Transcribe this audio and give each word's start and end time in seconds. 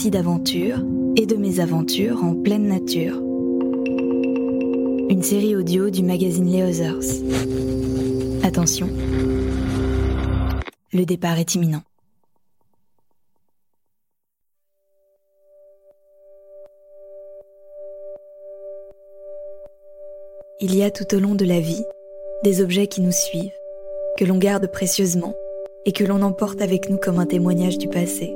Récits 0.00 0.10
d'aventure 0.10 0.78
et 1.16 1.26
de 1.26 1.36
mésaventures 1.36 2.24
en 2.24 2.34
pleine 2.34 2.66
nature. 2.66 3.16
Une 5.10 5.22
série 5.22 5.54
audio 5.54 5.90
du 5.90 6.02
magazine 6.02 6.50
Les 6.50 6.62
Others. 6.62 7.22
Attention, 8.42 8.88
le 10.94 11.04
départ 11.04 11.38
est 11.38 11.54
imminent. 11.54 11.82
Il 20.60 20.74
y 20.74 20.82
a 20.82 20.90
tout 20.90 21.14
au 21.14 21.20
long 21.20 21.34
de 21.34 21.44
la 21.44 21.60
vie 21.60 21.84
des 22.42 22.62
objets 22.62 22.86
qui 22.86 23.02
nous 23.02 23.12
suivent, 23.12 23.52
que 24.16 24.24
l'on 24.24 24.38
garde 24.38 24.72
précieusement 24.72 25.34
et 25.84 25.92
que 25.92 26.04
l'on 26.04 26.22
emporte 26.22 26.62
avec 26.62 26.88
nous 26.88 26.96
comme 26.96 27.18
un 27.18 27.26
témoignage 27.26 27.76
du 27.76 27.88
passé. 27.88 28.34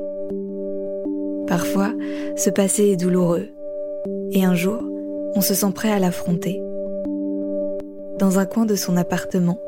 Parfois, 1.46 1.92
ce 2.36 2.50
passé 2.50 2.84
est 2.90 2.96
douloureux, 2.96 3.48
et 4.32 4.44
un 4.44 4.54
jour, 4.54 4.82
on 5.34 5.40
se 5.40 5.54
sent 5.54 5.72
prêt 5.74 5.90
à 5.90 5.98
l'affronter. 5.98 6.60
Dans 8.18 8.38
un 8.38 8.46
coin 8.46 8.64
de 8.64 8.76
son 8.76 8.96
appartement, 8.96 9.58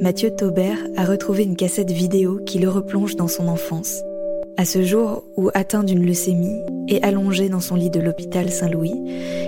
Mathieu 0.00 0.30
Taubert 0.30 0.78
a 0.96 1.04
retrouvé 1.04 1.44
une 1.44 1.56
cassette 1.56 1.90
vidéo 1.90 2.40
qui 2.44 2.58
le 2.58 2.68
replonge 2.68 3.16
dans 3.16 3.28
son 3.28 3.48
enfance. 3.48 4.02
À 4.56 4.64
ce 4.64 4.82
jour 4.82 5.24
où, 5.36 5.50
atteint 5.54 5.84
d'une 5.84 6.04
leucémie 6.04 6.60
et 6.88 7.02
allongé 7.02 7.48
dans 7.48 7.60
son 7.60 7.76
lit 7.76 7.90
de 7.90 8.00
l'hôpital 8.00 8.50
Saint-Louis, 8.50 8.94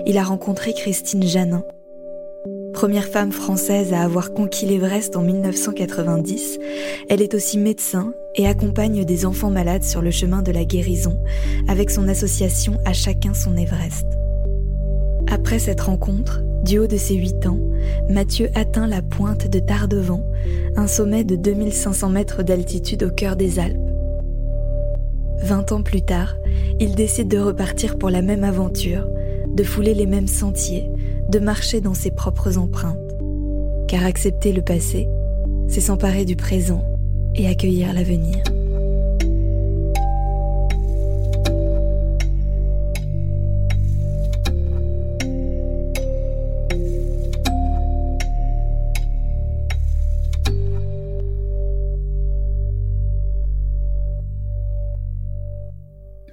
il 0.07 0.17
a 0.17 0.23
rencontré 0.23 0.73
Christine 0.73 1.25
Janin, 1.25 1.65
Première 2.75 3.07
femme 3.07 3.31
française 3.31 3.93
à 3.93 4.03
avoir 4.03 4.35
conquis 4.35 4.67
l'Everest 4.67 5.15
en 5.17 5.23
1990, 5.23 6.59
elle 7.09 7.23
est 7.23 7.35
aussi 7.35 7.57
médecin 7.57 8.13
et 8.35 8.49
accompagne 8.49 9.05
des 9.05 9.25
enfants 9.25 9.51
malades 9.51 9.85
sur 9.85 10.03
le 10.03 10.11
chemin 10.11 10.43
de 10.43 10.51
la 10.51 10.65
guérison 10.65 11.17
avec 11.69 11.89
son 11.91 12.09
association 12.09 12.79
À 12.85 12.93
chacun 12.93 13.33
son 13.33 13.57
Everest. 13.57 14.07
Après 15.31 15.61
cette 15.61 15.83
rencontre, 15.83 16.43
du 16.65 16.79
haut 16.79 16.89
de 16.89 16.97
ses 16.97 17.15
8 17.15 17.47
ans, 17.47 17.61
Mathieu 18.11 18.51
atteint 18.57 18.89
la 18.89 19.03
pointe 19.03 19.47
de 19.47 19.61
Tardevant, 19.61 20.25
un 20.77 20.89
sommet 20.89 21.23
de 21.23 21.37
2500 21.37 22.09
mètres 22.09 22.43
d'altitude 22.43 23.05
au 23.05 23.11
cœur 23.11 23.37
des 23.37 23.61
Alpes. 23.61 23.79
20 25.43 25.73
ans 25.73 25.83
plus 25.83 26.03
tard, 26.03 26.37
il 26.81 26.97
décide 26.97 27.29
de 27.29 27.39
repartir 27.39 27.99
pour 27.99 28.11
la 28.11 28.21
même 28.21 28.43
aventure, 28.43 29.07
de 29.47 29.63
fouler 29.63 29.95
les 29.95 30.07
mêmes 30.07 30.27
sentiers, 30.27 30.91
de 31.35 31.41
marcher 31.41 31.81
dans 31.81 31.95
ses 31.95 32.13
propres 32.13 32.59
empreintes. 32.59 32.97
Car 33.89 34.05
accepter 34.05 34.53
le 34.53 34.63
passé, 34.63 35.09
c'est 35.69 35.81
s'emparer 35.81 36.25
du 36.25 36.37
présent 36.37 36.85
et 37.35 37.49
accueillir 37.49 37.93
l'avenir. 37.93 38.45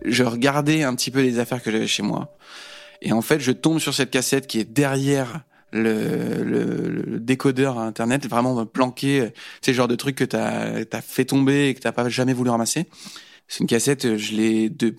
Je 0.06 0.24
regardais 0.24 0.84
un 0.84 0.94
petit 0.94 1.10
peu 1.10 1.22
les 1.22 1.40
affaires 1.40 1.64
que 1.64 1.72
j'avais 1.72 1.88
chez 1.88 2.04
moi. 2.04 2.38
Et 3.02 3.12
en 3.12 3.22
fait, 3.22 3.40
je 3.40 3.52
tombe 3.52 3.80
sur 3.80 3.94
cette 3.94 4.12
cassette 4.12 4.48
qui 4.48 4.60
est 4.60 4.66
derrière 4.66 5.44
le, 5.72 6.44
le, 6.44 7.20
décodeur 7.20 7.80
à 7.80 7.86
internet, 7.86 8.28
vraiment 8.28 8.66
planqué, 8.66 9.32
c'est 9.62 9.72
le 9.72 9.78
genre 9.78 9.88
de 9.88 9.96
truc 9.96 10.16
que 10.16 10.24
t'as 10.24 10.84
as 10.92 11.02
fait 11.02 11.26
tomber 11.26 11.70
et 11.70 11.74
que 11.74 11.80
t'as 11.80 11.94
pas 11.94 12.10
jamais 12.10 12.34
voulu 12.34 12.50
ramasser. 12.50 12.88
C'est 13.48 13.62
une 13.62 13.68
cassette, 13.68 14.18
je 14.18 14.36
l'ai 14.36 14.70
de, 14.70 14.96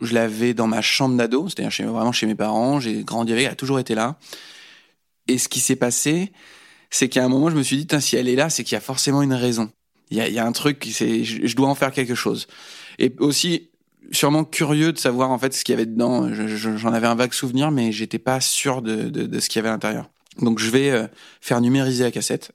je 0.00 0.14
l'avais 0.14 0.54
dans 0.54 0.66
ma 0.66 0.82
chambre 0.82 1.16
d'ado, 1.16 1.48
c'est-à-dire 1.48 1.92
vraiment 1.92 2.12
chez 2.12 2.26
mes 2.26 2.34
parents, 2.34 2.80
j'ai 2.80 3.02
grandi 3.04 3.32
avec, 3.32 3.46
elle 3.46 3.52
a 3.52 3.56
toujours 3.56 3.78
été 3.78 3.94
là. 3.94 4.18
Et 5.28 5.38
ce 5.38 5.48
qui 5.48 5.60
s'est 5.60 5.76
passé, 5.76 6.32
c'est 6.90 7.08
qu'à 7.08 7.24
un 7.24 7.28
moment, 7.28 7.50
je 7.50 7.56
me 7.56 7.62
suis 7.62 7.84
dit, 7.84 8.00
si 8.00 8.16
elle 8.16 8.28
est 8.28 8.36
là, 8.36 8.50
c'est 8.50 8.64
qu'il 8.64 8.74
y 8.74 8.78
a 8.78 8.80
forcément 8.80 9.22
une 9.22 9.32
raison. 9.32 9.70
Il 10.10 10.18
y 10.18 10.20
a, 10.20 10.28
il 10.28 10.34
y 10.34 10.38
a 10.38 10.46
un 10.46 10.52
truc, 10.52 10.86
je 10.86 11.56
dois 11.56 11.68
en 11.68 11.74
faire 11.74 11.92
quelque 11.92 12.14
chose. 12.14 12.46
Et 12.98 13.14
aussi, 13.18 13.70
sûrement 14.12 14.44
curieux 14.44 14.92
de 14.92 14.98
savoir 14.98 15.30
en 15.30 15.38
fait 15.38 15.54
ce 15.54 15.64
qu'il 15.64 15.72
y 15.72 15.76
avait 15.76 15.86
dedans. 15.86 16.28
J'en 16.32 16.92
avais 16.92 17.06
un 17.06 17.14
vague 17.14 17.32
souvenir, 17.32 17.70
mais 17.70 17.92
j'étais 17.92 18.18
pas 18.18 18.40
sûr 18.40 18.82
de, 18.82 19.08
de, 19.08 19.26
de 19.26 19.40
ce 19.40 19.48
qu'il 19.48 19.58
y 19.58 19.60
avait 19.60 19.68
à 19.68 19.72
l'intérieur. 19.72 20.10
Donc 20.40 20.58
je 20.58 20.70
vais 20.70 20.90
euh, 20.90 21.06
faire 21.40 21.60
numériser 21.60 22.04
la 22.04 22.10
cassette. 22.10 22.52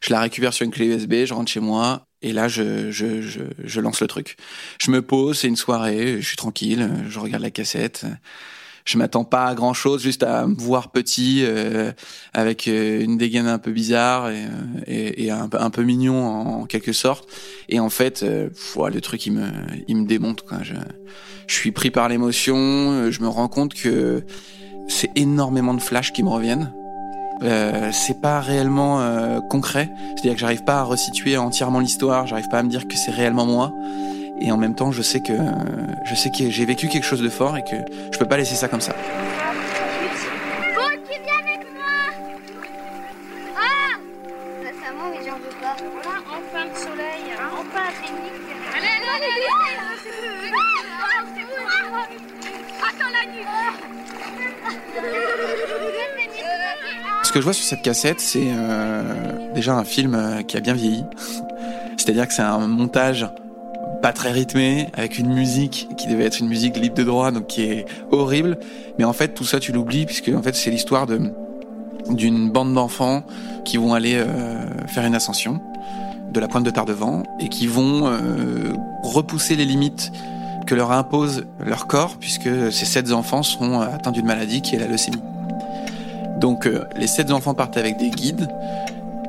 Je 0.00 0.10
la 0.10 0.20
récupère 0.20 0.52
sur 0.52 0.64
une 0.64 0.70
clé 0.70 0.86
USB, 0.86 1.24
je 1.24 1.34
rentre 1.34 1.50
chez 1.50 1.60
moi 1.60 2.06
et 2.22 2.32
là 2.32 2.48
je, 2.48 2.90
je, 2.90 3.22
je, 3.22 3.40
je 3.62 3.80
lance 3.80 4.00
le 4.00 4.06
truc. 4.06 4.36
Je 4.80 4.90
me 4.90 5.02
pose, 5.02 5.38
c'est 5.38 5.48
une 5.48 5.56
soirée, 5.56 6.20
je 6.20 6.26
suis 6.26 6.36
tranquille, 6.36 6.88
je 7.08 7.18
regarde 7.18 7.42
la 7.42 7.50
cassette 7.50 8.06
je 8.86 8.98
m'attends 8.98 9.24
pas 9.24 9.46
à 9.46 9.54
grand 9.54 9.74
chose, 9.74 10.00
juste 10.00 10.22
à 10.22 10.46
me 10.46 10.54
voir 10.54 10.90
petit, 10.90 11.40
euh, 11.42 11.92
avec 12.32 12.68
euh, 12.68 13.02
une 13.02 13.18
dégaine 13.18 13.48
un 13.48 13.58
peu 13.58 13.72
bizarre 13.72 14.30
et, 14.30 14.44
euh, 14.44 14.80
et, 14.86 15.24
et 15.24 15.30
un, 15.30 15.48
peu 15.48 15.82
mignon 15.82 16.24
en, 16.24 16.64
quelque 16.66 16.92
sorte. 16.92 17.28
Et 17.68 17.80
en 17.80 17.90
fait, 17.90 18.22
euh, 18.22 18.48
le 18.76 19.00
truc 19.00 19.26
il 19.26 19.32
me, 19.32 19.48
il 19.88 19.96
me 19.96 20.06
démonte. 20.06 20.42
Quoi. 20.42 20.58
Je, 20.62 20.74
je 21.48 21.54
suis 21.54 21.72
pris 21.72 21.90
par 21.90 22.08
l'émotion. 22.08 23.10
Je 23.10 23.20
me 23.20 23.28
rends 23.28 23.48
compte 23.48 23.74
que 23.74 24.22
c'est 24.88 25.10
énormément 25.16 25.74
de 25.74 25.80
flashs 25.80 26.12
qui 26.12 26.22
me 26.22 26.30
reviennent. 26.30 26.72
Euh, 27.42 27.90
c'est 27.92 28.20
pas 28.20 28.40
réellement 28.40 29.00
euh, 29.00 29.40
concret, 29.40 29.90
c'est-à-dire 30.14 30.34
que 30.34 30.38
j'arrive 30.38 30.64
pas 30.64 30.78
à 30.78 30.82
resituer 30.84 31.36
entièrement 31.36 31.80
l'histoire, 31.80 32.26
j'arrive 32.26 32.48
pas 32.48 32.60
à 32.60 32.62
me 32.62 32.70
dire 32.70 32.88
que 32.88 32.96
c'est 32.96 33.10
réellement 33.10 33.44
moi 33.44 33.74
et 34.40 34.52
en 34.52 34.56
même 34.56 34.74
temps 34.74 34.92
je 34.92 35.02
sais 35.02 35.20
que 35.20 35.34
je 36.04 36.14
sais 36.14 36.30
que 36.30 36.50
j'ai 36.50 36.64
vécu 36.64 36.88
quelque 36.88 37.04
chose 37.04 37.22
de 37.22 37.28
fort 37.28 37.56
et 37.56 37.62
que 37.62 37.76
je 38.12 38.18
peux 38.18 38.26
pas 38.26 38.36
laisser 38.36 38.54
ça 38.54 38.68
comme 38.68 38.80
ça. 38.80 38.94
Ce 57.22 57.32
que 57.32 57.40
je 57.40 57.44
vois 57.44 57.52
sur 57.52 57.64
cette 57.64 57.82
cassette, 57.82 58.20
c'est 58.20 58.46
euh, 58.46 59.52
déjà 59.54 59.74
un 59.74 59.84
film 59.84 60.14
euh, 60.14 60.42
qui 60.42 60.56
a 60.56 60.60
bien 60.60 60.74
vieilli. 60.74 61.04
C'est-à-dire 61.96 62.26
que 62.28 62.32
c'est 62.32 62.42
un 62.42 62.66
montage 62.66 63.26
pas 64.02 64.12
très 64.12 64.30
rythmé, 64.30 64.88
avec 64.94 65.18
une 65.18 65.32
musique 65.32 65.88
qui 65.96 66.06
devait 66.06 66.24
être 66.24 66.40
une 66.40 66.48
musique 66.48 66.76
libre 66.76 66.94
de 66.94 67.04
droit, 67.04 67.30
donc 67.30 67.46
qui 67.46 67.62
est 67.62 67.86
horrible. 68.10 68.58
Mais 68.98 69.04
en 69.04 69.12
fait, 69.12 69.34
tout 69.34 69.44
ça, 69.44 69.60
tu 69.60 69.72
l'oublies, 69.72 70.06
puisque 70.06 70.28
en 70.28 70.42
fait, 70.42 70.54
c'est 70.54 70.70
l'histoire 70.70 71.06
de 71.06 71.32
d'une 72.10 72.50
bande 72.50 72.72
d'enfants 72.72 73.24
qui 73.64 73.78
vont 73.78 73.92
aller 73.92 74.14
euh, 74.14 74.64
faire 74.86 75.04
une 75.04 75.14
ascension 75.14 75.60
de 76.32 76.40
la 76.40 76.48
pointe 76.48 76.64
de 76.64 76.70
Tardevant 76.70 77.24
et 77.40 77.48
qui 77.48 77.66
vont 77.66 78.06
euh, 78.06 78.74
repousser 79.02 79.56
les 79.56 79.64
limites 79.64 80.12
que 80.66 80.74
leur 80.74 80.92
impose 80.92 81.46
leur 81.64 81.86
corps, 81.86 82.16
puisque 82.18 82.72
ces 82.72 82.84
sept 82.84 83.12
enfants 83.12 83.42
sont 83.42 83.80
atteints 83.80 84.10
d'une 84.10 84.26
maladie 84.26 84.62
qui 84.62 84.74
est 84.74 84.78
la 84.78 84.88
leucémie. 84.88 85.22
Donc, 86.38 86.66
euh, 86.66 86.84
les 86.96 87.06
sept 87.06 87.30
enfants 87.30 87.54
partent 87.54 87.76
avec 87.76 87.96
des 87.96 88.10
guides 88.10 88.48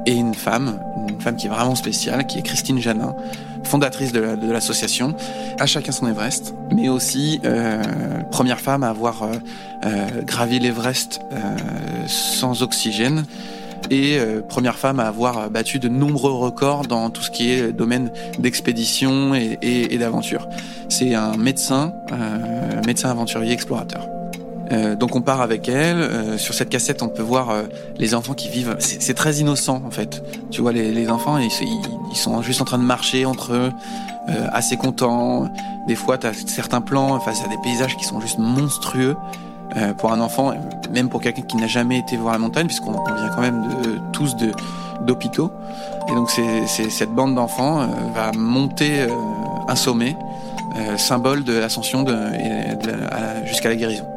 et 0.05 0.13
une 0.13 0.33
femme, 0.33 0.79
une 1.07 1.21
femme 1.21 1.35
qui 1.35 1.47
est 1.47 1.49
vraiment 1.49 1.75
spéciale, 1.75 2.25
qui 2.25 2.39
est 2.39 2.41
Christine 2.41 2.79
Janin, 2.79 3.15
fondatrice 3.67 4.11
de 4.11 4.51
l'association, 4.51 5.13
à 5.59 5.65
chacun 5.65 5.91
son 5.91 6.07
Everest, 6.07 6.55
mais 6.73 6.89
aussi 6.89 7.39
euh, 7.45 7.81
première 8.31 8.59
femme 8.59 8.83
à 8.83 8.89
avoir 8.89 9.23
euh, 9.23 9.27
euh, 9.85 10.21
gravi 10.23 10.59
l'Everest 10.59 11.19
euh, 11.31 11.37
sans 12.07 12.63
oxygène 12.63 13.25
et 13.91 14.17
euh, 14.17 14.41
première 14.41 14.77
femme 14.77 14.99
à 14.99 15.07
avoir 15.07 15.49
battu 15.49 15.79
de 15.79 15.89
nombreux 15.89 16.31
records 16.31 16.87
dans 16.87 17.09
tout 17.09 17.21
ce 17.21 17.29
qui 17.29 17.51
est 17.51 17.71
domaine 17.71 18.09
d'expédition 18.39 19.35
et, 19.35 19.57
et, 19.61 19.93
et 19.93 19.97
d'aventure. 19.97 20.47
C'est 20.89 21.13
un 21.13 21.37
médecin, 21.37 21.93
médecin 22.85 23.09
aventurier 23.09 23.53
explorateur. 23.53 24.16
Euh, 24.71 24.95
donc 24.95 25.15
on 25.15 25.21
part 25.21 25.41
avec 25.41 25.69
elle. 25.69 25.97
Euh, 25.97 26.37
sur 26.37 26.53
cette 26.53 26.69
cassette, 26.69 27.01
on 27.01 27.07
peut 27.07 27.23
voir 27.23 27.49
euh, 27.49 27.63
les 27.97 28.15
enfants 28.15 28.33
qui 28.33 28.49
vivent. 28.49 28.75
C'est 28.79 29.13
très 29.13 29.35
innocent 29.35 29.81
en 29.85 29.91
fait. 29.91 30.23
Tu 30.51 30.61
vois 30.61 30.71
les, 30.71 30.91
les 30.91 31.09
enfants, 31.09 31.37
ils, 31.37 31.49
ils, 32.11 32.17
sont 32.17 32.41
juste 32.41 32.61
en 32.61 32.65
train 32.65 32.77
de 32.77 32.83
marcher 32.83 33.25
entre 33.25 33.53
eux, 33.53 33.71
assez 34.51 34.77
contents. 34.77 35.49
Des 35.87 35.95
fois, 35.95 36.17
tu 36.17 36.27
as 36.27 36.33
certains 36.33 36.81
plans 36.81 37.19
face 37.19 37.43
à 37.43 37.47
des 37.47 37.57
paysages 37.63 37.95
qui 37.95 38.03
sont 38.03 38.19
juste 38.19 38.39
monstrueux 38.39 39.15
pour 39.97 40.11
un 40.11 40.19
enfant, 40.19 40.53
même 40.91 41.09
pour 41.09 41.21
quelqu'un 41.21 41.43
qui 41.43 41.57
n'a 41.57 41.67
jamais 41.67 41.99
été 41.99 42.17
voir 42.17 42.33
la 42.33 42.39
montagne, 42.39 42.65
puisqu'on 42.65 42.91
vient 42.91 43.29
quand 43.35 43.41
même 43.41 43.67
de, 43.83 43.99
tous 44.11 44.35
de 44.35 44.51
d'hôpitaux. 45.05 45.51
Et 46.09 46.13
donc 46.13 46.29
c'est 46.29 46.89
cette 46.89 47.11
bande 47.11 47.35
d'enfants 47.35 47.87
va 48.15 48.31
monter 48.33 49.07
un 49.67 49.75
sommet, 49.75 50.17
symbole 50.97 51.43
de 51.43 51.53
l'ascension 51.53 52.05
jusqu'à 53.45 53.69
la 53.69 53.75
guérison. 53.75 54.16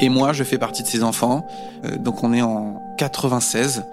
Et 0.00 0.08
moi, 0.08 0.32
je 0.32 0.44
fais 0.44 0.58
partie 0.58 0.82
de 0.82 0.88
ces 0.88 1.02
enfants. 1.02 1.46
Euh, 1.84 1.96
donc 1.96 2.22
on 2.22 2.32
est 2.32 2.42
en 2.42 2.80
96 2.98 3.84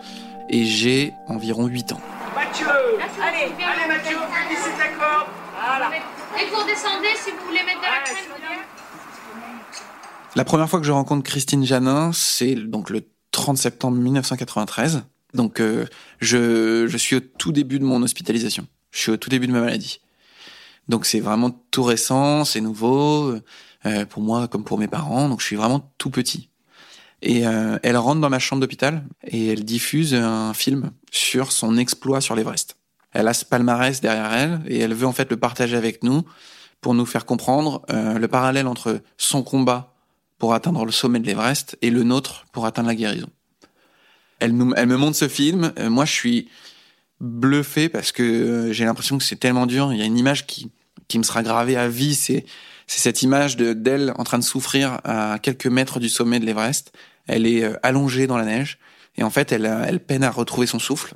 et 0.49 0.65
j'ai 0.65 1.13
environ 1.27 1.65
8 1.65 1.93
ans. 1.93 2.01
Mathieu 2.35 2.67
Allez, 2.67 3.45
allez 3.45 3.87
Mathieu, 3.87 4.17
finissez 4.47 4.69
d'accord 4.77 5.27
Voilà. 5.55 5.89
Et 6.39 6.49
vous 6.49 6.61
redescendez 6.61 7.07
si 7.15 7.31
vous 7.31 7.47
voulez 7.47 7.63
mettre 7.63 7.79
de 7.79 7.85
la 7.85 8.03
crème. 8.03 8.15
La 10.35 10.43
première 10.43 10.69
fois 10.69 10.79
que 10.79 10.85
je 10.85 10.91
rencontre 10.91 11.23
Christine 11.23 11.65
Janin, 11.65 12.11
c'est 12.13 12.55
donc 12.55 12.89
le 12.89 13.07
30 13.31 13.57
septembre 13.57 13.97
1993. 13.97 15.03
Donc 15.33 15.59
euh, 15.59 15.85
je, 16.19 16.85
je 16.87 16.97
suis 16.97 17.15
au 17.15 17.19
tout 17.19 17.51
début 17.51 17.79
de 17.79 17.85
mon 17.85 18.03
hospitalisation. 18.03 18.67
Je 18.91 18.99
suis 18.99 19.11
au 19.11 19.17
tout 19.17 19.29
début 19.29 19.47
de 19.47 19.53
ma 19.53 19.61
maladie. 19.61 20.01
Donc 20.87 21.05
c'est 21.05 21.19
vraiment 21.19 21.51
tout 21.71 21.83
récent, 21.83 22.45
c'est 22.45 22.61
nouveau. 22.61 23.35
Euh, 23.85 24.05
pour 24.05 24.23
moi 24.23 24.47
comme 24.47 24.63
pour 24.63 24.79
mes 24.79 24.87
parents. 24.87 25.29
Donc 25.29 25.41
je 25.41 25.45
suis 25.45 25.55
vraiment 25.55 25.91
tout 25.97 26.09
petit. 26.09 26.49
Et 27.21 27.47
euh, 27.47 27.77
elle 27.83 27.97
rentre 27.97 28.19
dans 28.19 28.29
ma 28.29 28.39
chambre 28.39 28.61
d'hôpital 28.61 29.03
et 29.23 29.47
elle 29.47 29.63
diffuse 29.63 30.15
un 30.15 30.53
film 30.53 30.91
sur 31.11 31.51
son 31.51 31.77
exploit 31.77 32.19
sur 32.19 32.35
l'Everest. 32.35 32.77
Elle 33.11 33.27
a 33.27 33.33
ce 33.33 33.45
palmarès 33.45 34.01
derrière 34.01 34.33
elle 34.33 34.61
et 34.67 34.79
elle 34.79 34.93
veut 34.93 35.05
en 35.05 35.11
fait 35.11 35.29
le 35.29 35.37
partager 35.37 35.77
avec 35.77 36.03
nous 36.03 36.23
pour 36.81 36.93
nous 36.93 37.05
faire 37.05 37.25
comprendre 37.25 37.83
euh, 37.91 38.17
le 38.17 38.27
parallèle 38.27 38.67
entre 38.67 39.01
son 39.17 39.43
combat 39.43 39.93
pour 40.39 40.53
atteindre 40.53 40.83
le 40.83 40.91
sommet 40.91 41.19
de 41.19 41.27
l'Everest 41.27 41.77
et 41.81 41.91
le 41.91 42.03
nôtre 42.03 42.45
pour 42.51 42.65
atteindre 42.65 42.87
la 42.87 42.95
guérison. 42.95 43.29
Elle, 44.39 44.53
me 44.53 44.97
montre 44.97 45.15
ce 45.15 45.29
film. 45.29 45.71
moi, 45.89 46.03
je 46.03 46.11
suis 46.11 46.49
bluffé 47.21 47.87
parce 47.87 48.11
que 48.11 48.69
j'ai 48.73 48.83
l'impression 48.83 49.17
que 49.17 49.23
c'est 49.23 49.37
tellement 49.37 49.65
dur. 49.65 49.93
Il 49.93 49.97
y 49.97 50.01
a 50.01 50.05
une 50.05 50.17
image 50.17 50.45
qui, 50.45 50.69
qui 51.07 51.17
me 51.17 51.23
sera 51.23 51.41
gravée 51.41 51.77
à 51.77 51.87
vie. 51.87 52.15
C'est 52.15 52.45
c'est 52.87 52.99
cette 52.99 53.21
image 53.23 53.57
de 53.57 53.73
d'elle 53.73 54.13
en 54.17 54.23
train 54.23 54.37
de 54.37 54.43
souffrir 54.43 54.99
à 55.03 55.39
quelques 55.41 55.67
mètres 55.67 55.99
du 55.99 56.09
sommet 56.09 56.39
de 56.39 56.45
l'Everest. 56.45 56.91
Elle 57.27 57.47
est 57.47 57.63
euh, 57.63 57.75
allongée 57.83 58.27
dans 58.27 58.37
la 58.37 58.45
neige 58.45 58.77
et 59.17 59.23
en 59.23 59.29
fait, 59.29 59.51
elle, 59.51 59.99
peine 60.01 60.23
à 60.23 60.29
retrouver 60.29 60.67
son 60.67 60.77
souffle. 60.79 61.13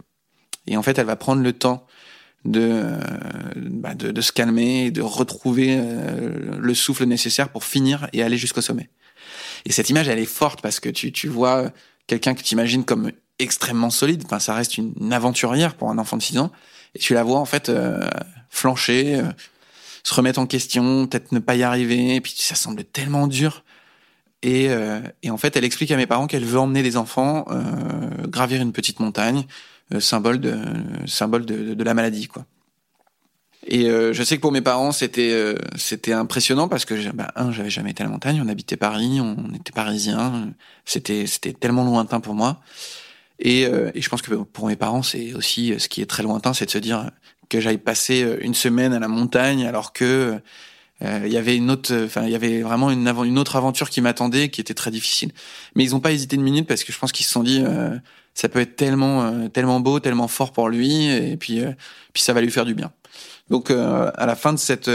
Et 0.68 0.78
en 0.78 0.84
fait, 0.84 0.98
elle 0.98 1.06
va 1.06 1.18
prendre 1.18 1.44
le 1.44 1.54
temps 1.54 1.86
de, 2.46 2.62
euh, 2.62 2.98
bah 3.56 3.94
de, 3.94 4.22
se 4.22 4.32
calmer 4.32 4.86
et 4.86 4.92
de 4.92 5.02
retrouver 5.02 5.78
euh, 5.78 6.58
le 6.58 6.74
souffle 6.74 7.06
nécessaire 7.06 7.50
pour 7.50 7.66
finir 7.66 8.08
et 8.14 8.24
aller 8.24 8.38
jusqu'au 8.38 8.62
sommet. 8.62 8.90
Et 9.66 9.74
cette 9.74 9.90
image, 9.90 10.08
elle 10.08 10.20
est 10.20 10.26
forte 10.26 10.62
parce 10.62 10.80
que 10.80 10.88
tu, 10.88 11.12
tu 11.12 11.28
vois 11.28 11.72
quelqu'un 12.08 12.34
que 12.34 12.42
tu 12.42 12.54
imagines 12.54 12.86
comme 12.86 13.12
extrêmement 13.38 13.90
solide. 13.90 14.24
Enfin, 14.26 14.40
ça 14.40 14.54
reste 14.54 14.78
une, 14.78 15.12
aventurière 15.12 15.76
pour 15.76 15.90
un 15.92 15.98
enfant 15.98 16.16
de 16.16 16.22
6 16.22 16.40
ans. 16.40 16.52
Et 16.96 17.00
tu 17.00 17.14
la 17.14 17.24
vois 17.24 17.40
en 17.40 17.46
fait 17.46 17.72
flancher, 18.50 19.22
se 20.04 20.14
remettre 20.14 20.40
en 20.40 20.46
question, 20.46 21.08
peut-être 21.08 21.32
ne 21.32 21.40
pas 21.40 21.56
y 21.56 21.64
arriver, 21.64 22.16
et 22.16 22.22
puis 22.22 22.34
ça 22.38 22.56
semble 22.56 22.84
tellement 22.84 23.28
dur. 23.28 23.64
Et, 24.42 24.70
euh, 24.70 25.02
et 25.22 25.30
en 25.30 25.38
fait, 25.38 25.56
elle 25.58 25.66
explique 25.66 25.92
à 25.92 25.98
mes 25.98 26.08
parents 26.08 26.28
qu'elle 26.28 26.46
veut 26.46 26.60
emmener 26.60 26.82
des 26.82 26.96
enfants 26.96 27.46
euh, 27.50 28.28
gravir 28.28 28.62
une 28.62 28.72
petite 28.72 29.00
montagne, 29.00 29.46
euh, 29.94 30.00
symbole 30.00 30.40
de 30.40 30.56
symbole 31.08 31.46
de, 31.46 31.84
la 31.84 31.94
maladie, 31.96 32.28
quoi. 32.28 32.46
Et 33.66 33.90
euh, 33.90 34.14
je 34.14 34.24
sais 34.24 34.38
que 34.38 34.42
pour 34.42 34.52
mes 34.52 34.62
parents, 34.62 34.92
c'était 34.92 35.32
euh, 35.34 35.56
c'était 35.76 36.14
impressionnant 36.14 36.68
parce 36.68 36.86
que 36.86 37.12
bah, 37.12 37.32
un, 37.36 37.52
j'avais 37.52 37.72
jamais 37.72 37.92
été 37.92 38.04
à 38.04 38.06
la 38.06 38.12
montagne, 38.12 38.40
on 38.44 38.48
habitait 38.48 38.78
Paris, 38.78 39.20
on 39.20 39.54
était 39.56 39.72
parisiens, 39.72 40.54
c'était 40.86 41.26
c'était 41.26 41.54
tellement 41.54 41.84
lointain 41.84 42.20
pour 42.20 42.36
moi. 42.36 42.62
Et, 43.40 43.62
et 43.62 44.02
je 44.02 44.10
pense 44.10 44.22
que 44.22 44.36
pour 44.36 44.68
mes 44.68 44.76
parents, 44.76 45.02
c'est 45.02 45.34
aussi 45.34 45.74
ce 45.78 45.88
qui 45.88 46.02
est 46.02 46.06
très 46.06 46.24
lointain, 46.24 46.54
c'est 46.54 46.66
de 46.66 46.72
se 46.72 46.78
dire 46.78 47.10
que 47.50 47.60
j'aille 47.60 47.80
passer 47.80 48.24
euh, 48.24 48.38
une 48.42 48.54
semaine 48.54 48.94
à 48.94 49.00
la 49.00 49.08
montagne 49.08 49.66
alors 49.66 49.92
que 49.92 50.40
euh, 51.02 51.22
il 51.26 51.32
y 51.32 51.38
avait 51.38 51.56
une 51.56 51.72
autre, 51.72 51.94
enfin 52.06 52.24
il 52.24 52.30
y 52.30 52.36
avait 52.36 52.62
vraiment 52.62 52.92
une, 52.92 53.40
autre 53.40 53.56
aventure 53.56 53.90
qui 53.90 54.02
m'attendait, 54.02 54.50
qui 54.50 54.62
était 54.62 54.74
très 54.74 54.92
difficile. 54.92 55.32
Mais 55.76 55.84
ils 55.84 55.92
n'ont 55.92 56.00
pas 56.00 56.12
hésité 56.12 56.36
une 56.36 56.44
minute 56.44 56.68
parce 56.68 56.84
que 56.84 56.94
je 56.94 57.00
pense 57.00 57.12
qu'ils 57.12 57.26
se 57.26 57.32
sont 57.32 57.44
dit 57.44 57.62
euh, 57.66 57.98
ça 58.34 58.50
peut 58.50 58.60
être 58.60 58.76
tellement 58.76 59.50
tellement 59.50 59.80
beau, 59.80 60.00
tellement 60.00 60.28
fort 60.28 60.52
pour 60.52 60.70
lui 60.70 61.08
et 61.08 61.38
puis 61.38 61.62
puis 62.14 62.24
ça 62.24 62.34
va 62.34 62.42
lui 62.42 62.52
faire 62.52 62.66
du 62.66 62.74
bien. 62.74 62.92
Donc 63.50 63.72
à 63.72 64.26
la 64.26 64.36
fin 64.36 64.54
de 64.54 64.60
cette 64.60 64.92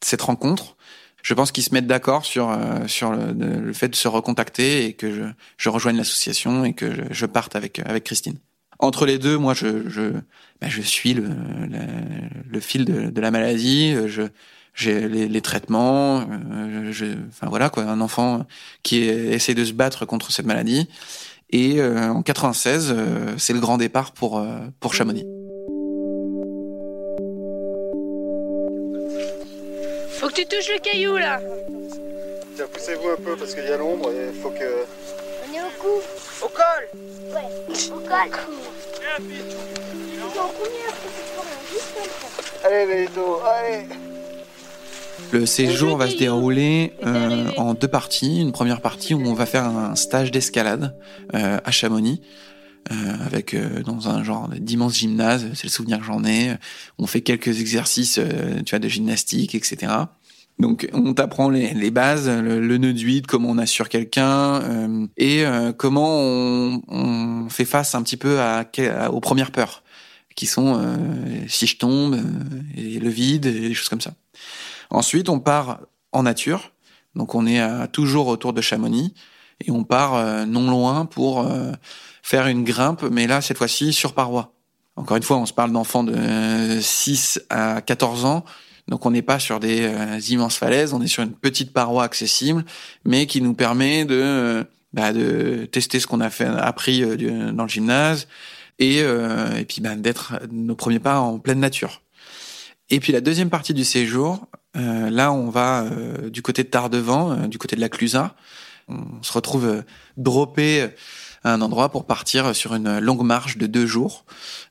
cette 0.00 0.22
rencontre, 0.22 0.76
je 1.22 1.34
pense 1.34 1.52
qu'ils 1.52 1.64
se 1.64 1.72
mettent 1.72 1.86
d'accord 1.86 2.24
sur 2.24 2.56
sur 2.86 3.12
le, 3.12 3.32
le, 3.32 3.72
fait 3.72 3.88
de 3.88 3.96
se 3.96 4.08
recontacter 4.08 4.86
et 4.86 4.92
que 4.94 5.12
je, 5.12 5.22
je 5.56 5.68
rejoigne 5.68 5.96
l'association 5.96 6.64
et 6.64 6.74
que 6.74 6.94
je, 6.94 7.02
je 7.10 7.26
parte 7.26 7.56
avec 7.56 7.80
avec 7.80 8.04
Christine 8.04 8.38
entre 8.82 9.06
les 9.06 9.18
deux, 9.18 9.38
moi, 9.38 9.54
je, 9.54 9.88
je, 9.88 10.10
bah, 10.62 10.68
je 10.68 10.80
suis 10.80 11.12
le, 11.12 11.24
le, 12.48 12.60
fil 12.60 12.84
de, 12.84 13.10
de, 13.10 13.20
la 13.20 13.32
maladie. 13.32 13.96
Je, 14.06 14.22
j'ai 14.74 15.08
les, 15.08 15.26
les, 15.26 15.40
traitements. 15.40 16.20
Euh, 16.20 16.92
je, 16.92 17.06
enfin 17.28 17.48
voilà 17.48 17.68
quoi, 17.68 17.82
un 17.82 18.00
enfant 18.00 18.46
qui 18.84 19.02
essaie 19.08 19.54
de 19.54 19.64
se 19.64 19.72
battre 19.72 20.06
contre 20.06 20.30
cette 20.30 20.46
maladie. 20.46 20.88
Et 21.50 21.80
euh, 21.80 22.10
en 22.10 22.22
96, 22.22 22.94
euh, 22.96 23.34
c'est 23.38 23.52
le 23.52 23.58
grand 23.58 23.76
départ 23.76 24.12
pour 24.12 24.40
pour 24.78 24.94
Chamonix. 24.94 25.24
Faut 30.20 30.28
que 30.28 30.34
tu 30.34 30.46
touches 30.46 30.70
le 30.72 30.78
caillou 30.78 31.16
là. 31.16 31.40
Tiens, 32.54 32.66
poussez-vous 32.72 33.08
un 33.08 33.16
peu 33.16 33.34
parce 33.36 33.52
qu'il 33.56 33.64
y 33.64 33.72
a 33.72 33.76
l'ombre 33.76 34.12
et 34.12 34.28
il 34.32 34.40
faut 34.40 34.50
que. 34.50 34.84
On 35.44 35.52
est 35.52 35.60
au 35.60 35.72
cou. 35.80 36.00
Au 36.44 36.48
col. 36.48 36.88
Ouais. 37.34 37.48
Au 37.90 37.98
col. 37.98 38.30
Allez, 42.64 43.08
allez. 43.46 43.86
Le 45.32 45.46
séjour 45.46 45.96
va 45.96 46.08
se 46.08 46.16
dérouler 46.16 46.92
euh, 47.04 47.50
en 47.56 47.74
deux 47.74 47.88
parties. 47.88 48.40
Une 48.40 48.52
première 48.52 48.80
partie 48.80 49.14
où 49.14 49.22
on 49.26 49.34
va 49.34 49.46
faire 49.46 49.64
un 49.64 49.94
stage 49.94 50.30
d'escalade 50.30 50.96
euh, 51.34 51.58
à 51.64 51.70
Chamonix. 51.70 52.20
Euh, 52.90 52.94
avec 53.24 53.54
dans 53.84 54.08
un 54.08 54.24
genre 54.24 54.48
d'immense 54.48 54.96
gymnase, 54.96 55.46
c'est 55.54 55.64
le 55.64 55.70
souvenir 55.70 56.00
que 56.00 56.04
j'en 56.04 56.24
ai. 56.24 56.56
On 56.98 57.06
fait 57.06 57.20
quelques 57.20 57.60
exercices, 57.60 58.18
tu 58.66 58.70
vois, 58.70 58.80
de 58.80 58.88
gymnastique, 58.88 59.54
etc. 59.54 60.06
Donc 60.58 60.88
on 60.92 61.14
t'apprend 61.14 61.48
les, 61.48 61.74
les, 61.74 61.90
bases, 61.90 62.28
le, 62.28 62.60
le 62.60 62.78
nœud 62.78 62.92
d'huile, 62.92 63.26
comment 63.26 63.50
on 63.50 63.58
assure 63.58 63.88
quelqu'un 63.88 64.62
euh, 64.62 65.06
et 65.16 65.44
euh, 65.44 65.72
comment 65.72 66.20
on, 66.20 66.82
on, 66.88 67.48
fait 67.48 67.64
face 67.64 67.94
un 67.94 68.02
petit 68.02 68.16
peu 68.16 68.40
à, 68.40 68.64
aux 69.10 69.20
premières 69.20 69.50
peurs 69.50 69.81
qui 70.34 70.46
sont 70.46 70.80
euh, 70.80 70.96
si 71.48 71.66
je 71.66 71.76
tombe 71.76 72.18
et 72.76 72.98
le 72.98 73.08
vide 73.08 73.46
et 73.46 73.68
des 73.68 73.74
choses 73.74 73.88
comme 73.88 74.00
ça. 74.00 74.14
Ensuite 74.90 75.28
on 75.28 75.40
part 75.40 75.80
en 76.12 76.22
nature, 76.22 76.72
donc 77.14 77.34
on 77.34 77.46
est 77.46 77.60
à, 77.60 77.86
toujours 77.88 78.28
autour 78.28 78.52
de 78.52 78.60
Chamonix 78.60 79.14
et 79.64 79.70
on 79.70 79.84
part 79.84 80.46
non 80.46 80.70
loin 80.70 81.06
pour 81.06 81.46
faire 82.22 82.46
une 82.48 82.64
grimpe, 82.64 83.02
mais 83.04 83.26
là 83.26 83.40
cette 83.40 83.58
fois-ci 83.58 83.92
sur 83.92 84.12
paroi. 84.12 84.54
Encore 84.96 85.16
une 85.16 85.22
fois, 85.22 85.38
on 85.38 85.46
se 85.46 85.54
parle 85.54 85.72
d'enfants 85.72 86.04
de 86.04 86.78
6 86.80 87.40
à 87.48 87.80
14 87.80 88.26
ans 88.26 88.44
donc 88.88 89.06
on 89.06 89.10
n'est 89.10 89.22
pas 89.22 89.38
sur 89.38 89.60
des 89.60 89.82
euh, 89.82 90.18
immenses 90.28 90.56
falaises, 90.56 90.92
on 90.92 91.00
est 91.00 91.06
sur 91.06 91.22
une 91.22 91.32
petite 91.32 91.72
paroi 91.72 92.04
accessible, 92.04 92.64
mais 93.04 93.26
qui 93.26 93.40
nous 93.40 93.54
permet 93.54 94.04
de, 94.04 94.20
euh, 94.20 94.64
bah, 94.92 95.12
de 95.12 95.66
tester 95.70 96.00
ce 96.00 96.06
qu'on 96.06 96.20
a 96.20 96.30
fait 96.30 96.46
appris 96.46 97.02
euh, 97.02 97.52
dans 97.52 97.62
le 97.62 97.68
gymnase 97.68 98.26
et, 98.78 98.98
et 98.98 99.64
puis 99.64 99.80
bah, 99.80 99.94
d'être 99.94 100.34
nos 100.50 100.74
premiers 100.74 100.98
pas 100.98 101.20
en 101.20 101.38
pleine 101.38 101.60
nature. 101.60 102.02
Et 102.90 103.00
puis 103.00 103.12
la 103.12 103.20
deuxième 103.20 103.50
partie 103.50 103.74
du 103.74 103.84
séjour, 103.84 104.46
là 104.74 105.32
on 105.32 105.50
va 105.50 105.86
du 106.30 106.42
côté 106.42 106.64
de 106.64 106.68
Tardevant, 106.68 107.46
du 107.46 107.58
côté 107.58 107.76
de 107.76 107.80
la 107.80 107.88
Clusaz. 107.88 108.34
On 108.88 109.22
se 109.22 109.32
retrouve 109.32 109.82
droppé 110.16 110.90
à 111.44 111.52
un 111.52 111.60
endroit 111.60 111.88
pour 111.88 112.06
partir 112.06 112.54
sur 112.54 112.74
une 112.74 112.98
longue 113.00 113.24
marche 113.24 113.56
de 113.58 113.66
deux 113.66 113.86
jours, 113.86 114.24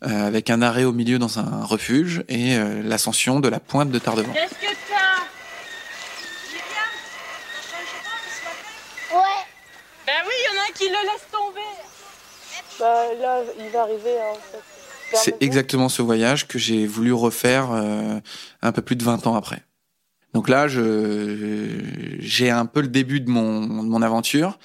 euh, 0.03 0.27
avec 0.27 0.50
un 0.50 0.62
arrêt 0.62 0.84
au 0.84 0.93
milieu 0.93 1.20
dans 1.20 1.39
un 1.39 1.63
refuge 1.63 2.24
et 2.29 2.55
euh, 2.55 2.81
l'ascension 2.84 3.39
de 3.39 3.50
la 3.50 3.60
pointe 3.60 3.91
de 3.91 4.00
Tardevant. 4.00 4.34
Qu'est-ce 4.34 4.53
que 4.53 4.74
t'as 4.89 5.25
Ouais. 9.17 9.46
Ben 10.05 10.13
oui, 10.25 10.34
il 10.39 10.46
y 10.46 10.58
en 10.58 10.62
a 10.62 10.63
un 10.63 10.74
qui 10.74 10.86
le 10.86 11.12
laisse 11.12 11.27
tomber. 11.31 11.60
Bah 12.82 13.14
là, 13.22 13.44
il 13.60 13.70
va 13.70 13.84
arriver 13.84 14.20
hein, 14.20 14.32
en 14.32 14.36
fait. 14.36 14.64
C'est 15.14 15.42
exactement 15.42 15.90
ce 15.90 16.02
voyage 16.02 16.48
que 16.48 16.58
j'ai 16.58 16.88
voulu 16.88 17.14
refaire 17.14 17.72
euh, 17.72 18.20
un 18.62 18.72
peu 18.72 18.82
plus 18.82 18.96
de 18.96 19.04
20 19.04 19.28
ans 19.28 19.36
après. 19.36 19.64
Donc 20.34 20.50
là, 20.50 20.68
j'ai 20.68 22.50
un 22.50 22.66
peu 22.66 22.82
le 22.82 22.88
début 22.88 23.20
de 23.20 23.30
mon, 23.30 23.84
de 23.84 23.90
mon 23.90 24.02
aventure. 24.02 24.58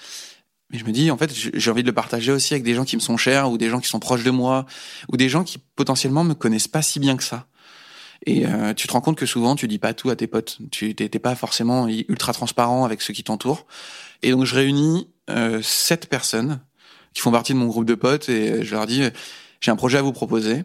Mais 0.71 0.79
je 0.79 0.85
me 0.85 0.93
dis, 0.93 1.11
en 1.11 1.17
fait, 1.17 1.33
j'ai 1.35 1.71
envie 1.71 1.83
de 1.83 1.89
le 1.89 1.95
partager 1.95 2.33
aussi 2.33 2.55
avec 2.55 2.65
des 2.65 2.75
gens 2.75 2.85
qui 2.85 2.97
me 2.97 3.01
sont 3.01 3.17
chers 3.17 3.51
ou 3.51 3.59
des 3.59 3.69
gens 3.69 3.81
qui 3.81 3.89
sont 3.89 4.01
proches 4.01 4.25
de 4.25 4.31
moi 4.31 4.67
ou 5.13 5.17
des 5.17 5.29
gens 5.29 5.45
qui 5.45 5.59
potentiellement 5.59 6.25
me 6.25 6.35
connaissent 6.35 6.69
pas 6.69 6.83
si 6.83 7.01
bien 7.01 7.17
que 7.17 7.25
ça. 7.25 7.47
Et 8.25 8.47
euh, 8.47 8.73
tu 8.75 8.89
te 8.89 8.93
rends 8.93 9.01
compte 9.01 9.19
que 9.19 9.27
souvent, 9.27 9.55
tu 9.57 9.69
dis 9.69 9.79
pas 9.79 9.95
tout 9.95 10.11
à 10.11 10.17
tes 10.17 10.27
potes. 10.27 10.59
Tu 10.71 10.95
t'es 10.95 11.09
pas 11.19 11.35
forcément 11.35 11.87
ultra 11.89 12.33
transparent 12.33 12.85
avec 12.85 13.03
ceux 13.03 13.13
qui 13.13 13.25
t'entourent. 13.25 13.67
Et 14.23 14.31
donc, 14.31 14.45
je 14.45 14.55
réunis 14.55 15.09
euh, 15.31 15.61
sept 15.63 16.09
personnes 16.09 16.61
qui 17.17 17.23
font 17.23 17.33
partie 17.33 17.55
de 17.55 17.59
mon 17.59 17.67
groupe 17.67 17.87
de 17.87 17.95
potes 17.95 18.29
et 18.29 18.63
je 18.63 18.75
leur 18.75 18.87
dis, 18.87 19.03
j'ai 19.63 19.71
un 19.71 19.77
projet 19.77 19.97
à 19.97 20.03
vous 20.03 20.13
proposer. 20.13 20.65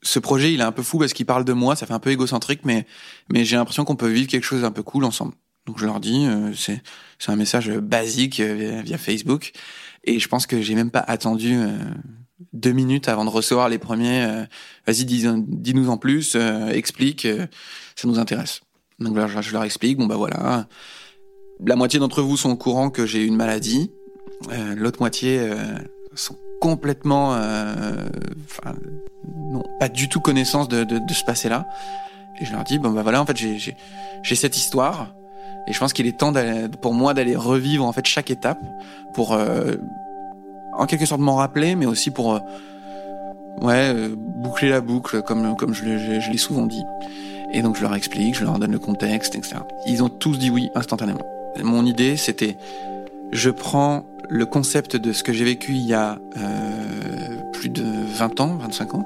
Ce 0.00 0.20
projet, 0.20 0.52
il 0.52 0.60
est 0.60 0.64
un 0.64 0.70
peu 0.70 0.84
fou 0.84 1.00
parce 1.00 1.12
qu'il 1.12 1.26
parle 1.26 1.44
de 1.44 1.52
moi, 1.52 1.74
ça 1.74 1.86
fait 1.86 1.92
un 1.92 1.98
peu 1.98 2.12
égocentrique, 2.12 2.60
mais 2.62 2.86
mais 3.32 3.44
j'ai 3.44 3.56
l'impression 3.56 3.84
qu'on 3.84 3.96
peut 3.96 4.06
vivre 4.06 4.28
quelque 4.28 4.44
chose 4.44 4.62
d'un 4.62 4.70
peu 4.70 4.84
cool 4.84 5.04
ensemble. 5.04 5.32
Donc 5.66 5.80
je 5.80 5.84
leur 5.84 5.98
dis, 5.98 6.24
euh, 6.26 6.52
c'est 6.54 6.80
c'est 7.18 7.32
un 7.32 7.36
message 7.36 7.68
basique 7.68 8.38
euh, 8.38 8.80
via, 8.84 8.96
Facebook, 8.96 9.50
et 10.04 10.20
je 10.20 10.28
pense 10.28 10.46
que 10.46 10.62
j'ai 10.62 10.76
même 10.76 10.92
pas 10.92 11.00
attendu 11.00 11.56
euh, 11.56 11.76
deux 12.52 12.70
minutes 12.70 13.08
avant 13.08 13.24
de 13.24 13.30
recevoir 13.30 13.68
les 13.68 13.78
premiers. 13.78 14.46
Vas-y, 14.86 15.04
dis-nous 15.04 15.90
en 15.90 15.96
plus, 15.96 16.36
explique, 16.70 17.26
ça 17.96 18.06
nous 18.06 18.20
intéresse. 18.20 18.60
Donc 19.00 19.16
là, 19.16 19.26
je 19.26 19.52
leur 19.52 19.64
explique, 19.64 19.98
bon 19.98 20.06
bah 20.06 20.16
voilà, 20.16 20.68
la 21.64 21.74
moitié 21.74 21.98
d'entre 21.98 22.22
vous 22.22 22.36
sont 22.36 22.50
au 22.50 22.56
courant 22.56 22.90
que 22.90 23.04
j'ai 23.04 23.24
une 23.24 23.36
maladie, 23.36 23.90
l'autre 24.76 25.00
moitié 25.00 25.50
sont 26.14 26.36
complètement, 26.60 27.30
enfin, 27.30 28.74
non, 29.36 29.62
pas 29.78 29.88
du 29.88 30.08
tout 30.08 30.20
connaissance 30.20 30.68
de, 30.68 30.84
de, 30.84 30.98
de 30.98 31.14
ce 31.14 31.24
passé-là. 31.24 31.66
Et 32.40 32.44
je 32.44 32.52
leur 32.52 32.64
dis, 32.64 32.78
bon 32.78 32.90
bah 32.90 33.02
voilà, 33.02 33.20
en 33.20 33.26
fait, 33.26 33.36
j'ai 33.36 34.34
cette 34.34 34.56
histoire. 34.56 35.14
Et 35.66 35.72
je 35.72 35.78
pense 35.78 35.92
qu'il 35.92 36.06
est 36.06 36.16
temps 36.16 36.32
pour 36.80 36.94
moi 36.94 37.12
d'aller 37.12 37.34
revivre 37.34 37.84
en 37.84 37.92
fait 37.92 38.06
chaque 38.06 38.30
étape 38.30 38.60
pour 39.14 39.32
euh, 39.32 39.74
en 40.74 40.86
quelque 40.86 41.06
sorte 41.06 41.20
m'en 41.20 41.36
rappeler, 41.36 41.74
mais 41.74 41.86
aussi 41.86 42.10
pour 42.10 42.34
euh, 42.34 42.38
ouais 43.62 43.92
euh, 43.92 44.14
boucler 44.16 44.68
la 44.68 44.80
boucle 44.80 45.22
comme 45.22 45.56
comme 45.56 45.74
je, 45.74 45.84
l'ai 45.84 46.38
souvent 46.38 46.66
dit. 46.66 46.84
Et 47.52 47.62
donc 47.62 47.76
je 47.76 47.82
leur 47.82 47.94
explique, 47.94 48.36
je 48.36 48.44
leur 48.44 48.58
donne 48.58 48.72
le 48.72 48.78
contexte, 48.78 49.34
etc. 49.34 49.56
Ils 49.86 50.04
ont 50.04 50.08
tous 50.08 50.38
dit 50.38 50.50
oui 50.50 50.70
instantanément. 50.76 51.26
Mon 51.60 51.84
idée 51.84 52.16
c'était 52.16 52.56
je 53.32 53.50
prends 53.50 54.06
le 54.28 54.46
concept 54.46 54.96
de 54.96 55.12
ce 55.12 55.22
que 55.22 55.32
j'ai 55.32 55.44
vécu 55.44 55.72
il 55.72 55.86
y 55.86 55.94
a 55.94 56.18
plus 57.52 57.68
de 57.68 57.82
20 57.82 58.40
ans, 58.40 58.56
25 58.60 58.94
ans, 58.94 59.04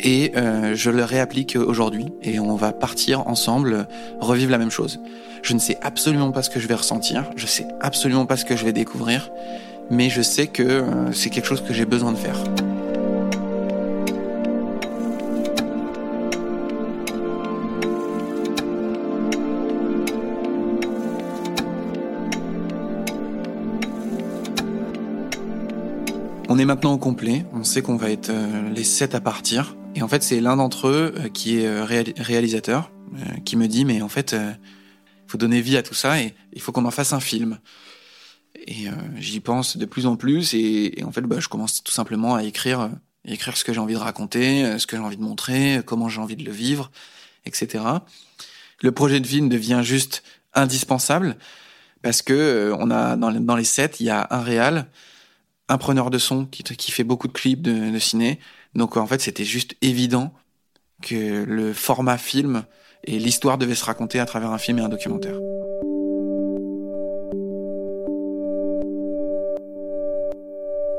et 0.00 0.32
euh, 0.36 0.74
je 0.74 0.90
le 0.90 1.04
réapplique 1.04 1.56
aujourd'hui 1.56 2.12
et 2.22 2.38
on 2.38 2.54
va 2.56 2.72
partir 2.72 3.26
ensemble 3.28 3.88
revivre 4.20 4.50
la 4.50 4.58
même 4.58 4.70
chose. 4.70 5.00
Je 5.42 5.54
ne 5.54 5.58
sais 5.58 5.78
absolument 5.82 6.32
pas 6.32 6.42
ce 6.42 6.50
que 6.50 6.60
je 6.60 6.68
vais 6.68 6.74
ressentir, 6.74 7.24
je 7.36 7.46
sais 7.46 7.66
absolument 7.80 8.26
pas 8.26 8.36
ce 8.36 8.44
que 8.44 8.56
je 8.56 8.64
vais 8.64 8.72
découvrir, 8.72 9.30
mais 9.90 10.10
je 10.10 10.22
sais 10.22 10.48
que 10.48 10.62
euh, 10.62 11.12
c'est 11.12 11.30
quelque 11.30 11.46
chose 11.46 11.62
que 11.62 11.72
j'ai 11.72 11.86
besoin 11.86 12.12
de 12.12 12.18
faire. 12.18 12.36
On 26.56 26.58
est 26.58 26.64
maintenant 26.64 26.94
au 26.94 26.98
complet, 26.98 27.44
on 27.52 27.64
sait 27.64 27.82
qu'on 27.82 27.96
va 27.96 28.10
être 28.10 28.30
euh, 28.30 28.70
les 28.70 28.82
sept 28.82 29.14
à 29.14 29.20
partir. 29.20 29.76
Et 29.94 30.00
en 30.00 30.08
fait, 30.08 30.22
c'est 30.22 30.40
l'un 30.40 30.56
d'entre 30.56 30.88
eux 30.88 31.12
euh, 31.18 31.28
qui 31.28 31.58
est 31.58 31.66
euh, 31.66 31.84
réalisateur, 31.84 32.90
qui 33.44 33.56
me 33.56 33.68
dit, 33.68 33.84
mais 33.84 34.00
en 34.00 34.08
fait, 34.08 34.32
il 34.32 35.30
faut 35.30 35.36
donner 35.36 35.60
vie 35.60 35.76
à 35.76 35.82
tout 35.82 35.92
ça 35.92 36.18
et 36.18 36.34
il 36.54 36.62
faut 36.62 36.72
qu'on 36.72 36.86
en 36.86 36.90
fasse 36.90 37.12
un 37.12 37.20
film. 37.20 37.58
Et 38.66 38.86
j'y 39.16 39.40
pense 39.40 39.76
de 39.76 39.84
plus 39.84 40.06
en 40.06 40.16
plus 40.16 40.54
et, 40.54 41.04
en 41.04 41.12
fait, 41.12 41.20
bah, 41.20 41.40
je 41.40 41.48
commence 41.48 41.84
tout 41.84 41.92
simplement 41.92 42.36
à 42.36 42.42
écrire, 42.42 42.88
écrire 43.26 43.54
ce 43.54 43.62
que 43.62 43.74
j'ai 43.74 43.80
envie 43.80 43.92
de 43.92 43.98
raconter, 43.98 44.78
ce 44.78 44.86
que 44.86 44.96
j'ai 44.96 45.02
envie 45.02 45.18
de 45.18 45.22
montrer, 45.22 45.82
comment 45.84 46.08
j'ai 46.08 46.22
envie 46.22 46.36
de 46.36 46.44
le 46.44 46.52
vivre, 46.52 46.90
etc. 47.44 47.84
Le 48.80 48.92
projet 48.92 49.20
de 49.20 49.26
film 49.26 49.50
devient 49.50 49.82
juste 49.82 50.22
indispensable 50.54 51.36
parce 52.00 52.22
que 52.22 52.74
on 52.78 52.90
a 52.90 53.16
dans, 53.16 53.56
les 53.56 53.64
sets, 53.64 53.96
il 54.00 54.06
y 54.06 54.10
a 54.10 54.26
un 54.30 54.40
réal, 54.40 54.88
un 55.68 55.78
preneur 55.78 56.10
de 56.10 56.18
son 56.18 56.46
qui, 56.46 56.62
qui 56.62 56.90
fait 56.90 57.04
beaucoup 57.04 57.28
de 57.28 57.32
clips 57.32 57.62
de, 57.62 57.90
de 57.90 57.98
ciné, 57.98 58.38
donc 58.74 58.96
en 58.96 59.06
fait, 59.06 59.20
c'était 59.20 59.44
juste 59.44 59.74
évident 59.80 60.32
que 61.02 61.44
le 61.44 61.72
format 61.72 62.18
film 62.18 62.64
et 63.04 63.18
l'histoire 63.18 63.58
devaient 63.58 63.74
se 63.74 63.84
raconter 63.84 64.20
à 64.20 64.26
travers 64.26 64.50
un 64.50 64.58
film 64.58 64.78
et 64.78 64.82
un 64.82 64.88
documentaire. 64.88 65.36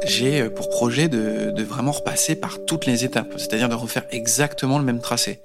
J'ai 0.08 0.42
euh, 0.42 0.50
pour 0.50 0.70
projet 0.70 1.10
de, 1.10 1.62
vraiment 1.64 1.92
repasser 1.92 2.36
par 2.36 2.64
toutes 2.66 2.86
les 2.86 3.04
étapes, 3.04 3.34
c'est-à-dire 3.38 3.68
de 3.68 3.76
refaire 3.76 4.06
exactement 4.12 4.80
le 4.80 4.86
même 4.86 5.02
tracé. 5.02 5.42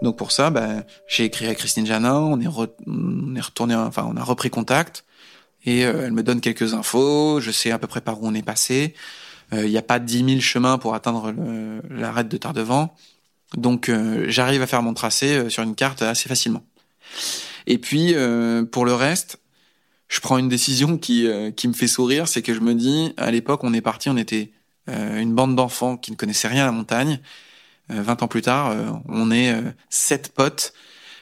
Donc 0.00 0.16
pour 0.16 0.30
ça, 0.30 0.50
bah, 0.50 0.68
j'ai 1.08 1.24
écrit 1.24 1.48
à 1.48 1.54
Christine 1.54 1.86
Janin, 1.86 2.14
on 2.14 2.40
est, 2.40 2.46
on 2.46 3.34
est 3.34 3.40
retourné, 3.40 3.74
enfin 3.74 4.08
on 4.08 4.16
a 4.16 4.22
repris 4.22 4.48
contact, 4.48 5.04
et 5.66 5.84
euh, 5.84 6.06
elle 6.06 6.12
me 6.12 6.22
donne 6.22 6.40
quelques 6.40 6.72
infos, 6.74 7.40
je 7.40 7.50
sais 7.50 7.72
à 7.72 7.78
peu 7.78 7.88
près 7.88 8.00
par 8.00 8.22
où 8.22 8.26
on 8.26 8.34
est 8.34 8.42
passé. 8.42 8.94
Il 9.52 9.58
euh, 9.58 9.68
n'y 9.68 9.76
a 9.76 9.82
pas 9.82 9.98
10 9.98 10.24
000 10.24 10.40
chemins 10.40 10.78
pour 10.78 10.94
atteindre 10.94 11.34
l'arête 11.90 12.28
de 12.28 12.36
Tardevant. 12.36 12.94
Donc 13.56 13.88
euh, 13.88 14.24
j'arrive 14.28 14.62
à 14.62 14.66
faire 14.66 14.82
mon 14.82 14.94
tracé 14.94 15.50
sur 15.50 15.62
une 15.62 15.74
carte 15.74 16.02
assez 16.02 16.28
facilement. 16.28 16.64
Et 17.66 17.78
puis 17.78 18.14
pour 18.70 18.84
le 18.84 18.94
reste, 18.94 19.38
je 20.08 20.20
prends 20.20 20.38
une 20.38 20.48
décision 20.48 20.98
qui 20.98 21.28
qui 21.56 21.66
me 21.66 21.72
fait 21.72 21.88
sourire, 21.88 22.28
c'est 22.28 22.42
que 22.42 22.54
je 22.54 22.60
me 22.60 22.74
dis 22.74 23.12
à 23.16 23.30
l'époque 23.32 23.64
on 23.64 23.72
est 23.72 23.80
parti, 23.80 24.08
on 24.08 24.16
était 24.16 24.52
une 24.88 25.34
bande 25.34 25.56
d'enfants 25.56 25.96
qui 25.96 26.12
ne 26.12 26.16
connaissaient 26.16 26.48
rien 26.48 26.62
à 26.62 26.66
la 26.66 26.72
montagne. 26.72 27.20
20 27.88 28.22
ans 28.22 28.28
plus 28.28 28.42
tard, 28.42 28.74
on 29.08 29.32
est 29.32 29.52
sept 29.88 30.32
potes 30.32 30.74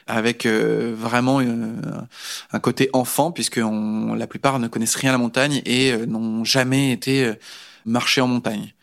avec 0.07 0.45
vraiment 0.45 1.39
un 1.39 2.59
côté 2.59 2.89
enfant 2.93 3.31
puisque 3.31 3.57
la 3.59 4.27
plupart 4.27 4.59
ne 4.59 4.67
connaissent 4.67 4.95
rien 4.95 5.09
à 5.09 5.13
la 5.13 5.17
montagne 5.17 5.61
et 5.65 5.97
n'ont 6.05 6.43
jamais 6.43 6.91
été 6.91 7.33
marcher 7.85 8.21
en 8.21 8.27
montagne. 8.27 8.73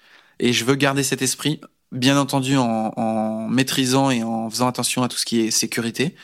Et 0.40 0.52
je 0.52 0.64
veux 0.64 0.74
garder 0.74 1.02
cet 1.02 1.22
esprit, 1.22 1.60
bien 1.92 2.18
entendu 2.18 2.56
en, 2.56 2.92
en 2.96 3.48
maîtrisant 3.48 4.10
et 4.10 4.22
en 4.22 4.50
faisant 4.50 4.66
attention 4.66 5.02
à 5.02 5.08
tout 5.08 5.16
ce 5.16 5.24
qui 5.24 5.40
est 5.40 5.50
sécurité, 5.50 6.16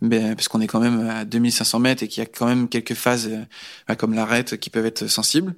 mais, 0.00 0.34
parce 0.34 0.48
qu'on 0.48 0.60
est 0.60 0.66
quand 0.66 0.80
même 0.80 1.08
à 1.08 1.24
2500 1.24 1.78
mètres 1.80 2.02
et 2.02 2.08
qu'il 2.08 2.22
y 2.22 2.26
a 2.26 2.28
quand 2.28 2.46
même 2.46 2.68
quelques 2.68 2.94
phases 2.94 3.30
euh, 3.90 3.94
comme 3.96 4.14
l'arête 4.14 4.58
qui 4.58 4.70
peuvent 4.70 4.86
être 4.86 5.06
sensibles, 5.08 5.54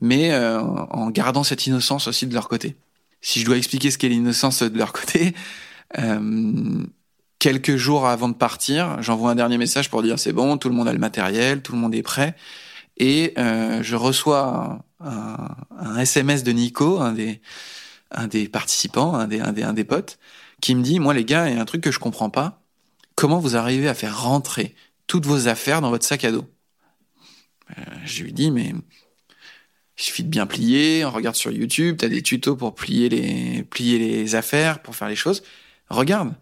mais 0.00 0.32
euh, 0.32 0.60
en 0.60 1.10
gardant 1.10 1.44
cette 1.44 1.66
innocence 1.66 2.06
aussi 2.06 2.26
de 2.26 2.34
leur 2.34 2.48
côté. 2.48 2.76
Si 3.22 3.40
je 3.40 3.46
dois 3.46 3.56
expliquer 3.56 3.90
ce 3.90 3.98
qu'est 3.98 4.08
l'innocence 4.08 4.62
de 4.62 4.76
leur 4.78 4.92
côté, 4.92 5.34
euh, 5.98 6.84
quelques 7.40 7.76
jours 7.76 8.06
avant 8.06 8.28
de 8.28 8.34
partir, 8.34 9.02
j'envoie 9.02 9.32
un 9.32 9.34
dernier 9.34 9.58
message 9.58 9.90
pour 9.90 10.02
dire 10.04 10.20
c'est 10.20 10.32
bon, 10.32 10.58
tout 10.58 10.68
le 10.68 10.74
monde 10.76 10.86
a 10.86 10.92
le 10.92 11.00
matériel, 11.00 11.62
tout 11.62 11.72
le 11.72 11.78
monde 11.78 11.94
est 11.94 12.02
prêt, 12.02 12.36
et 12.98 13.34
euh, 13.38 13.82
je 13.82 13.96
reçois 13.96 14.84
un, 15.00 15.56
un, 15.76 15.98
SMS 15.98 16.44
de 16.44 16.52
Nico, 16.52 17.00
un 17.00 17.12
des, 17.12 17.40
un 18.12 18.28
des 18.28 18.48
participants, 18.48 19.14
un 19.14 19.26
des, 19.26 19.40
un 19.40 19.52
des, 19.52 19.64
un 19.64 19.72
des 19.72 19.84
potes, 19.84 20.18
qui 20.60 20.74
me 20.76 20.82
dit, 20.82 21.00
moi 21.00 21.14
les 21.14 21.24
gars, 21.24 21.48
il 21.48 21.56
y 21.56 21.58
a 21.58 21.60
un 21.60 21.64
truc 21.64 21.82
que 21.82 21.90
je 21.90 21.98
comprends 21.98 22.30
pas. 22.30 22.62
Comment 23.16 23.40
vous 23.40 23.56
arrivez 23.56 23.88
à 23.88 23.94
faire 23.94 24.22
rentrer 24.22 24.74
toutes 25.06 25.26
vos 25.26 25.48
affaires 25.48 25.80
dans 25.80 25.90
votre 25.90 26.06
sac 26.06 26.24
à 26.24 26.32
dos? 26.32 26.44
Euh, 27.78 27.82
Je 28.04 28.22
lui 28.22 28.32
dis, 28.34 28.50
mais 28.50 28.74
il 29.98 30.02
suffit 30.02 30.24
de 30.24 30.28
bien 30.28 30.46
plier, 30.46 31.04
on 31.06 31.10
regarde 31.10 31.36
sur 31.36 31.50
YouTube, 31.50 31.96
tu 31.98 32.04
as 32.04 32.08
des 32.08 32.22
tutos 32.22 32.56
pour 32.56 32.74
plier 32.74 33.08
les, 33.08 33.62
plier 33.64 33.98
les 33.98 34.34
affaires, 34.34 34.82
pour 34.82 34.94
faire 34.94 35.08
les 35.08 35.16
choses. 35.16 35.42
Regarde. 35.88 36.34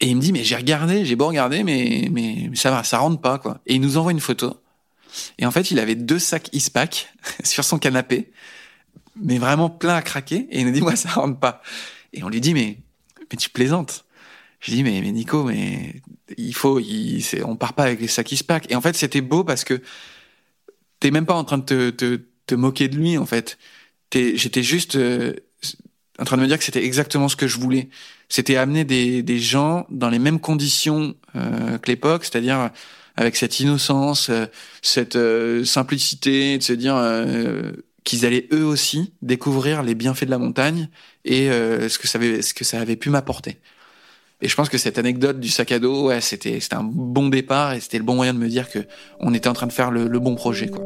Et 0.00 0.08
il 0.08 0.16
me 0.16 0.20
dit, 0.20 0.32
mais 0.32 0.44
j'ai 0.44 0.56
regardé, 0.56 1.04
j'ai 1.04 1.16
beau 1.16 1.28
regarder, 1.28 1.62
mais, 1.62 2.08
mais 2.10 2.50
ça 2.54 2.70
va, 2.70 2.84
ça 2.84 2.98
rentre 2.98 3.20
pas, 3.20 3.38
quoi. 3.38 3.60
Et 3.66 3.74
il 3.74 3.80
nous 3.80 3.96
envoie 3.96 4.12
une 4.12 4.20
photo 4.20 4.60
et 5.38 5.46
en 5.46 5.50
fait, 5.50 5.70
il 5.70 5.78
avait 5.78 5.94
deux 5.94 6.18
sacs 6.18 6.48
Ispac 6.52 7.12
sur 7.44 7.64
son 7.64 7.78
canapé, 7.78 8.30
mais 9.16 9.38
vraiment 9.38 9.70
plein 9.70 9.96
à 9.96 10.02
craquer. 10.02 10.46
Et 10.50 10.60
il 10.60 10.66
nous 10.66 10.72
dit, 10.72 10.80
moi, 10.80 10.96
ça 10.96 11.10
rentre 11.10 11.38
pas. 11.38 11.62
Et 12.12 12.22
on 12.22 12.28
lui 12.28 12.40
dit, 12.40 12.54
mais, 12.54 12.78
mais 13.30 13.36
tu 13.36 13.50
plaisantes. 13.50 14.04
Je 14.60 14.72
dis, 14.72 14.82
mais, 14.82 15.00
mais 15.00 15.12
Nico, 15.12 15.44
mais 15.44 16.00
il 16.36 16.54
faut, 16.54 16.80
il, 16.80 17.24
on 17.44 17.56
part 17.56 17.74
pas 17.74 17.84
avec 17.84 18.00
les 18.00 18.08
sacs 18.08 18.32
Ispac. 18.32 18.70
Et 18.70 18.76
en 18.76 18.80
fait, 18.80 18.96
c'était 18.96 19.20
beau 19.20 19.44
parce 19.44 19.64
que 19.64 19.82
t'es 21.00 21.10
même 21.10 21.26
pas 21.26 21.34
en 21.34 21.44
train 21.44 21.58
de 21.58 21.64
te, 21.64 21.90
te, 21.90 22.20
te 22.46 22.54
moquer 22.54 22.88
de 22.88 22.96
lui, 22.96 23.18
en 23.18 23.26
fait. 23.26 23.58
J'étais 24.12 24.62
juste 24.62 24.94
euh, 24.94 25.34
en 26.20 26.24
train 26.24 26.36
de 26.36 26.42
me 26.42 26.46
dire 26.46 26.56
que 26.56 26.64
c'était 26.64 26.84
exactement 26.84 27.28
ce 27.28 27.34
que 27.34 27.48
je 27.48 27.58
voulais. 27.58 27.88
C'était 28.34 28.56
amener 28.56 28.82
des, 28.82 29.22
des 29.22 29.38
gens 29.38 29.86
dans 29.90 30.10
les 30.10 30.18
mêmes 30.18 30.40
conditions 30.40 31.14
euh, 31.36 31.78
que 31.78 31.88
l'époque, 31.88 32.24
c'est-à-dire 32.24 32.70
avec 33.14 33.36
cette 33.36 33.60
innocence, 33.60 34.28
euh, 34.28 34.46
cette 34.82 35.14
euh, 35.14 35.64
simplicité, 35.64 36.58
de 36.58 36.62
se 36.64 36.72
dire 36.72 36.96
euh, 36.96 37.70
qu'ils 38.02 38.26
allaient 38.26 38.48
eux 38.52 38.64
aussi 38.64 39.12
découvrir 39.22 39.84
les 39.84 39.94
bienfaits 39.94 40.24
de 40.24 40.30
la 40.30 40.38
montagne 40.38 40.88
et 41.24 41.46
ce 41.46 41.96
que 41.96 42.08
ça 42.08 42.18
avait, 42.18 42.42
ce 42.42 42.54
que 42.54 42.64
ça 42.64 42.80
avait 42.80 42.96
pu 42.96 43.08
m'apporter. 43.08 43.58
Et 44.42 44.48
je 44.48 44.56
pense 44.56 44.68
que 44.68 44.78
cette 44.78 44.98
anecdote 44.98 45.38
du 45.38 45.48
sac 45.48 45.70
à 45.70 45.78
dos, 45.78 46.08
ouais, 46.08 46.20
c'était 46.20 46.58
c'était 46.58 46.74
un 46.74 46.82
bon 46.82 47.28
départ 47.28 47.72
et 47.72 47.78
c'était 47.78 47.98
le 47.98 48.04
bon 48.04 48.16
moyen 48.16 48.34
de 48.34 48.40
me 48.40 48.48
dire 48.48 48.68
que 48.68 48.80
on 49.20 49.32
était 49.32 49.48
en 49.48 49.52
train 49.52 49.68
de 49.68 49.72
faire 49.72 49.92
le, 49.92 50.08
le 50.08 50.18
bon 50.18 50.34
projet, 50.34 50.66
quoi. 50.66 50.82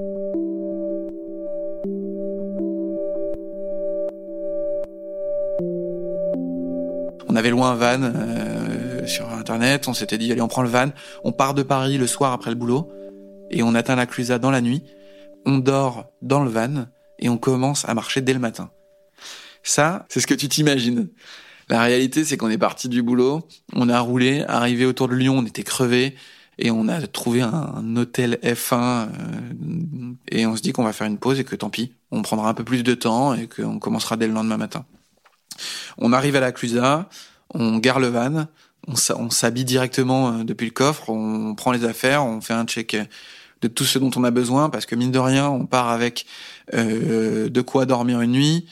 On 7.28 7.37
avait 7.37 7.50
loin 7.50 7.73
un 7.73 7.75
van 7.75 8.02
euh, 8.02 9.06
sur 9.06 9.30
internet, 9.30 9.87
on 9.87 9.94
s'était 9.94 10.16
dit 10.18 10.32
allez 10.32 10.40
on 10.40 10.49
prend 10.49 10.62
le 10.62 10.68
van, 10.68 10.90
on 11.25 11.32
part 11.32 11.54
de 11.54 11.62
Paris 11.62 11.99
le 11.99 12.06
soir 12.06 12.32
après 12.32 12.50
le 12.50 12.56
boulot 12.56 12.90
et 13.50 13.62
on 13.62 13.75
atteint 13.75 13.97
la 13.97 14.06
Clusa 14.06 14.38
dans 14.38 14.50
la 14.50 14.62
nuit, 14.62 14.82
on 15.44 15.58
dort 15.58 16.06
dans 16.23 16.42
le 16.42 16.50
van 16.50 16.87
et 17.18 17.28
on 17.28 17.37
commence 17.37 17.87
à 17.87 17.94
marcher 17.94 18.23
dès 18.23 18.32
le 18.32 18.38
matin. 18.38 18.70
Ça, 19.62 20.06
c'est 20.08 20.20
ce 20.20 20.26
que 20.26 20.35
tu 20.35 20.49
t'imagines. 20.49 21.08
La 21.68 21.82
réalité, 21.82 22.25
c'est 22.25 22.38
qu'on 22.38 22.49
est 22.49 22.58
parti 22.58 22.88
du 22.88 23.02
boulot, 23.02 23.42
on 23.75 23.90
a 23.90 24.00
roulé, 24.00 24.42
arrivé 24.49 24.87
autour 24.87 25.08
de 25.08 25.14
Lyon, 25.14 25.37
on 25.38 25.44
était 25.44 25.64
crevé 25.64 26.14
et 26.58 26.70
on 26.70 26.88
a 26.88 27.06
trouvé 27.06 27.42
un, 27.42 27.97
hôtel 27.97 28.38
F1 28.42 28.75
euh, 28.75 29.08
et 30.30 30.47
on 30.47 30.56
se 30.56 30.62
dit 30.62 30.73
qu'on 30.73 30.85
va 30.85 30.94
faire 30.94 31.06
une 31.06 31.18
pause 31.18 31.38
et 31.38 31.44
que 31.44 31.56
tant 31.56 31.68
pis, 31.68 31.92
on 32.11 32.23
prendra 32.23 32.49
un 32.49 32.54
peu 32.54 32.64
plus 32.64 32.82
de 32.82 32.94
temps 32.94 33.35
et 33.35 33.47
qu'on 33.47 33.78
commencera 33.78 34.16
dès 34.16 34.26
le 34.26 34.32
lendemain 34.32 34.56
matin. 34.56 34.87
On 35.99 36.12
arrive 36.12 36.37
à 36.37 36.41
la 36.41 36.53
Clusa, 36.53 37.09
on 37.55 37.79
gare 37.79 38.00
le 38.00 38.09
van, 38.09 38.47
on 38.87 39.31
s'habille 39.31 39.65
directement 39.65 40.33
euh, 40.33 40.45
depuis 40.45 40.67
le 40.67 40.73
coffre, 40.73 41.11
on 41.11 41.55
prend 41.55 41.73
les 41.73 41.85
affaires, 41.85 42.25
on 42.25 42.41
fait 42.41 42.55
un 42.55 42.65
check 42.65 42.97
de 43.61 43.69
tout 43.69 43.85
ce 43.85 43.99
dont 43.99 44.11
on 44.17 44.25
a 44.25 44.31
besoin 44.31 44.71
parce 44.71 44.87
que 44.87 44.95
mine 44.95 45.11
de 45.11 45.19
rien, 45.19 45.49
on 45.49 45.67
part 45.67 45.88
avec 45.88 46.27
euh, 46.75 47.49
de 47.49 47.61
quoi 47.61 47.87
dormir 47.87 48.21
une 48.21 48.33
nuit, 48.33 48.67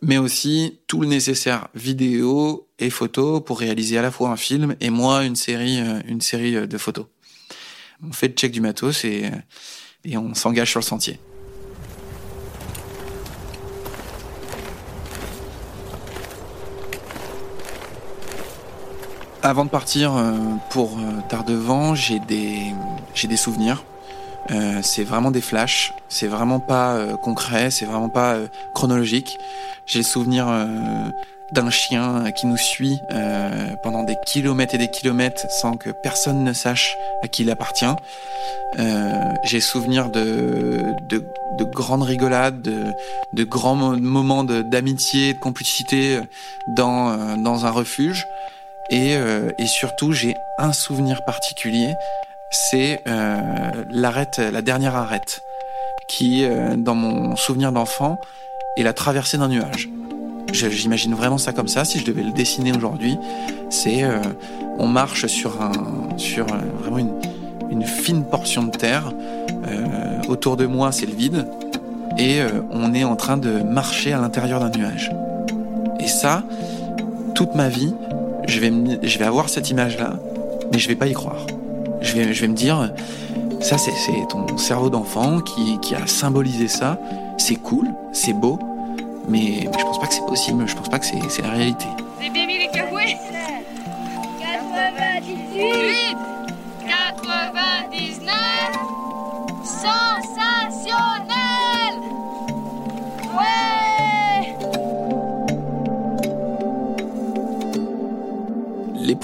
mais 0.00 0.18
aussi 0.18 0.80
tout 0.86 1.00
le 1.00 1.08
nécessaire 1.08 1.68
vidéo 1.74 2.68
et 2.78 2.90
photo 2.90 3.40
pour 3.40 3.58
réaliser 3.58 3.98
à 3.98 4.02
la 4.02 4.10
fois 4.10 4.30
un 4.30 4.36
film 4.36 4.76
et 4.80 4.90
moi 4.90 5.24
une 5.24 5.36
série, 5.36 5.80
euh, 5.80 6.00
une 6.06 6.20
série 6.20 6.66
de 6.66 6.78
photos. 6.78 7.06
On 8.02 8.12
fait 8.12 8.28
le 8.28 8.34
check 8.34 8.52
du 8.52 8.60
matos 8.60 9.04
et, 9.04 9.30
et 10.04 10.16
on 10.16 10.34
s'engage 10.34 10.70
sur 10.70 10.80
le 10.80 10.84
sentier. 10.84 11.20
Avant 19.44 19.64
de 19.64 19.70
partir 19.70 20.14
euh, 20.14 20.30
pour 20.70 20.90
euh, 20.90 21.20
Tardevant, 21.28 21.96
j'ai 21.96 22.20
des 22.20 22.72
j'ai 23.12 23.26
des 23.26 23.36
souvenirs. 23.36 23.82
Euh, 24.52 24.78
c'est 24.82 25.02
vraiment 25.02 25.32
des 25.32 25.40
flashs. 25.40 25.92
C'est 26.08 26.28
vraiment 26.28 26.60
pas 26.60 26.96
concret. 27.22 27.72
C'est 27.72 27.84
vraiment 27.84 28.08
pas 28.08 28.36
chronologique. 28.72 29.38
J'ai 29.84 29.98
le 29.98 30.04
souvenir 30.04 30.46
d'un 31.52 31.70
chien 31.70 32.30
qui 32.32 32.46
nous 32.46 32.56
suit 32.56 32.98
pendant 33.82 34.04
des 34.04 34.16
kilomètres 34.26 34.74
et 34.74 34.78
des 34.78 34.90
kilomètres 34.90 35.50
sans 35.50 35.76
que 35.76 35.90
personne 35.90 36.44
ne 36.44 36.52
sache 36.52 36.96
à 37.22 37.28
qui 37.28 37.42
il 37.42 37.50
appartient. 37.50 37.94
j'ai 39.44 39.60
souvenir 39.60 40.10
de, 40.10 40.82
de, 41.08 41.24
de 41.58 41.64
grandes 41.64 42.02
rigolades, 42.02 42.62
de, 42.62 42.84
de 43.32 43.44
grands 43.44 43.76
moments 43.76 44.44
d'amitié, 44.44 45.34
de 45.34 45.38
complicité 45.38 46.20
dans, 46.76 47.36
dans 47.36 47.66
un 47.66 47.70
refuge. 47.70 48.24
Et, 48.92 49.16
euh, 49.16 49.50
et 49.58 49.66
surtout, 49.66 50.12
j'ai 50.12 50.36
un 50.58 50.72
souvenir 50.72 51.24
particulier, 51.24 51.94
c'est 52.52 53.00
euh, 53.08 53.40
l'arrête, 53.90 54.38
la 54.38 54.60
dernière 54.60 54.94
arrête, 54.94 55.42
qui, 56.06 56.44
euh, 56.44 56.76
dans 56.76 56.94
mon 56.94 57.34
souvenir 57.34 57.72
d'enfant, 57.72 58.20
est 58.76 58.82
la 58.82 58.92
traversée 58.92 59.38
d'un 59.38 59.48
nuage. 59.48 59.88
J'imagine 60.52 61.14
vraiment 61.14 61.38
ça 61.38 61.54
comme 61.54 61.68
ça. 61.68 61.86
Si 61.86 61.98
je 61.98 62.04
devais 62.04 62.22
le 62.22 62.32
dessiner 62.32 62.72
aujourd'hui, 62.76 63.16
c'est 63.70 64.04
euh, 64.04 64.20
on 64.78 64.86
marche 64.86 65.26
sur 65.26 65.62
un, 65.62 65.72
sur 66.18 66.46
vraiment 66.78 66.98
une, 67.70 67.82
fine 67.86 68.24
portion 68.24 68.64
de 68.64 68.70
terre. 68.70 69.10
autour 70.28 70.58
de 70.58 70.66
moi, 70.66 70.92
c'est 70.92 71.06
le 71.06 71.14
vide, 71.14 71.48
et 72.18 72.40
on 72.70 72.92
est 72.92 73.04
en 73.04 73.16
train 73.16 73.38
de 73.38 73.62
marcher 73.62 74.12
à 74.12 74.20
l'intérieur 74.20 74.60
d'un 74.60 74.70
nuage. 74.70 75.10
Et 75.98 76.06
ça, 76.06 76.42
toute 77.34 77.54
ma 77.54 77.68
vie, 77.68 77.94
je 78.52 78.60
vais, 78.60 78.72
je 79.02 79.18
vais 79.18 79.24
avoir 79.24 79.48
cette 79.48 79.70
image-là, 79.70 80.14
mais 80.70 80.78
je 80.78 80.86
vais 80.88 80.94
pas 80.94 81.06
y 81.06 81.12
croire. 81.12 81.46
Je 82.00 82.14
vais, 82.14 82.34
je 82.34 82.40
vais 82.42 82.48
me 82.48 82.54
dire, 82.54 82.92
ça 83.60 83.78
c'est 83.78 83.92
ton 84.28 84.58
cerveau 84.58 84.90
d'enfant 84.90 85.40
qui, 85.40 85.78
qui 85.80 85.94
a 85.94 86.06
symbolisé 86.06 86.68
ça. 86.68 86.98
C'est 87.38 87.56
cool, 87.56 87.88
c'est 88.12 88.34
beau, 88.34 88.58
mais, 89.28 89.68
mais, 89.70 89.78
je 89.78 89.84
pense 89.84 89.98
pas 89.98 90.06
que 90.06 90.14
c'est 90.14 90.26
possible. 90.26 90.64
Je 90.66 90.76
pense 90.76 90.88
pas 90.88 90.98
que 90.98 91.06
c'est 91.06 91.42
la 91.42 91.50
réalité. 91.50 91.86
Vous 92.16 92.20
avez 92.20 92.30
bien 92.30 92.46
mis 92.46 92.58
les 92.58 92.68
cafouets 92.68 93.16
98 94.40 96.31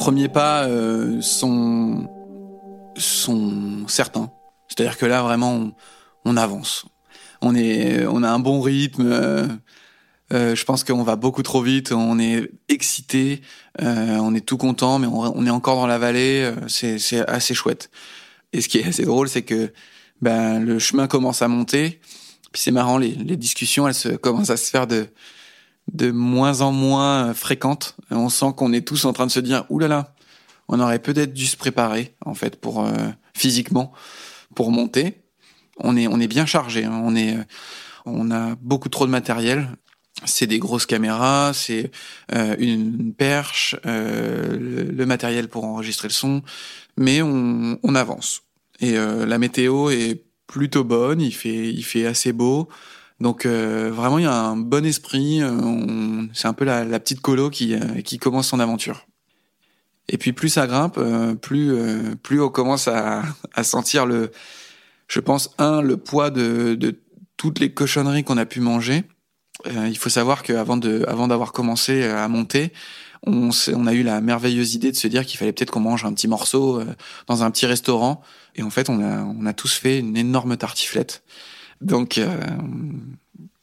premiers 0.09 0.31
pas 0.31 0.64
euh, 0.64 1.21
sont 1.21 2.09
sont 2.97 3.87
certains. 3.88 4.31
C'est-à-dire 4.66 4.97
que 4.97 5.05
là 5.05 5.21
vraiment 5.21 5.71
on, 6.25 6.37
avance. 6.38 6.87
On 7.42 7.55
est 7.55 8.07
on 8.07 8.23
a 8.23 8.31
un 8.31 8.38
bon 8.38 8.62
rythme. 8.62 9.07
Euh, 9.07 9.47
euh, 10.33 10.55
je 10.55 10.64
pense 10.64 10.83
qu'on 10.83 11.03
va 11.03 11.16
beaucoup 11.16 11.42
trop 11.42 11.61
vite. 11.61 11.92
On 11.92 12.18
est 12.18 12.51
excité, 12.71 13.42
on 13.79 14.35
est 14.35 14.47
tout 14.47 14.57
content, 14.57 14.99
mais 14.99 15.07
on, 15.07 15.44
est 15.44 15.51
encore 15.51 15.77
dans 15.77 15.87
la 15.87 15.99
vallée. 15.99 16.55
C'est 16.68 16.99
c'est 16.99 17.29
assez 17.29 17.53
chouette. 17.53 17.90
Et 18.55 18.62
ce 18.62 18.68
qui 18.71 18.79
est 18.79 18.87
assez 18.87 19.05
drôle, 19.05 19.29
c'est 19.29 19.42
que 19.42 19.75
ben 20.23 20.59
le 20.59 20.79
chemin 20.79 21.07
commence 21.07 21.42
à 21.42 21.49
monter. 21.49 22.01
Puis 22.51 22.62
c'est 22.62 22.71
marrant, 22.71 22.97
les, 22.97 23.11
les 23.11 23.37
discussions, 23.37 23.87
elles 23.87 23.92
se 23.92 24.09
commencent 24.09 24.49
à 24.49 24.57
se 24.57 24.71
faire 24.71 24.87
de 24.87 25.09
de 25.92 26.11
moins 26.11 26.61
en 26.61 26.72
moins 26.72 27.35
fréquente. 27.35 27.96
On 28.11 28.29
sent 28.29 28.53
qu'on 28.57 28.72
est 28.72 28.87
tous 28.87 29.05
en 29.05 29.12
train 29.12 29.27
de 29.27 29.31
se 29.31 29.40
dire 29.40 29.64
Ouh 29.70 29.79
là 29.79 29.88
là, 29.88 30.14
on 30.68 30.81
aurait 30.81 30.98
peut-être 30.98 31.33
dû 31.33 31.46
se 31.46 31.57
préparer 31.57 32.14
en 32.24 32.35
fait 32.35 32.61
pour 32.61 32.85
euh, 32.85 32.92
physiquement 33.35 33.92
pour 34.55 34.70
monter. 34.70 35.22
On 35.79 35.96
est 35.96 36.07
on 36.07 36.20
est 36.20 36.29
bien 36.29 36.46
chargé. 36.46 36.85
Hein. 36.85 37.01
On 37.05 37.16
est 37.16 37.37
on 38.05 38.31
a 38.31 38.55
beaucoup 38.57 38.88
trop 38.88 39.07
de 39.07 39.11
matériel. 39.11 39.68
C'est 40.24 40.48
des 40.48 40.59
grosses 40.59 40.87
caméras, 40.87 41.53
c'est 41.55 41.92
euh, 42.35 42.57
une 42.59 43.14
perche, 43.14 43.77
euh, 43.87 44.57
le, 44.59 44.83
le, 44.83 45.07
matériel 45.07 45.46
pour 45.48 45.64
enregistrer 45.64 46.09
le 46.09 46.12
son, 46.12 46.42
mais 46.96 47.22
on, 47.22 47.79
on 47.85 47.94
avance. 47.94 48.42
Et 48.81 48.96
euh, 48.96 49.27
la 49.27 49.38
météo 49.38 49.90
est 49.90 50.24
plutôt 50.48 50.83
bonne, 50.83 51.20
il 51.20 51.33
fait 51.33 51.72
il 51.72 51.85
fait 51.85 52.07
assez 52.07 52.33
beau. 52.33 52.68
Donc 53.20 53.46
euh, 53.46 53.90
vraiment, 53.92 54.18
il 54.18 54.24
y 54.24 54.28
a 54.28 54.35
un 54.35 54.57
bon 54.57 54.85
esprit. 54.85 55.42
Euh, 55.42 56.26
c'est 56.35 56.48
un 56.48 56.52
peu 56.52 56.64
la, 56.64 56.85
la, 56.85 57.00
petite 57.00 57.20
colo 57.20 57.50
qui, 57.50 57.74
euh, 57.74 58.00
qui 58.02 58.18
commence 58.18 58.48
son 58.48 58.61
aventure. 58.61 59.07
Et 60.09 60.18
puis 60.18 60.33
plus 60.33 60.48
ça 60.48 60.66
grimpe, 60.66 60.96
euh, 60.98 61.35
plus 61.35 61.72
euh, 61.72 62.14
plus 62.22 62.40
on 62.40 62.48
commence 62.48 62.88
à, 62.88 63.22
à 63.54 63.64
sentir 63.64 64.07
le, 64.07 64.31
je 65.09 65.20
pense 65.20 65.50
un 65.59 65.83
le 65.83 65.96
poids 65.96 66.31
de, 66.31 66.74
de 66.74 67.00
toutes 67.37 67.59
les 67.59 67.72
cochonneries 67.72 68.24
qu'on 68.24 68.38
a 68.38 68.46
pu 68.46 68.61
manger. 68.61 69.04
il 69.66 69.98
faut 69.98 70.09
savoir 70.09 70.42
qu'avant 70.42 70.76
de 70.76 71.04
avant 71.09 71.28
d'avoir 71.28 71.52
commencé 71.52 72.04
à 72.04 72.26
monter, 72.28 72.72
on, 73.26 73.50
on, 73.74 73.87
a 73.87 73.92
eu 73.92 74.02
la 74.02 74.20
merveilleuse 74.20 74.74
idée 74.74 74.92
de 74.92 74.96
se 74.96 75.09
dire 75.09 75.26
qu'il 75.26 75.38
fallait 75.38 75.52
peut-être 75.52 75.72
qu'on 75.72 75.81
mange 75.81 76.04
un 76.04 76.12
petit 76.14 76.28
morceau 76.28 76.81
dans 77.26 77.42
un 77.42 77.50
petit 77.50 77.66
restaurant. 77.66 78.22
Et 78.54 78.62
en 78.62 78.70
fait, 78.70 78.88
on 78.88 79.02
a 79.02 79.24
on 79.24 79.44
a 79.44 79.52
tous 79.52 79.74
fait 79.74 79.98
une 79.98 80.16
énorme 80.16 80.57
tartiflette. 80.57 81.22
Donc, 81.81 82.19
euh, 82.19 82.37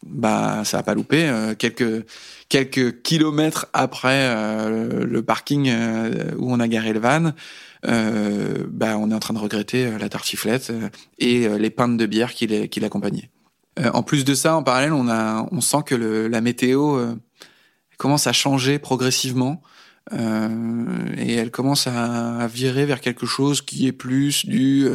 bah, 0.05 0.63
ça 0.63 0.79
a 0.79 0.83
pas 0.83 0.93
loupé. 0.93 1.27
Euh, 1.27 1.55
quelques 1.55 2.05
quelques 2.49 3.01
kilomètres 3.01 3.67
après 3.73 4.29
euh, 4.29 5.05
le 5.05 5.21
parking 5.23 5.69
euh, 5.69 6.31
où 6.37 6.51
on 6.51 6.59
a 6.59 6.67
garé 6.67 6.93
le 6.93 6.99
van, 6.99 7.33
euh, 7.85 8.65
bah, 8.69 8.97
on 8.97 9.11
est 9.11 9.13
en 9.13 9.19
train 9.19 9.33
de 9.33 9.39
regretter 9.39 9.97
la 9.97 10.09
tartiflette 10.09 10.71
et 11.19 11.47
les 11.47 11.69
pintes 11.69 11.97
de 11.97 12.05
bière 12.05 12.33
qui 12.33 12.47
l'accompagnaient. 12.79 13.29
en 13.93 14.03
plus 14.03 14.25
de 14.25 14.33
ça, 14.33 14.55
en 14.55 14.63
parallèle, 14.63 14.93
on 14.93 15.07
a, 15.09 15.47
on 15.51 15.61
sent 15.61 15.83
que 15.85 15.95
le, 15.95 16.27
la 16.27 16.41
météo 16.41 16.99
commence 17.97 18.27
à 18.27 18.33
changer 18.33 18.79
progressivement. 18.79 19.61
Et 20.11 21.33
elle 21.33 21.51
commence 21.51 21.87
à, 21.87 22.37
à, 22.37 22.47
virer 22.47 22.85
vers 22.85 23.01
quelque 23.01 23.25
chose 23.25 23.61
qui 23.61 23.87
est 23.87 23.91
plus 23.91 24.45
du 24.45 24.87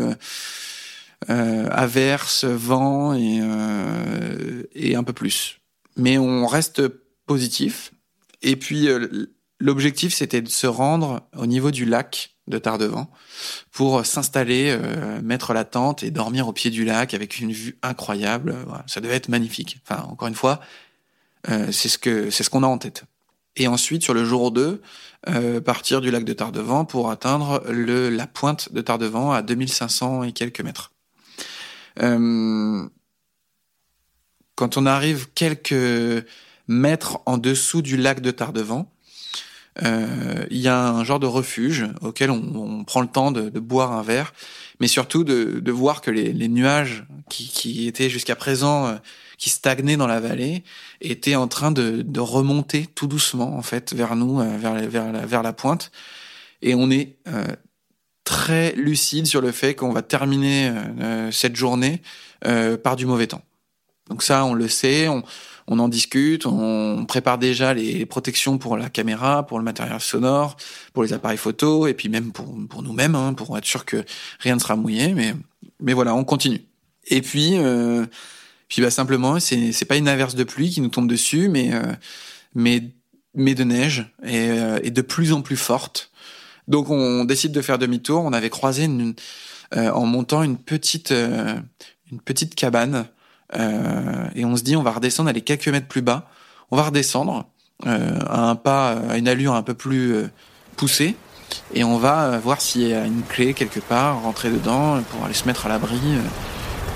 euh, 1.28 1.68
averse, 1.70 2.44
vent 2.44 3.14
et, 3.14 3.40
euh, 3.42 4.62
et 4.74 4.96
un 4.96 5.04
peu 5.04 5.12
plus. 5.12 5.58
Mais 5.96 6.18
on 6.18 6.46
reste 6.46 6.82
positif. 7.26 7.92
Et 8.42 8.56
puis 8.56 8.88
euh, 8.88 9.26
l'objectif, 9.58 10.14
c'était 10.14 10.40
de 10.40 10.48
se 10.48 10.66
rendre 10.66 11.28
au 11.36 11.46
niveau 11.46 11.70
du 11.70 11.84
lac 11.84 12.34
de 12.46 12.58
Tardevant 12.58 13.10
pour 13.70 14.04
s'installer, 14.04 14.70
euh, 14.70 15.20
mettre 15.22 15.52
la 15.52 15.64
tente 15.64 16.02
et 16.02 16.10
dormir 16.10 16.48
au 16.48 16.52
pied 16.52 16.70
du 16.70 16.84
lac 16.84 17.14
avec 17.14 17.38
une 17.38 17.52
vue 17.52 17.78
incroyable. 17.82 18.56
Ça 18.86 19.00
devait 19.00 19.14
être 19.14 19.28
magnifique. 19.28 19.78
Enfin, 19.86 20.02
encore 20.08 20.28
une 20.28 20.34
fois, 20.34 20.60
euh, 21.48 21.70
c'est 21.72 21.88
ce 21.88 21.98
que 21.98 22.30
c'est 22.30 22.42
ce 22.42 22.50
qu'on 22.50 22.62
a 22.62 22.66
en 22.66 22.78
tête. 22.78 23.04
Et 23.56 23.66
ensuite, 23.66 24.02
sur 24.02 24.14
le 24.14 24.24
jour 24.24 24.52
2, 24.52 24.80
euh, 25.28 25.60
partir 25.60 26.00
du 26.00 26.10
lac 26.10 26.24
de 26.24 26.32
Tardevant 26.32 26.84
pour 26.84 27.10
atteindre 27.10 27.62
le, 27.68 28.08
la 28.08 28.26
pointe 28.26 28.72
de 28.72 28.80
Tardevant 28.80 29.32
à 29.32 29.42
2500 29.42 30.24
et 30.24 30.32
quelques 30.32 30.60
mètres. 30.60 30.92
Euh, 32.02 32.88
quand 34.54 34.76
on 34.76 34.86
arrive 34.86 35.28
quelques 35.34 36.24
mètres 36.68 37.20
en 37.26 37.38
dessous 37.38 37.82
du 37.82 37.96
lac 37.96 38.20
de 38.20 38.30
Tardevant, 38.30 38.92
euh, 39.82 40.46
il 40.50 40.58
y 40.58 40.68
a 40.68 40.88
un 40.88 41.04
genre 41.04 41.20
de 41.20 41.26
refuge 41.26 41.86
auquel 42.02 42.30
on, 42.30 42.84
prend 42.84 43.00
le 43.00 43.06
temps 43.06 43.30
de, 43.30 43.48
boire 43.58 43.92
un 43.92 44.02
verre, 44.02 44.34
mais 44.80 44.88
surtout 44.88 45.24
de, 45.24 45.70
voir 45.70 46.00
que 46.00 46.10
les, 46.10 46.48
nuages 46.48 47.04
qui, 47.28 47.86
étaient 47.86 48.10
jusqu'à 48.10 48.36
présent 48.36 48.86
euh, 48.86 48.96
qui 49.38 49.48
stagnaient 49.48 49.96
dans 49.96 50.06
la 50.06 50.20
vallée 50.20 50.64
étaient 51.00 51.36
en 51.36 51.48
train 51.48 51.72
de, 51.72 52.20
remonter 52.20 52.86
tout 52.86 53.06
doucement 53.06 53.56
en 53.56 53.62
fait 53.62 53.94
vers 53.94 54.16
nous, 54.16 54.38
vers, 54.58 54.74
la, 54.74 55.26
vers 55.26 55.42
la 55.42 55.52
pointe, 55.52 55.90
et 56.60 56.74
on 56.74 56.90
est 56.90 57.16
très 58.30 58.72
lucide 58.76 59.26
sur 59.26 59.40
le 59.40 59.50
fait 59.50 59.74
qu'on 59.74 59.92
va 59.92 60.02
terminer 60.02 60.72
euh, 61.00 61.32
cette 61.32 61.56
journée 61.56 62.00
par 62.82 62.94
du 62.96 63.04
mauvais 63.04 63.26
temps. 63.26 63.42
Donc 64.08 64.22
ça, 64.22 64.44
on 64.44 64.54
le 64.54 64.68
sait, 64.68 65.08
on, 65.08 65.24
on 65.66 65.78
en 65.80 65.88
discute, 65.88 66.46
on 66.46 67.04
prépare 67.06 67.38
déjà 67.38 67.74
les 67.74 68.06
protections 68.06 68.56
pour 68.56 68.76
la 68.76 68.88
caméra, 68.88 69.44
pour 69.46 69.58
le 69.58 69.64
matériel 69.64 70.00
sonore, 70.00 70.56
pour 70.92 71.02
les 71.02 71.12
appareils 71.12 71.38
photo, 71.38 71.88
et 71.88 71.92
puis 71.92 72.08
même 72.08 72.30
pour, 72.32 72.56
pour 72.68 72.82
nous-mêmes, 72.82 73.16
hein, 73.16 73.34
pour 73.34 73.58
être 73.58 73.64
sûr 73.64 73.84
que 73.84 74.04
rien 74.38 74.54
ne 74.54 74.60
sera 74.60 74.76
mouillé. 74.76 75.12
Mais, 75.12 75.34
mais 75.80 75.92
voilà, 75.92 76.14
on 76.14 76.24
continue. 76.24 76.62
Et 77.08 77.20
puis, 77.20 77.56
euh, 77.56 78.06
puis 78.68 78.80
bah 78.80 78.90
simplement, 78.90 79.40
c'est 79.40 79.72
c'est 79.72 79.84
pas 79.84 79.96
une 79.96 80.08
averse 80.08 80.36
de 80.36 80.44
pluie 80.44 80.70
qui 80.70 80.80
nous 80.80 80.88
tombe 80.88 81.08
dessus, 81.08 81.48
mais 81.48 81.74
euh, 81.74 81.92
mais 82.54 82.82
mais 83.34 83.54
de 83.54 83.64
neige 83.64 84.06
et, 84.22 84.50
euh, 84.50 84.78
et 84.82 84.90
de 84.90 85.02
plus 85.02 85.32
en 85.32 85.42
plus 85.42 85.56
forte. 85.56 86.09
Donc 86.70 86.88
on 86.88 87.24
décide 87.24 87.50
de 87.50 87.60
faire 87.62 87.78
demi-tour. 87.78 88.24
On 88.24 88.32
avait 88.32 88.48
croisé 88.48 88.88
euh, 89.76 89.90
en 89.90 90.06
montant 90.06 90.44
une 90.44 90.56
petite 90.56 91.10
euh, 91.10 91.56
cabane 92.56 93.06
euh, 93.58 94.28
et 94.36 94.44
on 94.44 94.56
se 94.56 94.62
dit 94.62 94.76
on 94.76 94.82
va 94.84 94.92
redescendre 94.92 95.28
aller 95.28 95.40
quelques 95.40 95.66
mètres 95.66 95.88
plus 95.88 96.00
bas. 96.00 96.30
On 96.70 96.76
va 96.76 96.84
redescendre 96.84 97.46
à 97.84 98.48
un 98.48 98.54
pas, 98.54 98.92
à 99.10 99.16
une 99.16 99.26
allure 99.26 99.54
un 99.54 99.62
peu 99.62 99.74
plus 99.74 100.14
poussée, 100.76 101.16
et 101.72 101.82
on 101.82 101.96
va 101.96 102.38
voir 102.38 102.60
s'il 102.60 102.86
y 102.86 102.92
a 102.92 103.06
une 103.06 103.22
clé 103.22 103.54
quelque 103.54 103.80
part, 103.80 104.20
rentrer 104.22 104.50
dedans 104.50 105.02
pour 105.10 105.24
aller 105.24 105.32
se 105.32 105.46
mettre 105.46 105.64
à 105.64 105.70
l'abri, 105.70 105.98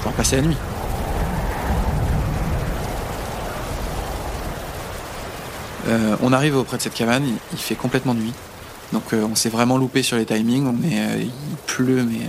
pour 0.03 0.13
passer 0.13 0.37
la 0.37 0.43
nuit. 0.43 0.57
On 6.23 6.33
arrive 6.35 6.57
auprès 6.57 6.77
de 6.77 6.83
cette 6.83 6.95
cabane, 6.95 7.25
il 7.53 7.59
fait 7.59 7.77
complètement 7.77 8.15
nuit. 8.15 8.35
Donc 8.94 9.12
euh, 9.12 9.26
on 9.30 9.35
s'est 9.35 9.50
vraiment 9.50 9.76
loupé 9.76 10.02
sur 10.02 10.16
les 10.16 10.24
timings, 10.24 10.66
on 10.66 10.76
euh, 10.85 11.16
il 11.20 11.57
pleut, 11.66 12.04
mais 12.04 12.20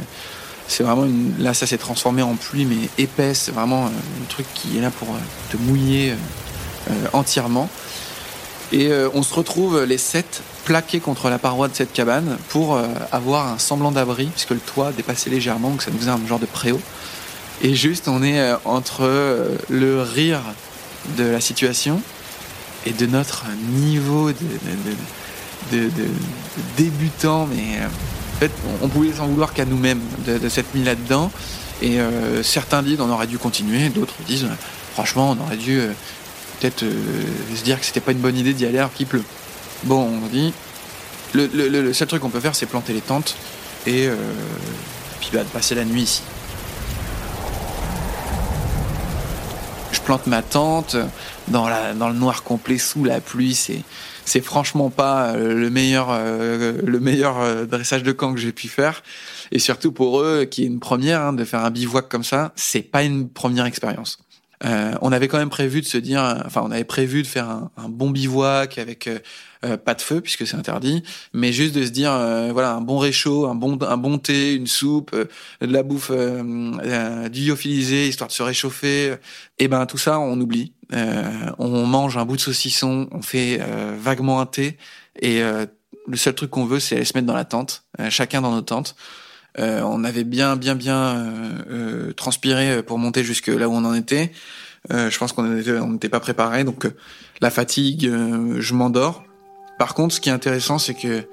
c'est 0.67 0.83
vraiment 0.83 1.05
une... 1.05 1.35
là 1.39 1.53
ça 1.53 1.67
s'est 1.67 1.77
transformé 1.77 2.23
en 2.23 2.33
pluie 2.35 2.65
mais 2.65 2.89
épaisse 2.97 3.49
vraiment 3.49 3.85
euh, 3.85 3.89
un 3.89 4.25
truc 4.27 4.47
qui 4.55 4.77
est 4.77 4.81
là 4.81 4.89
pour 4.89 5.09
euh, 5.09 5.19
te 5.51 5.57
mouiller 5.57 6.15
euh, 6.89 6.93
entièrement. 7.13 7.69
Et 8.71 8.87
euh, 8.87 9.09
on 9.13 9.21
se 9.21 9.33
retrouve 9.33 9.83
les 9.83 9.99
sept 9.99 10.41
plaqués 10.65 10.99
contre 10.99 11.29
la 11.29 11.37
paroi 11.37 11.67
de 11.67 11.75
cette 11.75 11.93
cabane 11.93 12.37
pour 12.49 12.75
euh, 12.75 12.87
avoir 13.11 13.47
un 13.47 13.59
semblant 13.59 13.91
d'abri 13.91 14.25
puisque 14.25 14.49
le 14.49 14.59
toit 14.59 14.91
dépassait 14.91 15.29
légèrement 15.29 15.69
donc 15.69 15.83
ça 15.83 15.91
nous 15.91 15.99
faisait 15.99 16.09
un 16.09 16.27
genre 16.27 16.39
de 16.39 16.47
préau. 16.47 16.81
Et 17.61 17.75
juste 17.75 18.07
on 18.07 18.23
est 18.23 18.39
euh, 18.39 18.55
entre 18.65 19.03
euh, 19.03 19.55
le 19.69 20.01
rire 20.01 20.41
de 21.17 21.25
la 21.25 21.39
situation 21.39 22.01
et 22.87 22.91
de 22.91 23.05
notre 23.05 23.45
niveau 23.69 24.31
de, 24.31 24.35
de, 25.71 25.83
de 25.83 26.07
débutant 26.77 27.47
mais 27.47 27.79
euh, 27.79 27.87
en 27.87 28.39
fait, 28.39 28.51
on 28.81 28.87
pouvait 28.89 29.13
s'en 29.13 29.27
vouloir 29.27 29.53
qu'à 29.53 29.65
nous-mêmes 29.65 30.01
de, 30.25 30.37
de 30.37 30.49
s'être 30.49 30.73
mis 30.75 30.83
là-dedans. 30.83 31.31
Et 31.81 31.99
euh, 31.99 32.43
certains 32.43 32.83
disent 32.83 32.99
on 32.99 33.09
aurait 33.09 33.27
dû 33.27 33.37
continuer, 33.37 33.89
d'autres 33.89 34.15
disent 34.27 34.47
franchement 34.93 35.35
on 35.37 35.43
aurait 35.43 35.57
dû 35.57 35.79
euh, 35.79 35.91
peut-être 36.59 36.83
se 36.83 37.63
dire 37.63 37.79
que 37.79 37.85
c'était 37.85 37.99
pas 37.99 38.11
une 38.11 38.19
bonne 38.19 38.37
idée 38.37 38.53
d'y 38.53 38.65
aller 38.65 38.77
alors 38.77 38.93
qu'il 38.93 39.07
pleut. 39.07 39.23
Bon, 39.83 40.01
on 40.23 40.27
dit 40.27 40.53
le, 41.33 41.93
seul 41.93 42.07
truc 42.07 42.21
qu'on 42.21 42.29
peut 42.29 42.39
faire 42.39 42.55
c'est 42.55 42.65
planter 42.65 42.93
les 42.93 43.01
tentes 43.01 43.35
et 43.87 44.09
puis 45.19 45.29
bah, 45.33 45.43
de 45.43 45.49
passer 45.49 45.75
la 45.75 45.83
nuit 45.83 46.03
ici. 46.03 46.21
Je 49.91 49.99
plante 49.99 50.27
ma 50.27 50.41
tente 50.41 50.95
dans, 51.49 51.67
la, 51.67 51.93
dans 51.93 52.07
le 52.07 52.15
noir 52.15 52.43
complet 52.43 52.77
sous 52.77 53.03
la 53.03 53.19
pluie, 53.19 53.53
c'est 53.53 53.81
c'est 54.25 54.41
franchement 54.41 54.89
pas 54.89 55.29
euh, 55.29 55.53
le 55.53 55.69
meilleur 55.69 56.07
euh, 56.09 56.73
le 56.83 56.99
meilleur 56.99 57.39
euh, 57.39 57.65
dressage 57.65 58.03
de 58.03 58.11
camp 58.11 58.33
que 58.33 58.39
j'ai 58.39 58.51
pu 58.51 58.67
faire. 58.67 59.03
Et 59.51 59.59
surtout 59.59 59.91
pour 59.91 60.19
eux 60.21 60.45
qui 60.45 60.63
est 60.63 60.67
une 60.67 60.79
première 60.79 61.21
hein, 61.21 61.33
de 61.33 61.45
faire 61.45 61.63
un 61.63 61.69
bivouac 61.69 62.09
comme 62.09 62.23
ça 62.23 62.51
c'est 62.55 62.81
pas 62.81 63.03
une 63.03 63.29
première 63.29 63.65
expérience 63.65 64.17
euh, 64.65 64.93
on 65.01 65.11
avait 65.11 65.27
quand 65.27 65.37
même 65.37 65.49
prévu 65.49 65.81
de 65.81 65.85
se 65.85 65.97
dire 65.97 66.41
enfin 66.45 66.61
on 66.63 66.71
avait 66.71 66.83
prévu 66.83 67.21
de 67.21 67.27
faire 67.27 67.47
un, 67.47 67.89
bon 67.89 68.09
bivouac 68.09 68.77
avec 68.77 69.07
euh, 69.07 69.77
pas 69.77 69.93
de 69.93 70.01
feu 70.01 70.21
puisque 70.21 70.45
c'est 70.45 70.57
interdit 70.57 71.03
mais 71.33 71.53
juste 71.53 71.75
de 71.75 71.85
se 71.85 71.91
dire 71.91 72.11
euh, 72.11 72.51
voilà 72.51 72.73
un 72.73 72.81
bon 72.81 72.97
réchaud 72.97 73.47
un 73.47 73.55
bon 73.55 73.77
un 73.81 73.97
bon 73.97 74.17
thé 74.17 74.53
une 74.53 74.67
soupe 74.67 75.11
euh, 75.13 75.25
de 75.61 75.71
la 75.71 75.83
bouffe 75.83 76.11
du 76.11 77.45
lyophilisé 77.45 78.07
histoire 78.07 78.27
de 78.27 78.33
se 78.33 78.43
réchauffer 78.43 79.15
et 79.59 79.67
ben 79.67 79.85
tout 79.85 79.97
ça 79.97 80.19
on 80.19 80.39
oublie 80.39 80.73
euh, 80.93 81.51
on 81.57 81.85
mange 81.85 82.17
un 82.17 82.25
bout 82.25 82.35
de 82.35 82.41
saucisson, 82.41 83.07
on 83.11 83.21
fait 83.21 83.59
euh, 83.61 83.95
vaguement 83.99 84.39
un 84.39 84.45
thé, 84.45 84.77
et 85.19 85.41
euh, 85.41 85.65
le 86.07 86.17
seul 86.17 86.35
truc 86.35 86.51
qu'on 86.51 86.65
veut, 86.65 86.79
c'est 86.79 86.95
aller 86.95 87.05
se 87.05 87.13
mettre 87.15 87.27
dans 87.27 87.35
la 87.35 87.45
tente, 87.45 87.85
euh, 87.99 88.09
chacun 88.09 88.41
dans 88.41 88.51
nos 88.51 88.61
tentes. 88.61 88.95
Euh, 89.59 89.81
on 89.81 90.03
avait 90.03 90.23
bien, 90.23 90.55
bien, 90.55 90.75
bien 90.75 91.17
euh, 91.69 92.11
transpiré 92.13 92.83
pour 92.83 92.97
monter 92.97 93.23
jusque 93.23 93.47
là 93.47 93.69
où 93.69 93.73
on 93.73 93.85
en 93.85 93.93
était. 93.93 94.31
je 94.89 95.17
pense 95.17 95.33
qu'on 95.33 95.43
n'était 95.43 96.09
pas 96.09 96.19
préparé, 96.19 96.63
donc 96.63 96.87
la 97.41 97.49
fatigue, 97.49 98.09
je 98.59 98.73
m'endors. 98.73 99.23
Par 99.79 99.93
contre, 99.93 100.15
ce 100.15 100.19
qui 100.21 100.29
est 100.29 100.33
intéressant, 100.33 100.77
c'est 100.77 100.93
que 100.93 101.23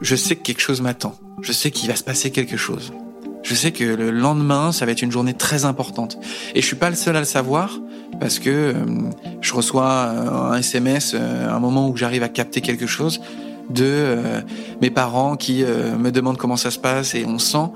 je 0.00 0.16
sais 0.16 0.36
que 0.36 0.42
quelque 0.42 0.60
chose 0.60 0.80
m'attend. 0.80 1.18
Je 1.42 1.52
sais 1.52 1.70
qu'il 1.70 1.88
va 1.88 1.96
se 1.96 2.04
passer 2.04 2.30
quelque 2.30 2.56
chose. 2.56 2.92
Je 3.42 3.54
sais 3.54 3.72
que 3.72 3.84
le 3.84 4.10
lendemain, 4.10 4.72
ça 4.72 4.86
va 4.86 4.92
être 4.92 5.02
une 5.02 5.12
journée 5.12 5.34
très 5.34 5.66
importante. 5.66 6.18
Et 6.54 6.62
je 6.62 6.66
suis 6.66 6.76
pas 6.76 6.88
le 6.88 6.96
seul 6.96 7.14
à 7.14 7.20
le 7.20 7.26
savoir 7.26 7.78
parce 8.18 8.38
que 8.38 8.50
euh, 8.50 8.74
je 9.42 9.52
reçois 9.52 9.86
un 9.86 10.56
SMS 10.56 11.14
euh, 11.14 11.48
à 11.48 11.54
un 11.54 11.58
moment 11.58 11.88
où 11.90 11.96
j'arrive 11.96 12.22
à 12.22 12.28
capter 12.28 12.62
quelque 12.62 12.86
chose 12.86 13.20
de 13.70 13.84
euh, 13.84 14.40
mes 14.80 14.90
parents 14.90 15.36
qui 15.36 15.64
euh, 15.64 15.96
me 15.96 16.10
demandent 16.10 16.36
comment 16.36 16.56
ça 16.56 16.70
se 16.70 16.78
passe 16.78 17.14
et 17.14 17.24
on 17.24 17.38
sent 17.38 17.70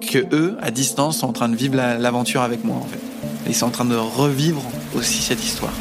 que 0.00 0.18
eux, 0.34 0.56
à 0.60 0.70
distance, 0.70 1.18
sont 1.18 1.28
en 1.28 1.32
train 1.32 1.48
de 1.48 1.56
vivre 1.56 1.76
l'aventure 1.76 2.40
la, 2.40 2.46
avec 2.46 2.64
moi 2.64 2.76
en 2.76 2.86
fait. 2.86 3.00
Ils 3.46 3.54
sont 3.54 3.66
en 3.66 3.70
train 3.70 3.84
de 3.84 3.96
revivre 3.96 4.62
aussi 4.94 5.22
cette 5.22 5.42
histoire. 5.42 5.72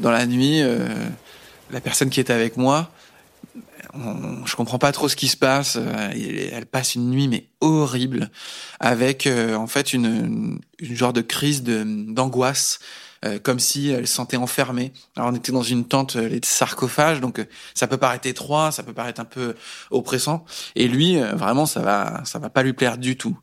dans 0.00 0.10
la 0.10 0.26
nuit, 0.26 0.60
euh, 0.62 0.88
la 1.70 1.80
personne 1.80 2.10
qui 2.10 2.20
est 2.20 2.30
avec 2.30 2.56
moi, 2.56 2.90
on, 3.94 4.44
je 4.46 4.56
comprends 4.56 4.78
pas 4.78 4.92
trop 4.92 5.08
ce 5.08 5.16
qui 5.16 5.28
se 5.28 5.36
passe. 5.36 5.76
Euh, 5.76 6.50
elle 6.52 6.66
passe 6.66 6.94
une 6.94 7.10
nuit 7.10 7.28
mais 7.28 7.46
horrible, 7.60 8.30
avec 8.78 9.26
euh, 9.26 9.54
en 9.54 9.66
fait 9.66 9.92
une, 9.92 10.60
une, 10.78 10.96
genre 10.96 11.12
de 11.12 11.20
crise 11.20 11.62
d'angoisse, 11.62 12.78
euh, 13.24 13.38
comme 13.38 13.58
si 13.58 13.90
elle 13.90 14.06
se 14.06 14.14
sentait 14.14 14.36
enfermée. 14.36 14.92
Alors 15.16 15.30
on 15.30 15.34
était 15.34 15.52
dans 15.52 15.62
une 15.62 15.84
tente, 15.84 16.16
les 16.16 16.40
sarcophages, 16.42 17.20
donc 17.20 17.44
ça 17.74 17.86
peut 17.86 17.98
paraître 17.98 18.26
étroit, 18.26 18.72
ça 18.72 18.82
peut 18.82 18.94
paraître 18.94 19.20
un 19.20 19.26
peu 19.26 19.54
oppressant. 19.90 20.44
Et 20.76 20.88
lui, 20.88 21.18
vraiment, 21.18 21.66
ça 21.66 21.80
va, 21.80 22.22
ça 22.24 22.38
va 22.38 22.50
pas 22.50 22.62
lui 22.62 22.72
plaire 22.72 22.98
du 22.98 23.16
tout. 23.16 23.38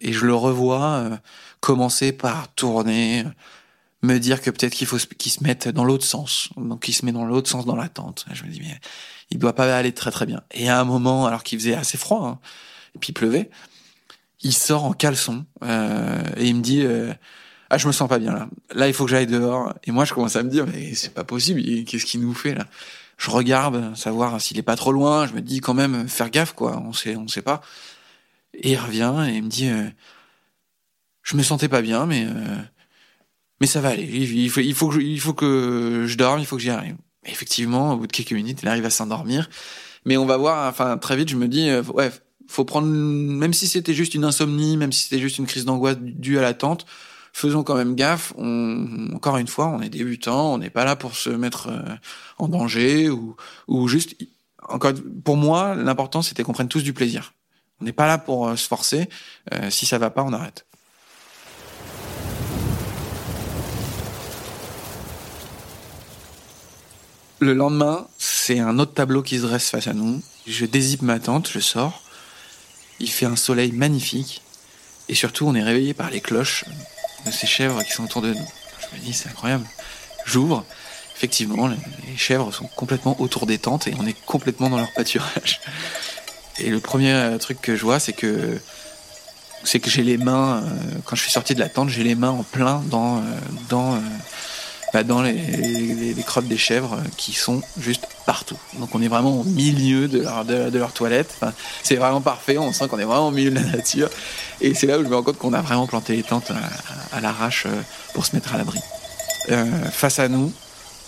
Et 0.00 0.12
je 0.12 0.26
le 0.26 0.34
revois 0.34 1.10
commencer 1.60 2.12
par 2.12 2.52
tourner 2.54 3.24
me 4.02 4.18
dire 4.18 4.40
que 4.40 4.50
peut-être 4.50 4.74
qu'il 4.74 4.86
faut 4.86 4.98
qu'il 5.18 5.32
se 5.32 5.42
mette 5.42 5.68
dans 5.68 5.84
l'autre 5.84 6.04
sens. 6.04 6.50
Donc 6.56 6.88
il 6.88 6.92
se 6.92 7.04
met 7.04 7.12
dans 7.12 7.24
l'autre 7.24 7.50
sens 7.50 7.66
dans 7.66 7.76
la 7.76 7.88
tente. 7.88 8.26
Je 8.32 8.44
me 8.44 8.50
dis 8.50 8.60
mais 8.60 8.78
il 9.30 9.38
doit 9.38 9.54
pas 9.54 9.76
aller 9.76 9.92
très 9.92 10.10
très 10.10 10.26
bien. 10.26 10.42
Et 10.52 10.68
à 10.68 10.80
un 10.80 10.84
moment, 10.84 11.26
alors 11.26 11.42
qu'il 11.42 11.58
faisait 11.58 11.74
assez 11.74 11.98
froid 11.98 12.26
hein, 12.26 12.38
et 12.94 12.98
puis 12.98 13.10
il 13.10 13.14
pleuvait, 13.14 13.50
il 14.42 14.52
sort 14.52 14.84
en 14.84 14.92
caleçon 14.92 15.44
euh, 15.64 16.22
et 16.36 16.46
il 16.46 16.56
me 16.56 16.62
dit 16.62 16.82
euh, 16.82 17.12
ah 17.70 17.78
je 17.78 17.86
me 17.86 17.92
sens 17.92 18.08
pas 18.08 18.18
bien 18.18 18.32
là. 18.32 18.48
Là 18.74 18.88
il 18.88 18.94
faut 18.94 19.04
que 19.04 19.10
j'aille 19.10 19.26
dehors. 19.26 19.74
Et 19.84 19.90
moi 19.90 20.04
je 20.04 20.14
commence 20.14 20.36
à 20.36 20.42
me 20.42 20.50
dire 20.50 20.66
mais 20.66 20.94
c'est 20.94 21.14
pas 21.14 21.24
possible. 21.24 21.62
Qu'est-ce 21.84 22.06
qu'il 22.06 22.20
nous 22.20 22.34
fait 22.34 22.54
là? 22.54 22.66
Je 23.18 23.30
regarde 23.30 23.96
savoir 23.96 24.40
s'il 24.40 24.58
est 24.58 24.62
pas 24.62 24.76
trop 24.76 24.92
loin. 24.92 25.26
Je 25.26 25.32
me 25.32 25.40
dis 25.40 25.60
quand 25.60 25.74
même 25.74 26.08
faire 26.08 26.30
gaffe 26.30 26.52
quoi. 26.52 26.82
On 26.84 26.92
sait 26.92 27.16
on 27.16 27.28
sait 27.28 27.42
pas. 27.42 27.62
Et 28.54 28.72
il 28.72 28.76
revient 28.76 29.26
et 29.28 29.36
il 29.36 29.42
me 29.42 29.48
dit 29.48 29.68
euh, 29.68 29.88
je 31.22 31.36
me 31.36 31.42
sentais 31.42 31.68
pas 31.68 31.82
bien 31.82 32.06
mais 32.06 32.26
euh, 32.26 32.62
mais 33.60 33.66
ça 33.66 33.80
va 33.80 33.90
aller. 33.90 34.04
Il 34.04 34.50
faut, 34.50 34.60
il 34.60 34.74
faut, 34.74 34.88
que, 34.88 34.94
je, 34.96 35.00
il 35.00 35.20
faut 35.20 35.34
que 35.34 36.04
je 36.06 36.16
dorme, 36.16 36.40
il 36.40 36.46
faut 36.46 36.56
que 36.56 36.62
j'y 36.62 36.70
arrive. 36.70 36.96
Effectivement, 37.26 37.92
au 37.92 37.96
bout 37.98 38.06
de 38.06 38.12
quelques 38.12 38.32
minutes, 38.32 38.60
il 38.62 38.68
arrive 38.68 38.84
à 38.84 38.90
s'endormir. 38.90 39.48
Mais 40.04 40.16
on 40.16 40.26
va 40.26 40.36
voir, 40.36 40.68
enfin, 40.68 40.98
très 40.98 41.16
vite, 41.16 41.28
je 41.28 41.36
me 41.36 41.48
dis, 41.48 41.68
euh, 41.68 41.82
ouais, 41.82 42.10
faut 42.46 42.64
prendre, 42.64 42.86
même 42.86 43.52
si 43.52 43.66
c'était 43.66 43.94
juste 43.94 44.14
une 44.14 44.24
insomnie, 44.24 44.76
même 44.76 44.92
si 44.92 45.04
c'était 45.04 45.20
juste 45.20 45.38
une 45.38 45.46
crise 45.46 45.64
d'angoisse 45.64 45.98
due 45.98 46.38
à 46.38 46.42
l'attente, 46.42 46.86
faisons 47.32 47.62
quand 47.64 47.74
même 47.74 47.94
gaffe. 47.94 48.32
On, 48.38 49.10
encore 49.14 49.36
une 49.36 49.48
fois, 49.48 49.68
on 49.68 49.82
est 49.82 49.88
débutant, 49.88 50.54
on 50.54 50.58
n'est 50.58 50.70
pas 50.70 50.84
là 50.84 50.96
pour 50.96 51.16
se 51.16 51.30
mettre 51.30 51.68
euh, 51.68 51.94
en 52.38 52.48
danger 52.48 53.10
ou, 53.10 53.36
ou 53.68 53.88
juste. 53.88 54.16
Encore, 54.68 54.92
pour 55.24 55.36
moi, 55.36 55.74
l'important 55.74 56.22
c'était 56.22 56.42
qu'on 56.42 56.52
prenne 56.52 56.68
tous 56.68 56.82
du 56.82 56.92
plaisir. 56.92 57.34
On 57.80 57.84
n'est 57.84 57.92
pas 57.92 58.06
là 58.06 58.18
pour 58.18 58.48
euh, 58.48 58.56
se 58.56 58.66
forcer. 58.66 59.08
Euh, 59.52 59.70
si 59.70 59.86
ça 59.86 59.98
va 59.98 60.10
pas, 60.10 60.22
on 60.22 60.32
arrête. 60.32 60.66
Le 67.38 67.52
lendemain, 67.52 68.06
c'est 68.18 68.58
un 68.58 68.78
autre 68.78 68.94
tableau 68.94 69.22
qui 69.22 69.36
se 69.38 69.42
dresse 69.42 69.70
face 69.70 69.86
à 69.86 69.92
nous. 69.92 70.22
Je 70.46 70.64
dézippe 70.64 71.02
ma 71.02 71.18
tente, 71.18 71.50
je 71.50 71.60
sors. 71.60 72.02
Il 72.98 73.10
fait 73.10 73.26
un 73.26 73.36
soleil 73.36 73.72
magnifique. 73.72 74.42
Et 75.08 75.14
surtout, 75.14 75.46
on 75.46 75.54
est 75.54 75.62
réveillé 75.62 75.94
par 75.94 76.10
les 76.10 76.20
cloches 76.20 76.64
de 77.26 77.30
ces 77.30 77.46
chèvres 77.46 77.82
qui 77.82 77.92
sont 77.92 78.04
autour 78.04 78.22
de 78.22 78.32
nous. 78.32 78.48
Je 78.80 78.96
me 78.96 79.02
dis, 79.02 79.12
c'est 79.12 79.28
incroyable. 79.28 79.66
J'ouvre. 80.24 80.64
Effectivement, 81.14 81.66
les 81.66 82.16
chèvres 82.16 82.52
sont 82.52 82.68
complètement 82.76 83.20
autour 83.20 83.46
des 83.46 83.58
tentes 83.58 83.86
et 83.86 83.94
on 83.98 84.06
est 84.06 84.16
complètement 84.26 84.68
dans 84.70 84.78
leur 84.78 84.92
pâturage. 84.92 85.60
Et 86.58 86.70
le 86.70 86.80
premier 86.80 87.36
truc 87.38 87.60
que 87.60 87.76
je 87.76 87.82
vois, 87.82 88.00
c'est 88.00 88.12
que 88.12 88.58
c'est 89.66 89.80
que 89.80 89.90
j'ai 89.90 90.02
les 90.02 90.16
mains, 90.16 90.62
euh, 90.62 90.70
quand 91.04 91.16
je 91.16 91.22
suis 91.22 91.30
sorti 91.30 91.54
de 91.54 91.60
la 91.60 91.68
tente, 91.68 91.88
j'ai 91.88 92.04
les 92.04 92.14
mains 92.14 92.30
en 92.30 92.42
plein 92.42 92.82
dans, 92.86 93.18
euh, 93.18 93.20
dans, 93.68 93.94
euh, 93.94 93.98
dans 95.04 95.22
les, 95.22 96.14
crottes 96.26 96.48
des 96.48 96.56
chèvres 96.56 96.98
qui 97.16 97.32
sont 97.32 97.62
juste 97.78 98.06
partout. 98.24 98.58
Donc 98.78 98.94
on 98.94 99.02
est 99.02 99.08
vraiment 99.08 99.40
au 99.40 99.44
milieu 99.44 100.08
de 100.08 100.22
leur, 100.76 100.92
toilette. 100.92 101.38
C'est 101.82 101.96
vraiment 101.96 102.20
parfait, 102.20 102.58
on 102.58 102.72
sent 102.72 102.88
qu'on 102.88 102.98
est 102.98 103.04
vraiment 103.04 103.28
au 103.28 103.32
milieu 103.32 103.50
de 103.50 103.56
la 103.56 103.62
nature. 103.62 104.08
Et 104.60 104.74
c'est 104.74 104.86
là 104.86 104.98
où 104.98 105.04
je 105.04 105.08
me 105.08 105.14
rends 105.14 105.22
compte 105.22 105.38
qu'on 105.38 105.52
a 105.52 105.62
vraiment 105.62 105.86
planté 105.86 106.16
les 106.16 106.22
tentes 106.22 106.50
à, 107.12 107.20
l'arrache 107.20 107.66
pour 108.14 108.26
se 108.26 108.34
mettre 108.34 108.54
à 108.54 108.58
l'abri. 108.58 108.80
face 109.90 110.18
à 110.18 110.28
nous, 110.28 110.52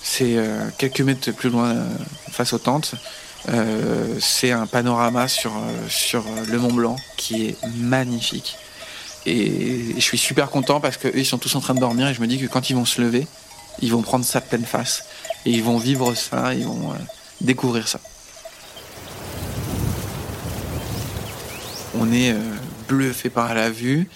c'est 0.02 0.36
quelques 0.78 1.00
mètres 1.00 1.32
plus 1.32 1.50
loin 1.50 1.74
face 2.30 2.52
aux 2.52 2.58
tentes, 2.58 2.94
euh, 3.48 4.16
c'est 4.20 4.50
un 4.50 4.66
panorama 4.66 5.28
sur, 5.28 5.52
sur 5.88 6.24
le 6.48 6.58
Mont 6.58 6.72
Blanc 6.72 6.96
qui 7.16 7.46
est 7.46 7.56
magnifique. 7.76 8.56
Et 9.26 9.94
je 9.94 10.00
suis 10.00 10.18
super 10.18 10.50
content 10.50 10.80
parce 10.80 10.96
qu'eux, 10.96 11.12
ils 11.14 11.26
sont 11.26 11.38
tous 11.38 11.54
en 11.54 11.60
train 11.60 11.74
de 11.74 11.80
dormir 11.80 12.08
et 12.08 12.14
je 12.14 12.20
me 12.20 12.26
dis 12.26 12.38
que 12.38 12.46
quand 12.46 12.70
ils 12.70 12.76
vont 12.76 12.84
se 12.84 13.00
lever, 13.00 13.26
ils 13.82 13.92
vont 13.92 14.02
prendre 14.02 14.24
ça 14.24 14.40
pleine 14.40 14.64
face. 14.64 15.04
Et 15.46 15.52
ils 15.52 15.62
vont 15.62 15.78
vivre 15.78 16.14
ça, 16.14 16.54
ils 16.54 16.64
vont 16.64 16.92
euh, 16.92 16.96
découvrir 17.40 17.88
ça. 17.88 18.00
On 21.94 22.12
est 22.12 22.32
euh, 22.32 22.38
bluffé 22.88 23.30
par 23.30 23.54
la 23.54 23.70
vue, 23.70 24.08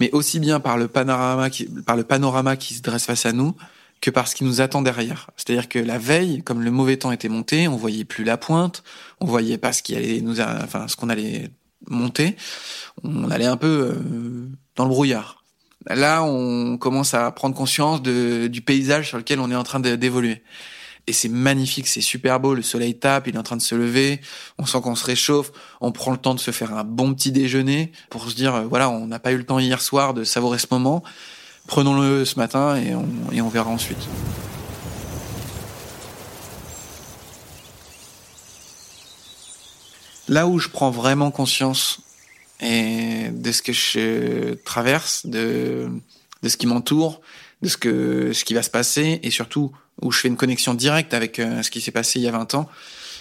mais 0.00 0.10
aussi 0.12 0.40
bien 0.40 0.60
par 0.60 0.76
le 0.76 0.88
panorama 0.88 1.50
qui, 1.50 1.66
par 1.66 1.96
le 1.96 2.04
panorama 2.04 2.56
qui 2.56 2.74
se 2.74 2.82
dresse 2.82 3.04
face 3.04 3.26
à 3.26 3.32
nous, 3.32 3.54
que 4.00 4.10
par 4.10 4.28
ce 4.28 4.34
qui 4.34 4.44
nous 4.44 4.60
attend 4.60 4.82
derrière. 4.82 5.30
C'est-à-dire 5.36 5.68
que 5.68 5.78
la 5.78 5.98
veille, 5.98 6.42
comme 6.42 6.62
le 6.62 6.70
mauvais 6.70 6.96
temps 6.96 7.12
était 7.12 7.28
monté, 7.28 7.68
on 7.68 7.76
voyait 7.76 8.04
plus 8.04 8.24
la 8.24 8.36
pointe, 8.36 8.82
on 9.20 9.26
voyait 9.26 9.58
pas 9.58 9.72
ce 9.72 9.82
qui 9.82 9.96
allait 9.96 10.20
nous, 10.20 10.40
enfin 10.40 10.86
ce 10.88 10.96
qu'on 10.96 11.08
allait 11.08 11.50
monter, 11.86 12.36
on 13.02 13.30
allait 13.30 13.46
un 13.46 13.56
peu 13.56 13.92
euh, 13.92 14.48
dans 14.76 14.84
le 14.84 14.90
brouillard. 14.90 15.37
Là, 15.86 16.22
on 16.22 16.76
commence 16.76 17.14
à 17.14 17.30
prendre 17.30 17.54
conscience 17.54 18.02
du 18.02 18.62
paysage 18.64 19.08
sur 19.08 19.18
lequel 19.18 19.40
on 19.40 19.50
est 19.50 19.56
en 19.56 19.62
train 19.62 19.80
d'évoluer. 19.80 20.42
Et 21.06 21.12
c'est 21.14 21.30
magnifique, 21.30 21.88
c'est 21.88 22.02
super 22.02 22.38
beau, 22.38 22.54
le 22.54 22.60
soleil 22.60 22.98
tape, 22.98 23.28
il 23.28 23.34
est 23.34 23.38
en 23.38 23.42
train 23.42 23.56
de 23.56 23.62
se 23.62 23.74
lever, 23.74 24.20
on 24.58 24.66
sent 24.66 24.78
qu'on 24.82 24.94
se 24.94 25.06
réchauffe, 25.06 25.52
on 25.80 25.90
prend 25.90 26.10
le 26.10 26.18
temps 26.18 26.34
de 26.34 26.40
se 26.40 26.50
faire 26.50 26.74
un 26.74 26.84
bon 26.84 27.14
petit 27.14 27.32
déjeuner 27.32 27.92
pour 28.10 28.28
se 28.28 28.34
dire, 28.34 28.64
voilà, 28.68 28.90
on 28.90 29.06
n'a 29.06 29.18
pas 29.18 29.32
eu 29.32 29.38
le 29.38 29.44
temps 29.44 29.58
hier 29.58 29.80
soir 29.80 30.12
de 30.12 30.22
savourer 30.22 30.58
ce 30.58 30.66
moment, 30.70 31.02
prenons-le 31.66 32.26
ce 32.26 32.38
matin 32.38 32.76
et 32.76 32.94
on, 32.94 33.08
et 33.32 33.40
on 33.40 33.48
verra 33.48 33.70
ensuite. 33.70 34.06
Là 40.28 40.46
où 40.46 40.58
je 40.58 40.68
prends 40.68 40.90
vraiment 40.90 41.30
conscience 41.30 42.02
et 42.60 43.28
de 43.30 43.52
ce 43.52 43.62
que 43.62 43.72
je 43.72 44.54
traverse, 44.64 45.26
de, 45.26 45.88
de 46.42 46.48
ce 46.48 46.56
qui 46.56 46.66
m'entoure, 46.66 47.20
de 47.62 47.68
ce 47.68 47.76
que 47.76 48.32
ce 48.32 48.44
qui 48.44 48.54
va 48.54 48.62
se 48.62 48.70
passer 48.70 49.20
et 49.22 49.30
surtout 49.30 49.72
où 50.02 50.12
je 50.12 50.18
fais 50.20 50.28
une 50.28 50.36
connexion 50.36 50.74
directe 50.74 51.14
avec 51.14 51.38
euh, 51.38 51.62
ce 51.62 51.70
qui 51.70 51.80
s'est 51.80 51.90
passé 51.90 52.20
il 52.20 52.22
y 52.22 52.28
a 52.28 52.32
20 52.32 52.54
ans, 52.54 52.68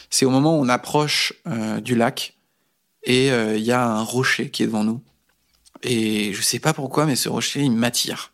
c'est 0.09 0.25
au 0.25 0.29
moment 0.29 0.57
où 0.57 0.61
on 0.61 0.69
approche 0.69 1.33
euh, 1.47 1.79
du 1.79 1.95
lac 1.95 2.35
et 3.03 3.31
euh, 3.31 3.57
il 3.57 3.63
y 3.63 3.71
a 3.71 3.83
un 3.83 4.03
rocher 4.03 4.49
qui 4.49 4.63
est 4.63 4.67
devant 4.67 4.83
nous. 4.83 5.01
Et 5.83 6.33
je 6.33 6.41
sais 6.41 6.59
pas 6.59 6.73
pourquoi, 6.73 7.05
mais 7.05 7.15
ce 7.15 7.29
rocher, 7.29 7.61
il 7.61 7.71
m'attire 7.71 8.31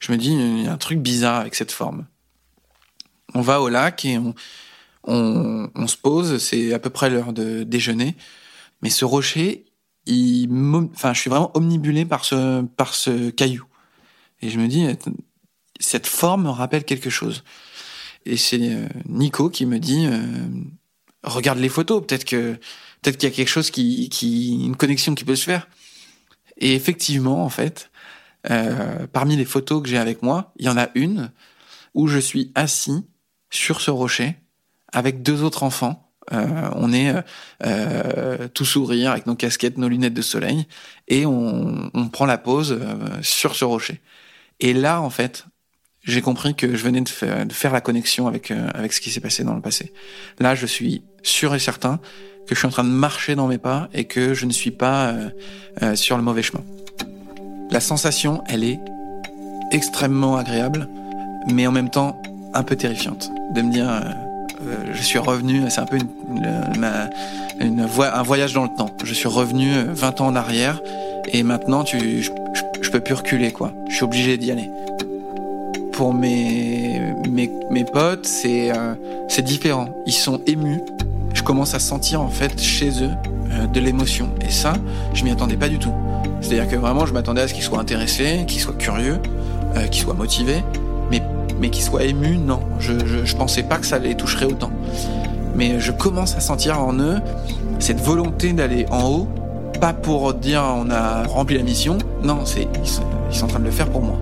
je 0.00 0.12
me 0.12 0.16
dis, 0.16 0.32
il 0.32 0.64
y 0.64 0.68
a 0.68 0.72
un 0.72 0.78
truc 0.78 1.00
bizarre 1.00 1.40
avec 1.40 1.54
cette 1.54 1.72
forme. 1.72 2.06
On 3.34 3.40
va 3.40 3.60
au 3.60 3.68
lac 3.68 4.04
et 4.04 4.18
on, 4.18 4.34
on 5.74 5.86
se 5.86 5.96
pose, 5.96 6.38
c'est 6.38 6.72
à 6.72 6.78
peu 6.78 6.90
près 6.90 7.10
l'heure 7.10 7.32
de 7.32 7.62
déjeuner. 7.62 8.16
Mais 8.82 8.90
ce 8.90 9.04
rocher, 9.04 9.64
enfin, 10.08 11.12
je 11.12 11.20
suis 11.20 11.30
vraiment 11.30 11.50
omnibulé 11.54 12.04
par 12.04 12.24
ce, 12.24 12.62
par 12.62 12.94
ce 12.94 13.30
caillou. 13.30 13.64
Et 14.40 14.50
je 14.50 14.58
me 14.58 14.68
dis, 14.68 14.86
cette 15.80 16.06
forme 16.06 16.44
me 16.44 16.50
rappelle 16.50 16.84
quelque 16.84 17.10
chose. 17.10 17.44
Et 18.24 18.36
c'est 18.36 18.72
euh, 18.72 18.88
Nico 19.08 19.48
qui 19.48 19.66
me 19.66 19.78
dit, 19.78 20.06
euh, 20.06 20.22
regarde 21.22 21.58
les 21.58 21.68
photos, 21.68 22.04
peut-être 22.06 22.24
que, 22.24 22.54
peut-être 23.00 23.16
qu'il 23.16 23.28
y 23.28 23.32
a 23.32 23.34
quelque 23.34 23.48
chose 23.48 23.70
qui, 23.70 24.08
qui, 24.08 24.64
une 24.64 24.76
connexion 24.76 25.14
qui 25.14 25.24
peut 25.24 25.36
se 25.36 25.44
faire. 25.44 25.68
Et 26.58 26.74
effectivement, 26.74 27.44
en 27.44 27.48
fait, 27.48 27.90
euh, 28.50 29.06
parmi 29.12 29.36
les 29.36 29.44
photos 29.44 29.82
que 29.82 29.88
j'ai 29.88 29.98
avec 29.98 30.22
moi, 30.22 30.52
il 30.58 30.66
y 30.66 30.68
en 30.68 30.76
a 30.76 30.88
une 30.94 31.30
où 31.94 32.06
je 32.06 32.18
suis 32.18 32.52
assis 32.54 33.04
sur 33.50 33.80
ce 33.80 33.90
rocher 33.90 34.36
avec 34.92 35.22
deux 35.22 35.42
autres 35.42 35.62
enfants. 35.62 36.07
Euh, 36.32 36.68
on 36.74 36.92
est 36.92 37.14
euh, 37.64 38.48
tout 38.52 38.64
sourire 38.64 39.12
avec 39.12 39.26
nos 39.26 39.34
casquettes, 39.34 39.78
nos 39.78 39.88
lunettes 39.88 40.14
de 40.14 40.22
soleil, 40.22 40.66
et 41.08 41.26
on, 41.26 41.90
on 41.94 42.08
prend 42.08 42.26
la 42.26 42.38
pause 42.38 42.78
euh, 42.80 42.96
sur 43.22 43.54
ce 43.54 43.64
rocher. 43.64 44.00
Et 44.60 44.72
là, 44.72 45.00
en 45.00 45.10
fait, 45.10 45.46
j'ai 46.02 46.20
compris 46.20 46.54
que 46.54 46.74
je 46.74 46.82
venais 46.82 47.00
de 47.00 47.08
faire, 47.08 47.46
de 47.46 47.52
faire 47.52 47.72
la 47.72 47.80
connexion 47.80 48.26
avec 48.26 48.50
euh, 48.50 48.68
avec 48.74 48.92
ce 48.92 49.00
qui 49.00 49.10
s'est 49.10 49.20
passé 49.20 49.44
dans 49.44 49.54
le 49.54 49.60
passé. 49.60 49.92
Là, 50.38 50.54
je 50.54 50.66
suis 50.66 51.02
sûr 51.22 51.54
et 51.54 51.58
certain 51.58 52.00
que 52.46 52.54
je 52.54 52.60
suis 52.60 52.66
en 52.66 52.70
train 52.70 52.84
de 52.84 52.88
marcher 52.88 53.34
dans 53.34 53.46
mes 53.46 53.58
pas 53.58 53.88
et 53.92 54.04
que 54.04 54.32
je 54.32 54.46
ne 54.46 54.52
suis 54.52 54.70
pas 54.70 55.14
euh, 55.82 55.94
sur 55.96 56.16
le 56.16 56.22
mauvais 56.22 56.42
chemin. 56.42 56.64
La 57.70 57.80
sensation, 57.80 58.42
elle 58.48 58.64
est 58.64 58.80
extrêmement 59.70 60.38
agréable, 60.38 60.88
mais 61.46 61.66
en 61.66 61.72
même 61.72 61.90
temps 61.90 62.20
un 62.54 62.62
peu 62.62 62.76
terrifiante. 62.76 63.30
De 63.54 63.60
me 63.60 63.70
dire, 63.70 63.88
euh, 63.88 64.00
euh, 64.00 64.27
je 64.92 65.02
suis 65.02 65.18
revenu, 65.18 65.62
c'est 65.68 65.80
un 65.80 65.86
peu 65.86 65.98
une, 65.98 67.08
un 67.60 68.22
voyage 68.22 68.52
dans 68.54 68.64
le 68.64 68.70
temps. 68.76 68.90
Je 69.04 69.14
suis 69.14 69.28
revenu 69.28 69.70
20 69.88 70.20
ans 70.20 70.26
en 70.26 70.36
arrière, 70.36 70.80
et 71.32 71.42
maintenant, 71.42 71.84
tu, 71.84 72.22
je, 72.22 72.30
je, 72.80 72.90
peux 72.90 73.00
plus 73.00 73.14
reculer, 73.14 73.52
quoi. 73.52 73.72
Je 73.88 73.96
suis 73.96 74.04
obligé 74.04 74.36
d'y 74.38 74.50
aller. 74.50 74.70
Pour 75.92 76.14
mes, 76.14 77.00
mes, 77.28 77.50
mes 77.70 77.84
potes, 77.84 78.26
c'est 78.26 78.70
euh, 78.70 78.94
différent. 79.42 79.88
Ils 80.06 80.12
sont 80.12 80.40
émus. 80.46 80.80
Je 81.34 81.42
commence 81.42 81.74
à 81.74 81.80
sentir, 81.80 82.20
en 82.20 82.28
fait, 82.28 82.60
chez 82.60 83.02
eux, 83.02 83.10
euh, 83.50 83.66
de 83.66 83.80
l'émotion. 83.80 84.30
Et 84.46 84.50
ça, 84.50 84.74
je 85.12 85.24
m'y 85.24 85.30
attendais 85.30 85.56
pas 85.56 85.68
du 85.68 85.78
tout. 85.78 85.92
C'est-à-dire 86.40 86.68
que 86.68 86.76
vraiment, 86.76 87.04
je 87.04 87.12
m'attendais 87.12 87.42
à 87.42 87.48
ce 87.48 87.54
qu'ils 87.54 87.62
soient 87.62 87.80
intéressés, 87.80 88.44
qu'ils 88.46 88.60
soient 88.60 88.74
curieux, 88.74 89.18
euh, 89.76 89.86
qu'ils 89.88 90.02
soient 90.02 90.14
motivés, 90.14 90.62
mais, 91.10 91.22
mais 91.60 91.70
qu'ils 91.70 91.84
soient 91.84 92.04
émus, 92.04 92.38
non. 92.38 92.60
Je, 92.78 92.92
je, 93.04 93.24
je 93.24 93.36
pensais 93.36 93.62
pas 93.62 93.78
que 93.78 93.86
ça 93.86 93.98
les 93.98 94.14
toucherait 94.14 94.46
autant. 94.46 94.70
Mais 95.54 95.80
je 95.80 95.92
commence 95.92 96.36
à 96.36 96.40
sentir 96.40 96.80
en 96.80 96.94
eux 96.98 97.18
cette 97.78 98.00
volonté 98.00 98.52
d'aller 98.52 98.86
en 98.90 99.08
haut, 99.08 99.28
pas 99.80 99.92
pour 99.92 100.34
dire 100.34 100.62
on 100.62 100.90
a 100.90 101.24
rempli 101.24 101.56
la 101.56 101.62
mission, 101.62 101.98
non, 102.22 102.40
c'est 102.44 102.66
ils, 102.82 102.88
sont, 102.88 103.02
ils 103.30 103.36
sont 103.36 103.44
en 103.44 103.48
train 103.48 103.60
de 103.60 103.64
le 103.64 103.70
faire 103.70 103.88
pour 103.88 104.02
moi. 104.02 104.16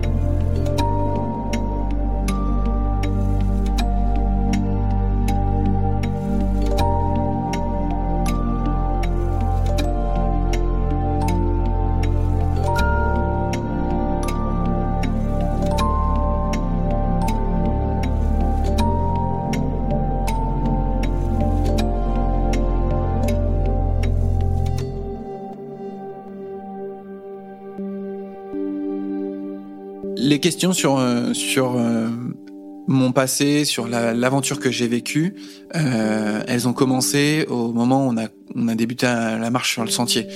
Les 30.37 30.41
questions 30.41 30.71
sur 30.71 30.99
euh, 30.99 31.33
sur 31.33 31.77
euh, 31.77 32.09
mon 32.87 33.11
passé, 33.11 33.65
sur 33.65 33.87
la- 33.87 34.13
l'aventure 34.13 34.59
que 34.59 34.69
j'ai 34.69 34.87
vécue, 34.87 35.33
euh, 35.75 36.43
elles 36.47 36.67
ont 36.67 36.73
commencé 36.73 37.47
au 37.49 37.73
moment 37.73 38.05
où 38.05 38.11
on 38.11 38.17
a, 38.17 38.27
on 38.55 38.67
a 38.67 38.75
débuté 38.75 39.07
la 39.07 39.49
marche 39.49 39.73
sur 39.73 39.83
le 39.83 39.89
sentier. 39.89 40.27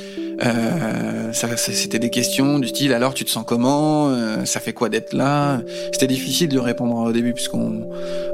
C'était 1.33 1.99
des 1.99 2.09
questions 2.09 2.57
du 2.57 2.67
style 2.69 2.93
alors 2.93 3.13
tu 3.13 3.23
te 3.25 3.29
sens 3.29 3.45
comment? 3.47 4.11
Ça 4.43 4.59
fait 4.59 4.73
quoi 4.73 4.89
d'être 4.89 5.13
là? 5.13 5.61
C'était 5.93 6.07
difficile 6.07 6.49
de 6.49 6.57
répondre 6.57 6.95
au 6.95 7.11
début 7.11 7.33
puisqu'on 7.33 7.87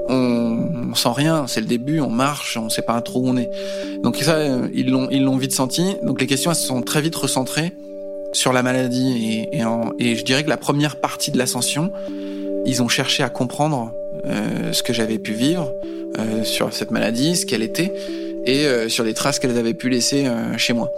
on, 0.07 0.89
on 0.89 0.95
sent 0.95 1.09
rien. 1.13 1.47
C'est 1.47 1.59
le 1.59 1.67
début, 1.67 1.99
on 1.99 2.09
marche, 2.09 2.55
on 2.55 2.69
sait 2.69 2.81
pas 2.81 2.99
trop 3.01 3.19
où 3.19 3.27
on 3.27 3.35
est. 3.37 3.49
Donc 4.03 4.15
ça, 4.17 4.37
ils 4.73 4.89
l'ont 4.89 5.09
ils 5.11 5.21
l'ont 5.23 5.35
vite 5.37 5.51
senti. 5.51 5.83
Donc 6.01 6.21
les 6.21 6.27
questions 6.27 6.49
elles 6.51 6.57
se 6.57 6.65
sont 6.67 6.81
très 6.81 7.01
vite 7.01 7.15
recentrées 7.15 7.73
sur 8.37 8.53
la 8.53 8.61
maladie 8.61 9.47
et, 9.51 9.57
et, 9.57 9.63
en- 9.65 9.93
et 9.97 10.15
je 10.15 10.23
dirais 10.23 10.43
que 10.43 10.49
la 10.49 10.57
première 10.57 10.95
partie 10.97 11.31
de 11.31 11.37
l'ascension, 11.39 11.91
ils 12.65 12.81
ont 12.83 12.87
cherché 12.87 13.23
à 13.23 13.29
comprendre 13.29 13.91
euh, 14.25 14.71
ce 14.73 14.83
que 14.83 14.93
j'avais 14.93 15.17
pu 15.17 15.33
vivre 15.33 15.71
euh, 16.19 16.43
sur 16.43 16.71
cette 16.71 16.91
maladie, 16.91 17.35
ce 17.35 17.45
qu'elle 17.47 17.63
était, 17.63 17.91
et 18.45 18.65
euh, 18.65 18.89
sur 18.89 19.03
les 19.03 19.13
traces 19.15 19.39
qu'elles 19.39 19.57
avaient 19.57 19.73
pu 19.73 19.89
laisser 19.89 20.27
euh, 20.27 20.55
chez 20.57 20.73
moi. 20.73 20.91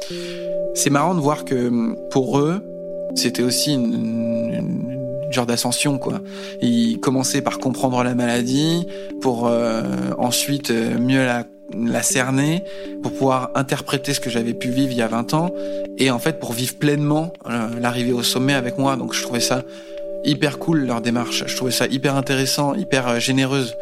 C'est 0.75 0.89
marrant 0.89 1.15
de 1.15 1.21
voir 1.21 1.45
que 1.45 1.95
pour 2.09 2.39
eux, 2.39 2.61
c'était 3.15 3.43
aussi 3.43 3.73
une, 3.73 3.85
une- 4.53 4.89
une 5.25 5.33
genre 5.33 5.45
d'ascension, 5.45 5.97
quoi. 5.99 6.21
Ils 6.61 6.99
commençaient 6.99 7.41
par 7.41 7.59
comprendre 7.59 8.03
la 8.03 8.15
maladie, 8.15 8.85
pour 9.21 9.47
euh, 9.47 9.83
ensuite 10.17 10.71
euh, 10.71 10.97
mieux 10.99 11.23
la, 11.23 11.45
la 11.77 12.01
cerner, 12.03 12.63
pour 13.03 13.11
pouvoir 13.13 13.51
interpréter 13.55 14.13
ce 14.13 14.19
que 14.19 14.29
j'avais 14.29 14.53
pu 14.53 14.69
vivre 14.69 14.91
il 14.91 14.97
y 14.97 15.01
a 15.01 15.07
20 15.07 15.33
ans, 15.33 15.49
et 15.97 16.11
en 16.11 16.19
fait 16.19 16.39
pour 16.39 16.53
vivre 16.53 16.75
pleinement 16.75 17.33
euh, 17.49 17.67
l'arrivée 17.79 18.11
au 18.13 18.23
sommet 18.23 18.53
avec 18.53 18.77
moi. 18.77 18.95
Donc 18.95 19.13
je 19.13 19.21
trouvais 19.21 19.39
ça 19.39 19.63
hyper 20.25 20.59
cool 20.59 20.85
leur 20.85 20.99
démarche. 21.01 21.43
Je 21.47 21.55
trouvais 21.55 21.71
ça 21.71 21.85
hyper 21.87 22.15
intéressant, 22.15 22.73
hyper 22.75 23.07
euh, 23.07 23.19
généreuse. 23.19 23.75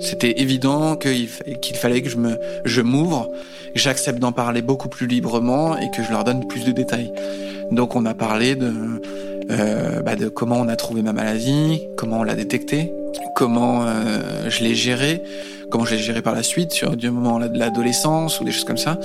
C'était 0.00 0.40
évident 0.40 0.96
qu'il 0.96 1.28
fa- 1.28 1.44
qu'il 1.44 1.76
fallait 1.76 2.02
que 2.02 2.08
je 2.08 2.16
me 2.16 2.38
je 2.64 2.80
m'ouvre, 2.80 3.30
que 3.74 3.80
j'accepte 3.80 4.18
d'en 4.18 4.32
parler 4.32 4.62
beaucoup 4.62 4.88
plus 4.88 5.06
librement 5.06 5.76
et 5.76 5.90
que 5.90 6.02
je 6.02 6.10
leur 6.10 6.24
donne 6.24 6.46
plus 6.46 6.64
de 6.64 6.72
détails. 6.72 7.12
Donc 7.72 7.96
on 7.96 8.06
a 8.06 8.14
parlé 8.14 8.54
de 8.54 8.72
euh, 9.50 10.00
bah, 10.02 10.16
de 10.16 10.28
comment 10.28 10.56
on 10.60 10.68
a 10.68 10.76
trouvé 10.76 11.02
ma 11.02 11.12
maladie, 11.12 11.82
comment 11.96 12.20
on 12.20 12.22
l'a 12.24 12.34
détectée, 12.34 12.92
comment 13.34 13.82
euh, 13.84 14.48
je 14.48 14.62
l'ai 14.62 14.74
gérée, 14.74 15.22
comment 15.70 15.84
je 15.84 15.94
l'ai 15.94 16.02
gérée 16.02 16.22
par 16.22 16.34
la 16.34 16.42
suite 16.42 16.72
sur 16.72 16.96
du 16.96 17.10
moment 17.10 17.38
de 17.40 17.58
l'adolescence 17.58 18.40
ou 18.40 18.44
des 18.44 18.52
choses 18.52 18.64
comme 18.64 18.78
ça. 18.78 18.98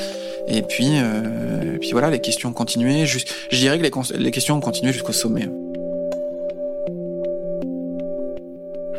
Et 0.47 0.61
puis 0.61 0.91
euh, 0.93 1.75
et 1.75 1.77
puis 1.77 1.91
voilà, 1.91 2.09
les 2.09 2.19
questions 2.19 2.49
ont 2.49 2.53
continué. 2.53 3.05
Je 3.05 3.17
dirais 3.55 3.79
que 3.79 4.13
les, 4.17 4.31
questions 4.31 4.55
ont 4.55 4.61
continué 4.61 4.93
jusqu'au 4.93 5.13
sommet. 5.13 5.49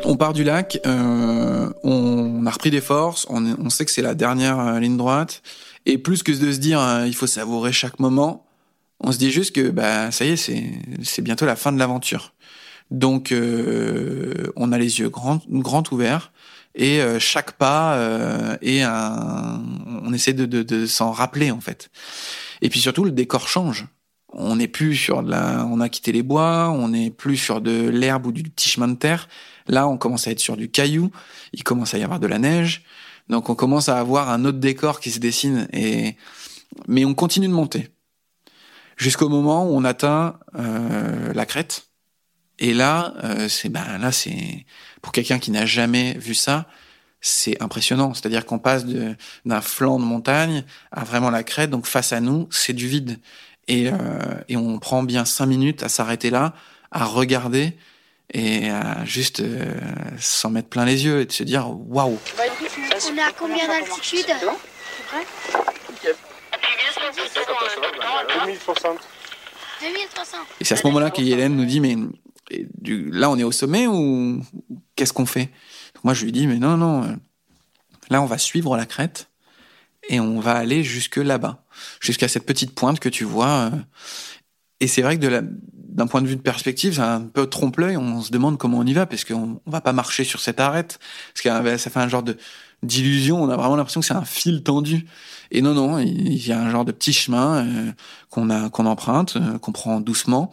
On 0.05 0.17
part 0.17 0.33
du 0.33 0.43
lac, 0.43 0.79
euh, 0.85 1.69
on 1.83 2.45
a 2.45 2.51
repris 2.51 2.71
des 2.71 2.81
forces, 2.81 3.25
on, 3.29 3.69
sait 3.69 3.85
que 3.85 3.91
c'est 3.91 4.01
la 4.01 4.15
dernière 4.15 4.59
euh, 4.59 4.79
ligne 4.79 4.97
droite, 4.97 5.41
et 5.85 5.97
plus 5.97 6.23
que 6.23 6.33
de 6.33 6.51
se 6.51 6.57
dire 6.57 6.81
euh, 6.81 7.07
il 7.07 7.15
faut 7.15 7.25
savourer 7.25 7.71
chaque 7.71 7.99
moment, 7.99 8.45
on 8.99 9.13
se 9.13 9.17
dit 9.17 9.31
juste 9.31 9.55
que 9.55 9.69
bah 9.69 10.11
ça 10.11 10.25
y 10.25 10.31
est, 10.31 10.35
c'est 11.03 11.21
bientôt 11.21 11.45
la 11.45 11.55
fin 11.55 11.71
de 11.71 11.79
l'aventure. 11.79 12.33
Donc 12.91 13.31
euh, 13.31 14.51
on 14.55 14.71
a 14.71 14.77
les 14.77 14.99
yeux 14.99 15.09
grands 15.09 15.41
grands 15.49 15.83
ouverts 15.91 16.31
et 16.75 17.01
euh, 17.01 17.19
chaque 17.19 17.53
pas 17.53 17.95
euh, 17.95 18.57
est 18.61 18.81
un, 18.81 19.63
on 20.03 20.13
essaie 20.13 20.33
de, 20.33 20.45
de, 20.45 20.63
de 20.63 20.85
s'en 20.85 21.11
rappeler 21.11 21.51
en 21.51 21.61
fait. 21.61 21.89
Et 22.61 22.69
puis 22.69 22.79
surtout 22.79 23.03
le 23.03 23.11
décor 23.11 23.47
change. 23.47 23.87
On 24.35 24.55
n'est 24.55 24.67
plus 24.67 24.95
sur 24.95 25.21
de 25.21 25.29
la, 25.29 25.67
on 25.69 25.79
a 25.79 25.89
quitté 25.89 26.11
les 26.11 26.23
bois, 26.23 26.71
on 26.71 26.89
n'est 26.89 27.11
plus 27.11 27.37
sur 27.37 27.61
de 27.61 27.89
l'herbe 27.89 28.25
ou 28.25 28.31
du 28.31 28.41
petit 28.41 28.67
chemin 28.67 28.87
de 28.87 28.95
terre. 28.95 29.27
Là, 29.67 29.87
on 29.87 29.97
commence 29.97 30.27
à 30.27 30.31
être 30.31 30.39
sur 30.39 30.57
du 30.57 30.69
caillou. 30.71 31.11
Il 31.53 31.63
commence 31.63 31.93
à 31.93 31.99
y 31.99 32.03
avoir 32.03 32.19
de 32.19 32.25
la 32.25 32.39
neige. 32.39 32.83
Donc, 33.29 33.49
on 33.49 33.55
commence 33.55 33.89
à 33.89 33.99
avoir 33.99 34.29
un 34.29 34.43
autre 34.45 34.57
décor 34.57 34.99
qui 34.99 35.11
se 35.11 35.19
dessine. 35.19 35.67
Et 35.71 36.17
mais 36.87 37.05
on 37.05 37.13
continue 37.13 37.47
de 37.47 37.53
monter 37.53 37.89
jusqu'au 38.97 39.29
moment 39.29 39.65
où 39.65 39.75
on 39.75 39.83
atteint 39.83 40.39
euh, 40.55 41.33
la 41.33 41.45
crête. 41.45 41.87
Et 42.59 42.73
là, 42.73 43.13
euh, 43.23 43.47
c'est 43.49 43.69
ben 43.69 43.97
là, 43.99 44.11
c'est 44.11 44.65
pour 45.01 45.11
quelqu'un 45.11 45.39
qui 45.39 45.51
n'a 45.51 45.65
jamais 45.65 46.13
vu 46.13 46.33
ça, 46.35 46.65
c'est 47.21 47.61
impressionnant. 47.61 48.13
C'est-à-dire 48.13 48.45
qu'on 48.45 48.59
passe 48.59 48.85
de- 48.85 49.15
d'un 49.45 49.61
flanc 49.61 49.97
de 49.99 50.03
montagne 50.05 50.63
à 50.91 51.03
vraiment 51.03 51.29
la 51.31 51.43
crête. 51.43 51.69
Donc, 51.69 51.85
face 51.87 52.13
à 52.13 52.19
nous, 52.19 52.47
c'est 52.51 52.73
du 52.73 52.87
vide. 52.87 53.19
Et, 53.67 53.87
euh, 53.89 53.93
et 54.49 54.57
on 54.57 54.77
prend 54.79 55.03
bien 55.03 55.23
cinq 55.25 55.45
minutes 55.47 55.83
à 55.83 55.89
s'arrêter 55.89 56.29
là, 56.29 56.53
à 56.91 57.05
regarder 57.05 57.77
et 58.33 58.69
à 58.69 59.03
juste 59.05 59.39
euh, 59.39 59.73
s'en 60.19 60.49
mettre 60.49 60.67
plein 60.69 60.85
les 60.85 61.05
yeux 61.05 61.21
et 61.21 61.25
de 61.25 61.31
se 61.31 61.43
dire 61.43 61.69
waouh. 61.69 62.19
On 62.37 63.17
est 63.17 63.21
à 63.21 63.31
combien 63.37 63.67
d'altitude 63.67 64.25
2060. 68.45 68.99
2300. 69.81 70.37
Et 70.59 70.63
c'est 70.65 70.73
à 70.73 70.77
ce 70.77 70.87
moment-là 70.87 71.11
qu'Hélène 71.11 71.55
nous 71.55 71.65
dit 71.65 71.79
mais 71.79 71.95
et 72.51 72.67
du- 72.81 73.09
là 73.11 73.29
on 73.29 73.37
est 73.37 73.43
au 73.43 73.51
sommet 73.51 73.87
ou 73.87 74.41
qu'est-ce 74.95 75.13
qu'on 75.13 75.25
fait? 75.25 75.49
Moi 76.03 76.13
je 76.13 76.25
lui 76.25 76.31
dis 76.31 76.47
mais 76.47 76.59
non 76.59 76.77
non, 76.77 77.03
euh, 77.03 77.15
là 78.09 78.21
on 78.21 78.25
va 78.25 78.37
suivre 78.37 78.77
la 78.77 78.85
crête 78.85 79.29
et 80.09 80.19
on 80.19 80.39
va 80.39 80.53
aller 80.53 80.83
jusque 80.83 81.17
là-bas, 81.17 81.63
jusqu'à 82.01 82.27
cette 82.27 82.45
petite 82.45 82.75
pointe 82.75 82.99
que 82.99 83.09
tu 83.09 83.23
vois. 83.23 83.71
euh. 83.73 83.77
Et 84.79 84.87
c'est 84.87 85.01
vrai 85.01 85.17
que 85.17 85.43
d'un 85.73 86.07
point 86.07 86.21
de 86.21 86.27
vue 86.27 86.35
de 86.35 86.41
perspective, 86.41 86.95
c'est 86.95 87.01
un 87.01 87.21
peu 87.21 87.47
trompe-l'œil. 87.47 87.95
On 87.97 88.21
se 88.21 88.31
demande 88.31 88.57
comment 88.57 88.79
on 88.79 88.85
y 88.85 88.93
va 88.93 89.05
parce 89.05 89.23
qu'on 89.23 89.61
on 89.65 89.71
va 89.71 89.79
pas 89.79 89.93
marcher 89.93 90.23
sur 90.23 90.39
cette 90.41 90.59
arête 90.59 90.99
parce 91.33 91.41
que 91.41 91.77
ça 91.77 91.89
fait 91.89 91.99
un 91.99 92.09
genre 92.09 92.23
d'illusion. 92.81 93.41
On 93.41 93.49
a 93.49 93.55
vraiment 93.55 93.75
l'impression 93.77 94.01
que 94.01 94.07
c'est 94.07 94.13
un 94.13 94.25
fil 94.25 94.63
tendu. 94.63 95.05
Et 95.51 95.61
non 95.61 95.73
non, 95.73 95.99
il 95.99 96.45
y 96.45 96.51
a 96.51 96.59
un 96.59 96.69
genre 96.69 96.83
de 96.83 96.91
petit 96.91 97.13
chemin 97.13 97.65
euh, 97.65 97.91
qu'on 98.29 98.49
emprunte, 98.49 99.37
qu'on 99.61 99.71
prend 99.71 100.01
doucement. 100.01 100.51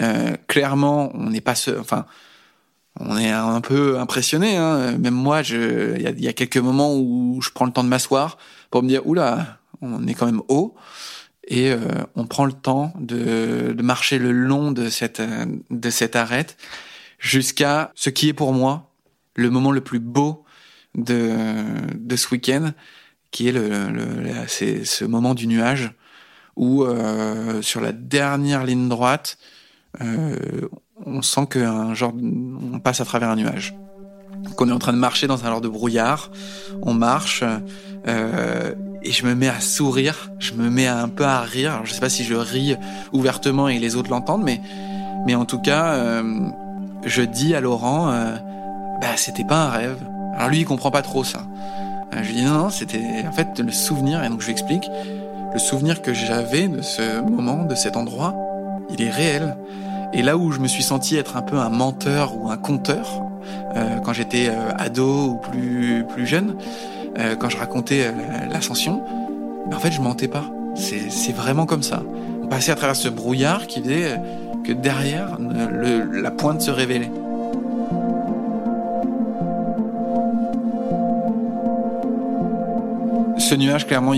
Euh, 0.00 0.36
clairement, 0.48 1.10
on 1.14 1.30
n'est 1.30 1.40
pas 1.40 1.54
seul. 1.54 1.78
Enfin, 1.78 2.06
on 2.98 3.16
est 3.18 3.30
un 3.30 3.60
peu 3.60 3.98
impressionné. 3.98 4.56
Hein. 4.56 4.96
Même 4.98 5.14
moi, 5.14 5.42
il 5.42 6.14
y 6.18 6.22
y 6.24 6.28
a 6.28 6.32
quelques 6.32 6.56
moments 6.58 6.94
où 6.96 7.40
je 7.42 7.50
prends 7.50 7.66
le 7.66 7.72
temps 7.72 7.84
de 7.84 7.88
m'asseoir 7.88 8.38
pour 8.70 8.82
me 8.82 8.88
dire, 8.88 9.06
oula, 9.06 9.58
on 9.80 10.06
est 10.06 10.14
quand 10.14 10.26
même 10.26 10.42
haut. 10.48 10.74
Et 11.48 11.72
euh, 11.72 11.78
on 12.14 12.26
prend 12.26 12.44
le 12.44 12.52
temps 12.52 12.92
de, 12.98 13.72
de 13.76 13.82
marcher 13.82 14.18
le 14.18 14.30
long 14.30 14.70
de 14.70 14.88
cette 14.88 15.20
de 15.70 15.90
cette 15.90 16.14
arête 16.14 16.56
jusqu'à 17.18 17.90
ce 17.96 18.10
qui 18.10 18.28
est 18.28 18.32
pour 18.32 18.52
moi 18.52 18.90
le 19.34 19.50
moment 19.50 19.72
le 19.72 19.80
plus 19.80 19.98
beau 19.98 20.44
de 20.94 21.32
de 21.96 22.16
ce 22.16 22.28
week-end, 22.30 22.70
qui 23.32 23.48
est 23.48 23.52
le, 23.52 23.88
le- 23.90 24.32
c'est 24.46 24.84
ce 24.84 25.04
moment 25.04 25.34
du 25.34 25.48
nuage 25.48 25.90
où 26.54 26.84
euh, 26.84 27.60
sur 27.60 27.80
la 27.80 27.90
dernière 27.92 28.64
ligne 28.64 28.88
droite, 28.88 29.36
on 30.00 31.22
sent 31.22 31.46
qu'un 31.50 31.94
genre, 31.94 32.12
on 32.72 32.78
passe 32.78 33.00
à 33.00 33.04
travers 33.04 33.30
un 33.30 33.36
nuage. 33.36 33.74
Qu'on 34.56 34.68
est 34.68 34.72
en 34.72 34.78
train 34.78 34.92
de 34.92 34.98
marcher 34.98 35.26
dans 35.26 35.44
un 35.44 35.48
genre 35.48 35.60
de 35.60 35.68
brouillard. 35.68 36.30
On 36.82 36.94
marche 36.94 37.44
euh, 38.08 38.74
et 39.02 39.12
je 39.12 39.24
me 39.24 39.34
mets 39.34 39.48
à 39.48 39.60
sourire. 39.60 40.30
Je 40.38 40.54
me 40.54 40.68
mets 40.68 40.88
un 40.88 41.08
peu 41.08 41.24
à 41.24 41.40
rire. 41.40 41.74
Alors, 41.74 41.86
je 41.86 41.92
sais 41.92 42.00
pas 42.00 42.08
si 42.08 42.24
je 42.24 42.34
ris 42.34 42.76
ouvertement 43.12 43.68
et 43.68 43.78
les 43.78 43.94
autres 43.94 44.10
l'entendent, 44.10 44.42
mais 44.42 44.60
mais 45.24 45.34
en 45.34 45.44
tout 45.44 45.58
cas, 45.58 45.92
euh, 45.94 46.48
je 47.04 47.22
dis 47.22 47.54
à 47.54 47.60
Laurent, 47.60 48.10
euh, 48.10 48.36
bah 49.00 49.16
c'était 49.16 49.44
pas 49.44 49.66
un 49.66 49.70
rêve. 49.70 49.96
Alors 50.34 50.48
lui, 50.48 50.60
il 50.60 50.64
comprend 50.64 50.90
pas 50.90 51.02
trop 51.02 51.24
ça. 51.24 51.46
Euh, 52.12 52.22
je 52.22 52.28
lui 52.28 52.36
dis 52.36 52.44
non, 52.44 52.54
non, 52.54 52.70
c'était 52.70 53.24
en 53.26 53.32
fait 53.32 53.58
le 53.60 53.72
souvenir. 53.72 54.22
Et 54.24 54.28
donc 54.28 54.40
je 54.40 54.46
lui 54.46 54.52
explique 54.52 54.88
le 55.52 55.58
souvenir 55.58 56.02
que 56.02 56.12
j'avais 56.12 56.66
de 56.68 56.82
ce 56.82 57.20
moment, 57.20 57.64
de 57.64 57.74
cet 57.74 57.96
endroit, 57.96 58.34
il 58.92 59.02
est 59.02 59.10
réel. 59.10 59.56
Et 60.12 60.22
là 60.22 60.36
où 60.36 60.52
je 60.52 60.60
me 60.60 60.68
suis 60.68 60.82
senti 60.82 61.16
être 61.16 61.36
un 61.36 61.42
peu 61.42 61.56
un 61.56 61.70
menteur 61.70 62.36
ou 62.36 62.50
un 62.50 62.56
conteur, 62.56 63.22
euh, 63.76 63.98
quand 64.04 64.12
j'étais 64.12 64.48
euh, 64.48 64.70
ado 64.76 65.30
ou 65.30 65.36
plus 65.36 66.26
jeune, 66.26 66.56
euh, 67.18 67.34
quand 67.36 67.48
je 67.48 67.56
racontais 67.56 68.12
l'ascension, 68.50 69.02
ben 69.68 69.76
en 69.76 69.80
fait 69.80 69.92
je 69.92 70.00
mentais 70.00 70.28
pas. 70.28 70.44
C'est 70.74 71.32
vraiment 71.32 71.66
comme 71.66 71.82
ça. 71.82 72.02
On 72.42 72.46
passait 72.46 72.72
à 72.72 72.74
travers 72.74 72.96
ce 72.96 73.08
brouillard 73.08 73.66
qui 73.66 73.82
faisait 73.82 74.20
que 74.64 74.72
derrière 74.72 75.38
la 75.38 76.30
pointe 76.30 76.62
se 76.62 76.70
révélait. 76.70 77.10
Ce 83.38 83.54
nuage, 83.54 83.86
clairement, 83.86 84.12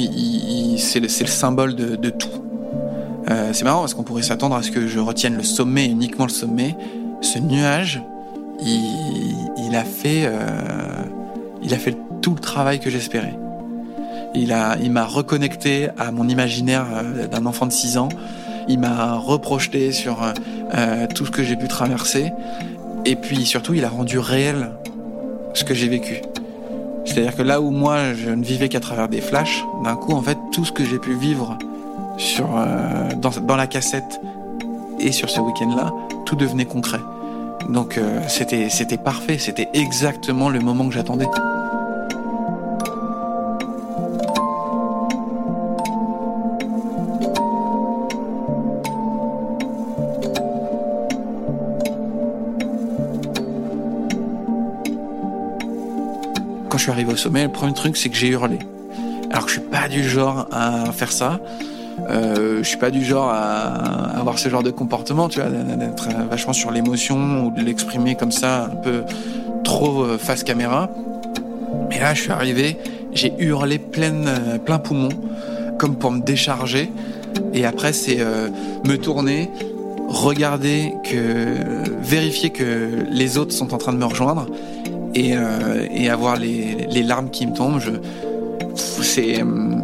c'est 0.78 1.00
le, 1.00 1.08
symbole 1.08 1.74
de 1.74 2.10
tout. 2.10 2.44
Euh, 3.30 3.50
c'est 3.52 3.64
marrant 3.64 3.80
parce 3.80 3.94
qu'on 3.94 4.02
pourrait 4.02 4.22
s'attendre 4.22 4.56
à 4.56 4.62
ce 4.62 4.70
que 4.70 4.86
je 4.86 4.98
retienne 4.98 5.36
le 5.36 5.42
sommet, 5.42 5.86
uniquement 5.86 6.26
le 6.26 6.30
sommet. 6.30 6.76
Ce 7.20 7.38
nuage, 7.38 8.02
il, 8.60 9.74
a 9.74 9.84
fait, 9.84 10.24
euh, 10.26 11.02
il 11.62 11.72
a 11.72 11.78
fait 11.78 11.96
tout 12.20 12.34
le 12.34 12.40
travail 12.40 12.80
que 12.80 12.90
j'espérais. 12.90 13.34
Il 14.34 14.52
a, 14.52 14.76
il 14.82 14.90
m'a 14.90 15.04
reconnecté 15.04 15.88
à 15.96 16.10
mon 16.10 16.28
imaginaire 16.28 16.86
euh, 16.92 17.26
d'un 17.26 17.46
enfant 17.46 17.66
de 17.66 17.72
6 17.72 17.98
ans. 17.98 18.08
Il 18.68 18.78
m'a 18.78 19.14
reprojeté 19.14 19.92
sur 19.92 20.32
tout 21.14 21.26
ce 21.26 21.30
que 21.30 21.42
j'ai 21.42 21.54
pu 21.54 21.68
traverser. 21.68 22.32
Et 23.04 23.14
puis 23.14 23.44
surtout, 23.44 23.74
il 23.74 23.84
a 23.84 23.90
rendu 23.90 24.18
réel 24.18 24.70
ce 25.52 25.64
que 25.64 25.74
j'ai 25.74 25.88
vécu. 25.88 26.22
C'est-à-dire 27.04 27.36
que 27.36 27.42
là 27.42 27.60
où 27.60 27.70
moi 27.70 28.14
je 28.14 28.30
ne 28.30 28.42
vivais 28.42 28.70
qu'à 28.70 28.80
travers 28.80 29.08
des 29.08 29.20
flashs, 29.20 29.62
d'un 29.84 29.96
coup 29.96 30.12
en 30.12 30.22
fait 30.22 30.38
tout 30.52 30.64
ce 30.64 30.72
que 30.72 30.82
j'ai 30.82 30.98
pu 30.98 31.14
vivre 31.14 31.58
sur 32.16 32.46
euh, 32.56 33.08
dans, 33.16 33.30
dans 33.30 33.56
la 33.56 33.66
cassette 33.66 34.20
et 34.98 35.12
sur 35.12 35.30
ce 35.30 35.40
week-end-là, 35.40 35.92
tout 36.24 36.36
devenait 36.36 36.64
concret. 36.64 37.00
Donc 37.68 37.96
euh, 37.96 38.20
c'était 38.28 38.68
c'était 38.68 38.98
parfait, 38.98 39.38
c'était 39.38 39.68
exactement 39.72 40.48
le 40.50 40.60
moment 40.60 40.86
que 40.86 40.94
j'attendais. 40.94 41.26
Quand 56.68 56.78
je 56.78 56.82
suis 56.82 56.90
arrivé 56.90 57.12
au 57.12 57.16
sommet, 57.16 57.44
le 57.44 57.52
premier 57.52 57.72
truc 57.72 57.96
c'est 57.96 58.10
que 58.10 58.16
j'ai 58.16 58.28
hurlé. 58.28 58.58
Alors 59.30 59.46
que 59.46 59.50
je 59.50 59.60
suis 59.60 59.68
pas 59.68 59.88
du 59.88 60.02
genre 60.04 60.46
à 60.52 60.92
faire 60.92 61.12
ça. 61.12 61.40
Euh, 62.10 62.58
je 62.58 62.68
suis 62.68 62.76
pas 62.78 62.90
du 62.90 63.04
genre 63.04 63.28
à 63.30 64.18
avoir 64.18 64.38
ce 64.38 64.48
genre 64.48 64.62
de 64.62 64.70
comportement, 64.70 65.28
tu 65.28 65.40
vois, 65.40 65.48
d'être 65.48 66.08
vachement 66.28 66.52
sur 66.52 66.70
l'émotion 66.70 67.46
ou 67.46 67.50
de 67.50 67.60
l'exprimer 67.62 68.14
comme 68.14 68.32
ça, 68.32 68.64
un 68.64 68.76
peu 68.76 69.02
trop 69.62 70.02
euh, 70.02 70.18
face 70.18 70.44
caméra. 70.44 70.90
Mais 71.90 72.00
là, 72.00 72.14
je 72.14 72.22
suis 72.22 72.30
arrivé, 72.32 72.76
j'ai 73.12 73.32
hurlé 73.38 73.78
plein, 73.78 74.26
euh, 74.26 74.58
plein 74.58 74.78
poumon, 74.78 75.08
comme 75.78 75.96
pour 75.96 76.10
me 76.10 76.20
décharger. 76.20 76.90
Et 77.52 77.64
après, 77.64 77.92
c'est 77.92 78.18
euh, 78.20 78.48
me 78.84 78.96
tourner, 78.96 79.50
regarder 80.08 80.94
que, 81.04 81.56
vérifier 82.02 82.50
que 82.50 83.04
les 83.10 83.38
autres 83.38 83.52
sont 83.52 83.72
en 83.74 83.78
train 83.78 83.92
de 83.92 83.98
me 83.98 84.04
rejoindre 84.04 84.46
et, 85.14 85.36
euh, 85.36 85.84
avoir 86.12 86.36
les, 86.36 86.86
les 86.90 87.02
larmes 87.02 87.30
qui 87.30 87.46
me 87.46 87.54
tombent. 87.54 87.80
Je, 87.80 87.90
c'est 88.74 89.40
peut- 89.42 89.83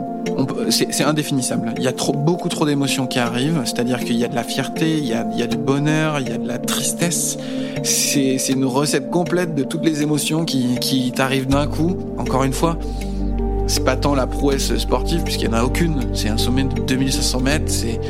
c'est 0.71 1.05
indéfinissable. 1.05 1.75
Il 1.77 1.83
y 1.83 1.89
a 1.89 1.93
trop, 1.93 2.13
beaucoup 2.13 2.49
trop 2.49 2.67
d'émotions 2.67 3.07
qui 3.07 3.19
arrivent, 3.19 3.61
c'est-à-dire 3.65 4.01
qu'il 4.01 4.17
y 4.17 4.25
a 4.25 4.29
de 4.29 4.35
la 4.35 4.45
fierté, 4.45 4.99
il 4.99 5.07
y 5.07 5.15
a, 5.15 5.47
du 5.47 5.57
bonheur, 5.57 6.21
il 6.21 6.29
y 6.29 6.33
a 6.33 6.39
de 6.39 6.47
la 6.47 6.59
tristesse. 6.59 7.39
C'est 7.83 8.37
une 8.51 8.65
recette 8.65 9.11
complète 9.11 9.55
de 9.55 9.63
toutes 9.63 9.85
les 9.85 10.03
émotions 10.03 10.45
qui, 10.45 11.13
t'arrivent 11.15 11.49
d'un 11.49 11.67
coup. 11.67 11.97
Encore 12.19 12.45
une 12.45 12.53
fois, 12.53 12.79
c'est 13.67 13.85
pas 13.85 13.97
tant 13.97 14.15
la 14.15 14.27
prouesse 14.27 14.77
sportive, 14.77 15.23
puisqu'il 15.23 15.47
y 15.47 15.49
en 15.49 15.55
a 15.55 15.63
aucune. 15.63 16.09
C'est 16.15 16.29
un 16.29 16.39
sommet 16.39 16.65
de 16.65 16.81
2500 16.81 17.41
mètres. 17.41 17.71
C'est 17.71 18.01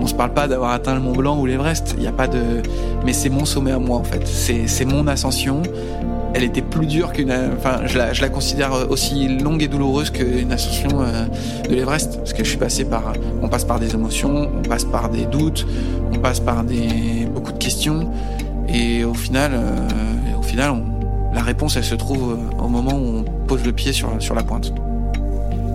on 0.00 0.06
se 0.06 0.14
parle 0.14 0.32
pas 0.32 0.46
d'avoir 0.46 0.70
atteint 0.70 0.94
le 0.94 1.00
Mont 1.00 1.12
Blanc 1.12 1.40
ou 1.40 1.46
l'Everest. 1.46 1.94
Il 1.98 2.04
y 2.04 2.06
a 2.06 2.12
pas 2.12 2.28
de, 2.28 2.62
mais 3.04 3.12
c'est 3.12 3.30
mon 3.30 3.44
sommet 3.44 3.72
à 3.72 3.78
moi 3.78 3.98
en 3.98 4.04
fait. 4.04 4.26
C'est 4.26 4.84
mon 4.84 5.06
ascension 5.08 5.62
elle 6.34 6.44
était 6.44 6.62
plus 6.62 6.86
dure 6.86 7.12
qu'une. 7.12 7.32
Enfin, 7.56 7.86
je 7.86 7.98
la, 7.98 8.28
considère 8.28 8.90
aussi 8.90 9.28
longue 9.38 9.62
et 9.62 9.68
douloureuse 9.68 10.10
qu'une 10.10 10.52
ascension 10.52 11.00
euh, 11.00 11.26
de 11.68 11.74
l'Everest, 11.74 12.18
parce 12.18 12.32
que 12.32 12.44
je 12.44 12.48
suis 12.48 12.58
passé 12.58 12.84
par. 12.84 13.14
On 13.42 13.48
passe 13.48 13.64
par 13.64 13.78
des 13.78 13.94
émotions, 13.94 14.50
on 14.58 14.68
passe 14.68 14.84
par 14.84 15.08
des 15.08 15.24
doutes, 15.26 15.66
on 16.12 16.18
passe 16.18 16.40
par 16.40 16.64
des 16.64 17.26
beaucoup 17.32 17.52
de 17.52 17.58
questions, 17.58 18.10
et 18.68 19.04
au 19.04 19.14
final, 19.14 19.52
euh, 19.54 20.38
au 20.38 20.42
final, 20.42 20.82
la 21.32 21.42
réponse, 21.42 21.76
elle 21.76 21.84
se 21.84 21.94
trouve 21.94 22.32
euh, 22.32 22.62
au 22.62 22.68
moment 22.68 22.94
où 22.94 23.18
on 23.18 23.24
pose 23.46 23.64
le 23.64 23.72
pied 23.72 23.92
sur 23.92 24.34
la 24.34 24.42
pointe. 24.42 24.72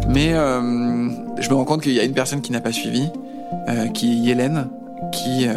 Mais 0.10 0.32
je 0.32 1.50
me 1.50 1.54
rends 1.54 1.64
compte 1.64 1.82
qu'il 1.82 1.94
y 1.94 2.00
a 2.00 2.04
une 2.04 2.14
personne 2.14 2.42
qui 2.42 2.52
n'a 2.52 2.60
pas 2.60 2.74
suivi, 2.74 3.10
qui 3.94 4.30
est 4.30 4.34
Hélène, 4.34 4.68
qui 5.14 5.48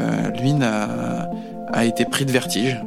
lui 0.40 0.52
a 0.62 1.84
été 1.84 2.04
pris 2.04 2.24
de 2.24 2.30
vertige. 2.30 2.80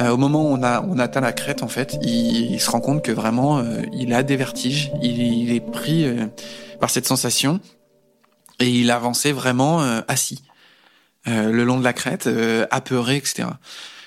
Euh, 0.00 0.10
au 0.10 0.16
moment 0.16 0.42
où 0.42 0.54
on 0.54 0.62
a 0.62 0.82
on 0.82 0.98
atteint 0.98 1.20
la 1.20 1.32
crête, 1.32 1.62
en 1.62 1.68
fait, 1.68 1.96
il, 2.02 2.52
il 2.52 2.60
se 2.60 2.70
rend 2.70 2.80
compte 2.80 3.02
que 3.02 3.12
vraiment 3.12 3.58
euh, 3.58 3.82
il 3.92 4.12
a 4.12 4.22
des 4.22 4.36
vertiges. 4.36 4.90
Il, 5.02 5.20
il 5.20 5.52
est 5.52 5.60
pris 5.60 6.04
euh, 6.04 6.26
par 6.80 6.90
cette 6.90 7.06
sensation 7.06 7.60
et 8.60 8.70
il 8.70 8.90
avançait 8.90 9.32
vraiment 9.32 9.82
euh, 9.82 10.00
assis 10.08 10.42
euh, 11.28 11.50
le 11.50 11.64
long 11.64 11.78
de 11.78 11.84
la 11.84 11.92
crête, 11.92 12.26
euh, 12.26 12.66
apeuré, 12.70 13.16
etc. 13.16 13.48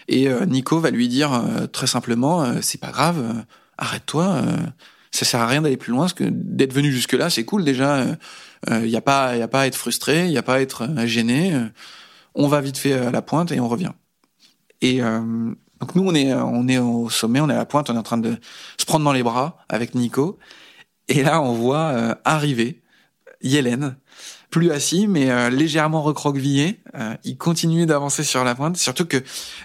Et 0.09 0.29
Nico 0.45 0.79
va 0.79 0.89
lui 0.89 1.09
dire 1.09 1.43
très 1.73 1.85
simplement, 1.85 2.61
c'est 2.61 2.79
pas 2.79 2.91
grave, 2.91 3.43
arrête-toi. 3.77 4.41
ça 5.11 5.25
sert 5.25 5.41
à 5.41 5.47
rien 5.47 5.61
d'aller 5.61 5.75
plus 5.75 5.91
loin, 5.91 6.03
parce 6.03 6.13
que 6.13 6.23
d'être 6.23 6.71
venu 6.71 6.93
jusque 6.93 7.11
là, 7.11 7.29
c'est 7.29 7.43
cool 7.43 7.65
déjà. 7.65 8.05
Il 8.71 8.87
y 8.87 8.95
a 8.95 9.01
pas, 9.01 9.35
y 9.35 9.41
a 9.41 9.49
pas 9.49 9.63
à 9.63 9.67
être 9.67 9.75
frustré, 9.75 10.27
il 10.27 10.31
y 10.31 10.37
a 10.37 10.43
pas 10.43 10.53
à 10.53 10.59
être 10.61 10.87
gêné. 11.05 11.53
on 12.35 12.47
va 12.47 12.61
vite 12.61 12.77
fait 12.77 12.93
à 12.93 13.11
la 13.11 13.21
pointe 13.21 13.51
et 13.51 13.59
on 13.59 13.67
revient. 13.67 13.91
Et 14.79 15.01
euh, 15.01 15.53
donc 15.79 15.95
nous, 15.95 16.03
on 16.07 16.13
est, 16.15 16.33
on 16.33 16.67
est 16.67 16.77
au 16.77 17.09
sommet, 17.09 17.39
on 17.39 17.49
est 17.49 17.53
à 17.53 17.57
la 17.57 17.65
pointe, 17.65 17.89
on 17.89 17.95
est 17.95 17.99
en 17.99 18.03
train 18.03 18.17
de 18.17 18.37
se 18.77 18.85
prendre 18.85 19.05
dans 19.05 19.13
les 19.13 19.23
bras 19.23 19.57
avec 19.69 19.95
Nico. 19.95 20.37
Et 21.07 21.23
là, 21.23 21.41
on 21.41 21.53
voit 21.53 21.91
euh, 21.91 22.15
arriver 22.25 22.81
Yélène, 23.41 23.97
plus 24.49 24.71
assis, 24.71 25.07
mais 25.07 25.29
euh, 25.29 25.49
légèrement 25.49 26.01
recroquevillé. 26.01 26.79
Euh, 26.95 27.15
il 27.23 27.37
continue 27.37 27.85
d'avancer 27.85 28.23
sur 28.23 28.43
la 28.43 28.55
pointe, 28.55 28.77
surtout 28.77 29.05
que 29.05 29.17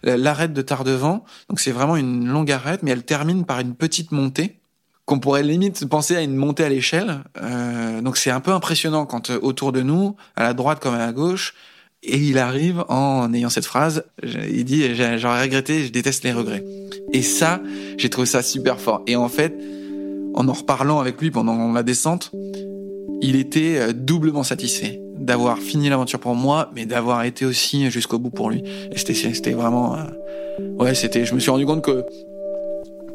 euh, 0.07 0.17
l'arête 0.17 0.53
de 0.53 0.63
Tardevant, 0.63 1.25
donc 1.49 1.61
c'est 1.61 1.73
vraiment 1.73 1.97
une 1.97 2.29
longue 2.29 2.51
arête, 2.51 2.83
mais 2.83 2.91
elle 2.91 3.05
termine 3.05 3.45
par 3.45 3.61
une 3.61 3.75
petite 3.75 4.13
montée 4.13 4.61
qu'on 5.05 5.19
pourrait 5.19 5.43
limite 5.43 5.85
penser 5.89 6.17
à 6.17 6.23
une 6.23 6.37
montée 6.37 6.65
à 6.65 6.69
l'échelle. 6.69 7.25
Euh, 7.41 8.01
donc 8.01 8.17
c'est 8.17 8.31
un 8.31 8.41
peu 8.41 8.53
impressionnant 8.53 9.07
quand 9.07 9.31
euh, 9.31 9.39
autour 9.43 9.73
de 9.73 9.83
nous, 9.83 10.17
à 10.37 10.43
la 10.43 10.55
droite 10.55 10.81
comme 10.81 10.95
à 10.95 10.99
la 10.99 11.13
gauche, 11.13 11.55
et 12.03 12.17
il 12.17 12.39
arrive 12.39 12.85
en 12.89 13.33
ayant 13.33 13.49
cette 13.49 13.65
phrase, 13.65 14.05
il 14.23 14.65
dit 14.65 14.95
j'aurais 14.95 15.43
regretté, 15.43 15.85
je 15.85 15.93
déteste 15.93 16.25
les 16.25 16.33
regrets. 16.33 16.65
Et 17.13 17.23
ça, 17.23 17.61
j'ai 17.97 18.11
trouvé 18.11 18.27
ça 18.27 18.43
super 18.43 18.81
fort. 18.81 19.03
Et 19.07 19.17
en 19.17 19.29
fait, 19.29 19.57
en 20.35 20.49
en 20.49 20.53
reparlant 20.53 20.99
avec 20.99 21.21
lui 21.21 21.31
pendant 21.31 21.73
la 21.73 21.83
descente, 21.83 22.33
il 23.21 23.37
était 23.37 23.79
euh, 23.79 23.93
doublement 23.93 24.43
satisfait 24.43 25.01
d'avoir 25.17 25.59
fini 25.59 25.89
l'aventure 25.89 26.19
pour 26.19 26.35
moi, 26.35 26.71
mais 26.75 26.87
d'avoir 26.87 27.23
été 27.23 27.45
aussi 27.47 27.91
jusqu'au 27.91 28.19
bout 28.19 28.31
pour 28.31 28.51
lui. 28.51 28.65
Et 28.91 28.99
c'était 28.99 29.15
c'était 29.15 29.53
vraiment 29.53 29.95
euh, 29.97 30.05
ouais, 30.79 30.95
c'était 30.95 31.25
je 31.25 31.35
me 31.35 31.39
suis 31.39 31.51
rendu 31.51 31.67
compte 31.67 31.83
que 31.83 32.05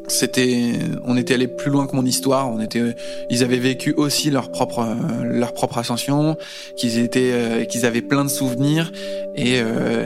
c'était 0.08 0.74
on 1.06 1.18
était 1.18 1.34
allé 1.34 1.48
plus 1.48 1.70
loin 1.70 1.88
que 1.88 1.96
mon 1.96 2.06
histoire 2.06 2.50
on 2.50 2.60
était 2.62 2.96
ils 3.30 3.44
avaient 3.44 3.58
vécu 3.58 3.94
aussi 3.98 4.30
leur 4.30 4.52
propre 4.52 4.80
euh, 4.80 5.24
leur 5.24 5.54
propre 5.54 5.78
ascension 5.78 6.38
qu'ils 6.76 7.00
étaient 7.00 7.32
euh, 7.34 7.66
qu'ils 7.66 7.86
avaient 7.86 8.02
plein 8.02 8.24
de 8.24 8.30
souvenirs 8.30 8.92
et 9.36 9.60
euh, 9.62 10.06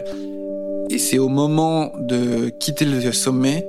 et 0.89 0.97
c'est 0.97 1.19
au 1.19 1.29
moment 1.29 1.93
de 1.99 2.49
quitter 2.49 2.85
le 2.85 3.11
sommet 3.11 3.65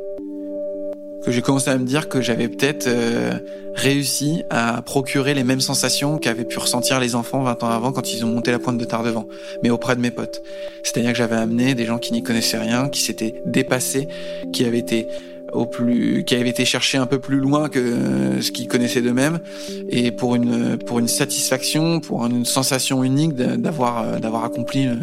que 1.22 1.30
j'ai 1.30 1.40
commencé 1.40 1.70
à 1.70 1.78
me 1.78 1.84
dire 1.84 2.08
que 2.08 2.20
j'avais 2.20 2.48
peut-être 2.48 2.86
euh, 2.88 3.32
réussi 3.74 4.42
à 4.50 4.82
procurer 4.82 5.34
les 5.34 5.44
mêmes 5.44 5.60
sensations 5.60 6.18
qu'avaient 6.18 6.44
pu 6.44 6.58
ressentir 6.58 7.00
les 7.00 7.14
enfants 7.14 7.42
20 7.42 7.62
ans 7.62 7.68
avant 7.68 7.92
quand 7.92 8.12
ils 8.12 8.24
ont 8.24 8.28
monté 8.28 8.50
la 8.50 8.58
pointe 8.58 8.76
de 8.76 8.84
Tardevant, 8.84 9.26
mais 9.62 9.70
auprès 9.70 9.94
de 9.94 10.00
mes 10.00 10.10
potes. 10.10 10.42
C'est-à-dire 10.82 11.12
que 11.12 11.18
j'avais 11.18 11.36
amené 11.36 11.74
des 11.74 11.86
gens 11.86 11.98
qui 11.98 12.12
n'y 12.12 12.22
connaissaient 12.22 12.58
rien, 12.58 12.88
qui 12.88 13.00
s'étaient 13.00 13.40
dépassés, 13.46 14.08
qui 14.52 14.64
avaient 14.64 14.78
été 14.78 15.06
au 15.52 15.66
plus, 15.66 16.24
qui 16.24 16.34
avaient 16.34 16.48
été 16.48 16.64
chercher 16.64 16.98
un 16.98 17.06
peu 17.06 17.18
plus 17.18 17.38
loin 17.38 17.68
que 17.68 18.40
ce 18.40 18.50
qu'ils 18.50 18.68
connaissaient 18.68 19.02
d'eux-mêmes, 19.02 19.40
et 19.88 20.10
pour 20.10 20.34
une 20.34 20.78
pour 20.78 20.98
une 20.98 21.08
satisfaction, 21.08 22.00
pour 22.00 22.24
une 22.26 22.44
sensation 22.44 23.04
unique 23.04 23.34
d'avoir 23.34 24.00
euh, 24.00 24.18
d'avoir 24.18 24.44
accompli 24.44 24.86
euh, 24.86 24.94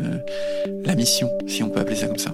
la 0.84 0.96
mission, 0.96 1.30
si 1.48 1.64
on 1.64 1.70
peut 1.70 1.80
appeler 1.80 1.96
ça 1.96 2.08
comme 2.08 2.18
ça. 2.18 2.34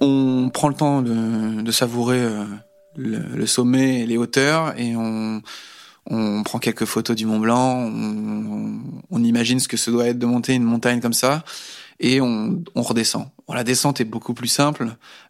On 0.00 0.50
prend 0.52 0.68
le 0.68 0.74
temps 0.74 1.02
de, 1.02 1.62
de 1.62 1.70
savourer 1.72 2.20
euh, 2.20 2.44
le, 2.96 3.46
sommet 3.46 4.00
et 4.00 4.06
les 4.06 4.16
hauteurs 4.16 4.78
et 4.78 4.94
on, 4.96 5.42
on 6.06 6.42
prend 6.44 6.58
quelques 6.58 6.84
photos 6.84 7.16
du 7.16 7.26
Mont 7.26 7.40
Blanc. 7.40 7.90
On, 7.92 8.80
on 9.10 9.24
imagine 9.24 9.58
ce 9.58 9.66
que 9.66 9.76
ce 9.76 9.90
doit 9.90 10.06
être 10.06 10.18
de 10.18 10.26
monter 10.26 10.54
une 10.54 10.62
montagne 10.62 11.00
comme 11.00 11.12
ça 11.12 11.44
et 12.00 12.20
on, 12.20 12.62
on 12.74 12.82
redescend. 12.82 13.26
Bon, 13.48 13.54
la 13.54 13.64
descente 13.64 13.98
est 14.02 14.04
beaucoup 14.04 14.34
plus 14.34 14.48
simple, 14.48 14.88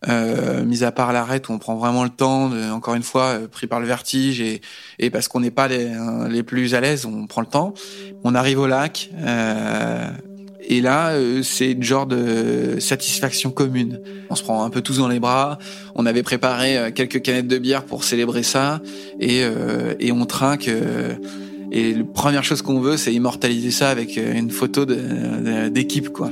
euh, 0.09 0.65
mis 0.65 0.83
à 0.83 0.91
part 0.91 1.13
l'arrêt 1.13 1.41
où 1.49 1.53
on 1.53 1.59
prend 1.59 1.77
vraiment 1.77 2.03
le 2.03 2.11
temps. 2.11 2.49
De, 2.49 2.69
encore 2.71 2.95
une 2.95 3.05
fois, 3.05 3.27
euh, 3.27 3.47
pris 3.47 3.69
par 3.69 3.79
le 3.79 3.87
vertige 3.87 4.41
et, 4.41 4.61
et 4.99 5.09
parce 5.09 5.29
qu'on 5.29 5.39
n'est 5.39 5.53
pas 5.53 5.69
les, 5.69 5.85
euh, 5.85 6.27
les 6.29 6.43
plus 6.43 6.75
à 6.75 6.81
l'aise, 6.81 7.07
on 7.07 7.29
prend 7.29 7.43
le 7.43 7.47
temps. 7.47 7.75
On 8.25 8.35
arrive 8.35 8.59
au 8.59 8.67
lac. 8.67 9.11
Euh, 9.17 10.11
et 10.71 10.81
là, 10.81 11.11
euh, 11.11 11.45
c'est 11.45 11.75
le 11.75 11.83
genre 11.83 12.07
de 12.07 12.81
satisfaction 12.81 13.53
commune. 13.53 14.01
On 14.31 14.35
se 14.35 14.43
prend 14.43 14.65
un 14.65 14.71
peu 14.71 14.83
tous 14.83 14.99
dans 14.99 15.09
les 15.09 15.21
bras. 15.21 15.59
On 15.95 16.05
avait 16.05 16.25
préparé 16.25 16.93
quelques 16.97 17.23
canettes 17.23 17.47
de 17.47 17.59
bière 17.59 17.85
pour 17.85 18.03
célébrer 18.03 18.43
ça, 18.43 18.81
et, 19.21 19.45
euh, 19.45 19.95
et 20.01 20.11
on 20.11 20.27
trinque. 20.27 20.69
et 21.71 21.95
la 21.95 22.05
première 22.05 22.43
chose 22.43 22.63
qu'on 22.63 22.81
veut, 22.81 22.97
c'est 22.97 23.15
immortaliser 23.15 23.71
ça 23.71 23.91
avec 23.91 24.17
une 24.17 24.51
photo 24.51 24.85
d'équipe, 24.85 26.09
quoi. 26.11 26.31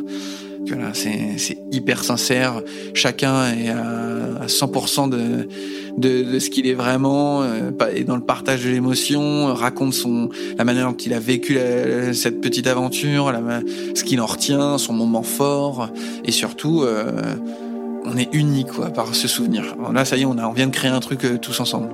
Voilà, 0.69 0.93
c'est 0.95 1.59
hyper 1.71 2.05
sincère. 2.05 2.61
Chacun 2.95 3.53
est 3.53 3.69
à, 3.69 4.43
à 4.43 4.47
100% 4.47 5.09
de, 5.09 5.49
de, 5.97 6.39
ce 6.39 6.51
qu'il 6.51 6.67
est 6.67 6.75
vraiment, 6.75 7.43
euh, 7.43 7.71
et 7.95 8.05
dans 8.05 8.17
le 8.17 8.23
partage 8.23 8.65
de 8.65 8.71
l'émotion, 8.71 9.55
raconte 9.55 9.95
son 9.95 10.29
la 10.59 10.65
manière 10.65 10.91
dont 10.91 10.97
il 10.97 11.15
a 11.15 11.21
vécu 11.21 11.59
cette 12.13 12.41
petite 12.41 12.67
aventure, 12.67 13.33
la 13.33 13.41
ce 13.95 14.05
qu'il 14.05 14.21
en 14.21 14.27
retient, 14.27 14.79
son 14.79 14.93
moment 14.93 15.23
fort, 15.23 15.91
et 16.25 16.33
surtout, 16.33 16.83
euh, 16.83 17.35
on 18.05 18.17
est 18.17 18.33
unis 18.35 18.65
quoi 18.65 18.91
par 18.91 19.15
ce 19.15 19.29
souvenir. 19.29 19.77
Là, 19.93 20.05
ça 20.05 20.17
y 20.17 20.23
est, 20.23 20.25
on, 20.25 20.39
a, 20.39 20.47
on 20.47 20.53
vient 20.53 20.67
de 20.67 20.73
créer 20.73 20.91
un 20.91 21.01
truc 21.01 21.25
euh, 21.25 21.39
tous 21.39 21.59
ensemble. 21.61 21.89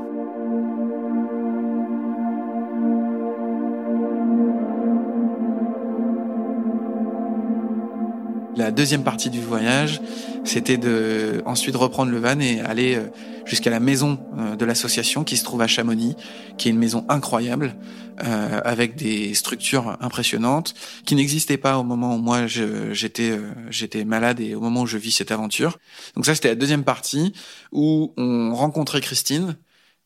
La 8.63 8.71
deuxième 8.71 9.03
partie 9.03 9.29
du 9.29 9.41
voyage, 9.41 10.01
c'était 10.45 10.77
de 10.77 11.43
ensuite 11.47 11.75
reprendre 11.75 12.13
le 12.13 12.21
van 12.21 12.39
et 12.39 12.61
aller 12.61 12.95
euh, 12.95 13.09
jusqu'à 13.45 13.71
la 13.71 13.81
maison 13.81 14.21
euh, 14.39 14.55
de 14.55 14.65
l'association 14.65 15.25
qui 15.25 15.37
se 15.37 15.43
trouve 15.43 15.63
à 15.63 15.67
Chamonix, 15.67 16.15
qui 16.59 16.69
est 16.69 16.71
une 16.71 16.79
maison 16.79 17.05
incroyable 17.09 17.75
euh, 18.23 18.61
avec 18.65 18.95
des 18.95 19.35
structures 19.35 19.97
impressionnantes 20.01 20.75
qui 21.05 21.17
n'existaient 21.17 21.57
pas 21.57 21.77
au 21.77 21.83
moment 21.83 22.15
où 22.15 22.19
moi 22.19 22.47
j'étais 22.47 24.05
malade 24.05 24.39
et 24.39 24.55
au 24.55 24.61
moment 24.61 24.83
où 24.83 24.87
je 24.87 24.97
vis 24.97 25.11
cette 25.11 25.33
aventure. 25.33 25.81
Donc 26.15 26.25
ça 26.25 26.37
c'était 26.37 26.51
la 26.51 26.55
deuxième 26.55 26.85
partie 26.85 27.33
où 27.73 28.15
on 28.17 28.55
rencontrait 28.55 29.01
Christine 29.01 29.57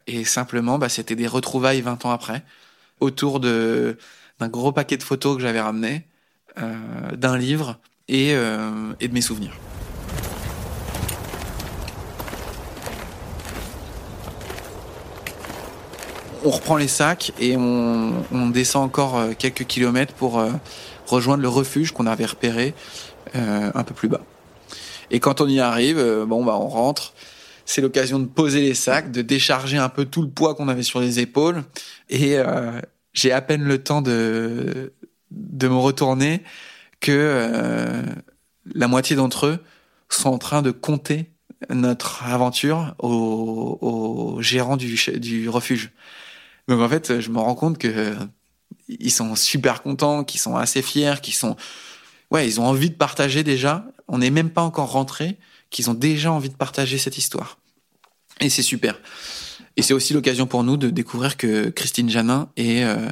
et 0.07 0.25
simplement 0.25 0.79
bah, 0.79 0.89
c'était 0.89 1.15
des 1.15 1.27
retrouvailles 1.27 1.83
20 1.83 2.07
ans 2.07 2.11
après 2.11 2.43
autour 3.01 3.39
d'un 3.39 4.49
gros 4.49 4.73
paquet 4.73 4.97
de 4.97 5.03
photos 5.03 5.37
que 5.37 5.43
j'avais 5.43 5.61
ramené, 5.61 6.07
d'un 6.57 7.37
livre 7.37 7.79
et, 8.09 8.35
euh, 8.35 8.93
et 9.01 9.09
de 9.09 9.15
mes 9.15 9.21
souvenirs. 9.21 9.57
On 16.45 16.51
reprend 16.51 16.77
les 16.77 16.89
sacs 16.89 17.33
et 17.41 17.57
on, 17.57 18.13
on 18.31 18.51
descend 18.51 18.85
encore 18.85 19.19
euh, 19.19 19.33
quelques 19.37 19.65
kilomètres 19.65 20.15
pour 20.15 20.39
euh, 20.39 20.53
rejoindre 21.07 21.43
le 21.43 21.49
refuge 21.49 21.91
qu'on 21.91 22.07
avait 22.07 22.27
repéré 22.27 22.75
euh, 23.35 23.71
un 23.75 23.83
peu 23.83 23.95
plus 23.95 24.09
bas. 24.09 24.21
Et 25.11 25.19
quand 25.19 25.41
on 25.41 25.49
y 25.49 25.61
arrive, 25.61 25.99
bon 26.27 26.45
bah 26.45 26.57
on 26.57 26.69
rentre. 26.69 27.15
C'est 27.65 27.81
l'occasion 27.81 28.21
de 28.21 28.27
poser 28.27 28.61
les 28.61 28.75
sacs, 28.75 29.11
de 29.11 29.23
décharger 29.23 29.77
un 29.77 29.89
peu 29.89 30.05
tout 30.05 30.23
le 30.23 30.29
poids 30.29 30.55
qu'on 30.55 30.69
avait 30.69 30.85
sur 30.85 31.01
les 31.01 31.19
épaules. 31.19 31.65
Et 32.09 32.39
euh, 32.39 32.81
j'ai 33.13 33.33
à 33.33 33.41
peine 33.41 33.63
le 33.63 33.83
temps 33.83 34.03
de 34.03 34.93
de 35.33 35.69
me 35.69 35.77
retourner 35.77 36.43
que 37.01 37.13
euh, 37.13 38.03
la 38.75 38.89
moitié 38.89 39.17
d'entre 39.17 39.47
eux 39.47 39.59
sont 40.09 40.31
en 40.31 40.39
train 40.39 40.63
de 40.63 40.71
compter 40.71 41.33
notre 41.71 42.25
aventure 42.25 42.95
au, 42.99 43.79
au 43.81 44.43
gérant 44.43 44.77
du, 44.77 44.97
du 45.19 45.49
refuge. 45.49 45.91
Donc 46.69 46.81
en 46.81 46.89
fait, 46.89 47.21
je 47.21 47.31
me 47.31 47.39
rends 47.39 47.55
compte 47.55 47.79
que 47.79 48.15
ils 48.89 49.11
sont 49.13 49.35
super 49.35 49.83
contents, 49.83 50.25
qu'ils 50.25 50.41
sont 50.41 50.57
assez 50.57 50.83
fiers, 50.83 51.15
qu'ils 51.23 51.35
sont 51.35 51.57
ouais, 52.31 52.47
ils 52.47 52.61
ont 52.61 52.67
envie 52.67 52.91
de 52.91 52.95
partager 52.95 53.43
déjà. 53.43 53.85
On 54.09 54.19
n'est 54.19 54.31
même 54.31 54.51
pas 54.51 54.63
encore 54.63 54.93
rentré, 54.93 55.39
qu'ils 55.71 55.91
ont 55.91 55.95
déjà 55.95 56.31
envie 56.33 56.51
de 56.51 56.55
partager 56.55 56.99
cette 56.99 57.19
histoire. 57.19 57.59
Et 58.41 58.49
c'est 58.49 58.63
super. 58.63 59.01
Et 59.77 59.83
c'est 59.83 59.95
aussi 59.95 60.13
l'occasion 60.13 60.47
pour 60.47 60.63
nous 60.63 60.77
de 60.77 60.91
découvrir 60.91 61.37
que 61.37 61.69
Christine 61.71 62.09
Janin 62.09 62.49
est 62.57 62.85
euh, 62.85 63.11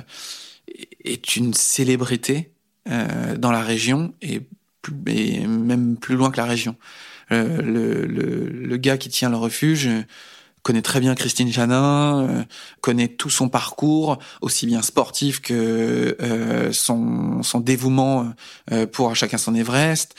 est 1.04 1.36
une 1.36 1.54
célébrité 1.54 2.53
euh, 2.88 3.36
dans 3.36 3.50
la 3.52 3.62
région 3.62 4.14
et, 4.22 4.42
et, 5.06 5.46
même 5.46 5.96
plus 5.96 6.16
loin 6.16 6.30
que 6.30 6.36
la 6.36 6.46
région. 6.46 6.76
Euh, 7.32 7.62
le, 7.62 8.06
le, 8.06 8.48
le, 8.50 8.76
gars 8.76 8.98
qui 8.98 9.08
tient 9.08 9.30
le 9.30 9.36
refuge 9.36 9.88
connaît 10.64 10.82
très 10.82 10.98
bien 10.98 11.14
Christine 11.14 11.52
Janin, 11.52 12.26
euh, 12.26 12.42
connaît 12.80 13.08
tout 13.08 13.30
son 13.30 13.48
parcours, 13.48 14.18
aussi 14.40 14.66
bien 14.66 14.82
sportif 14.82 15.40
que 15.40 16.16
euh, 16.20 16.72
son, 16.72 17.42
son 17.42 17.60
dévouement 17.60 18.32
euh, 18.72 18.86
pour 18.86 19.14
chacun 19.14 19.38
son 19.38 19.54
Everest. 19.54 20.16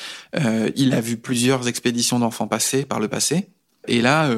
il 0.75 0.93
a 0.93 1.01
vu 1.01 1.17
plusieurs 1.17 1.67
expéditions 1.67 2.19
d'enfants 2.19 2.47
passer 2.47 2.85
par 2.85 2.99
le 2.99 3.07
passé. 3.09 3.49
Et 3.87 4.01
là, 4.01 4.29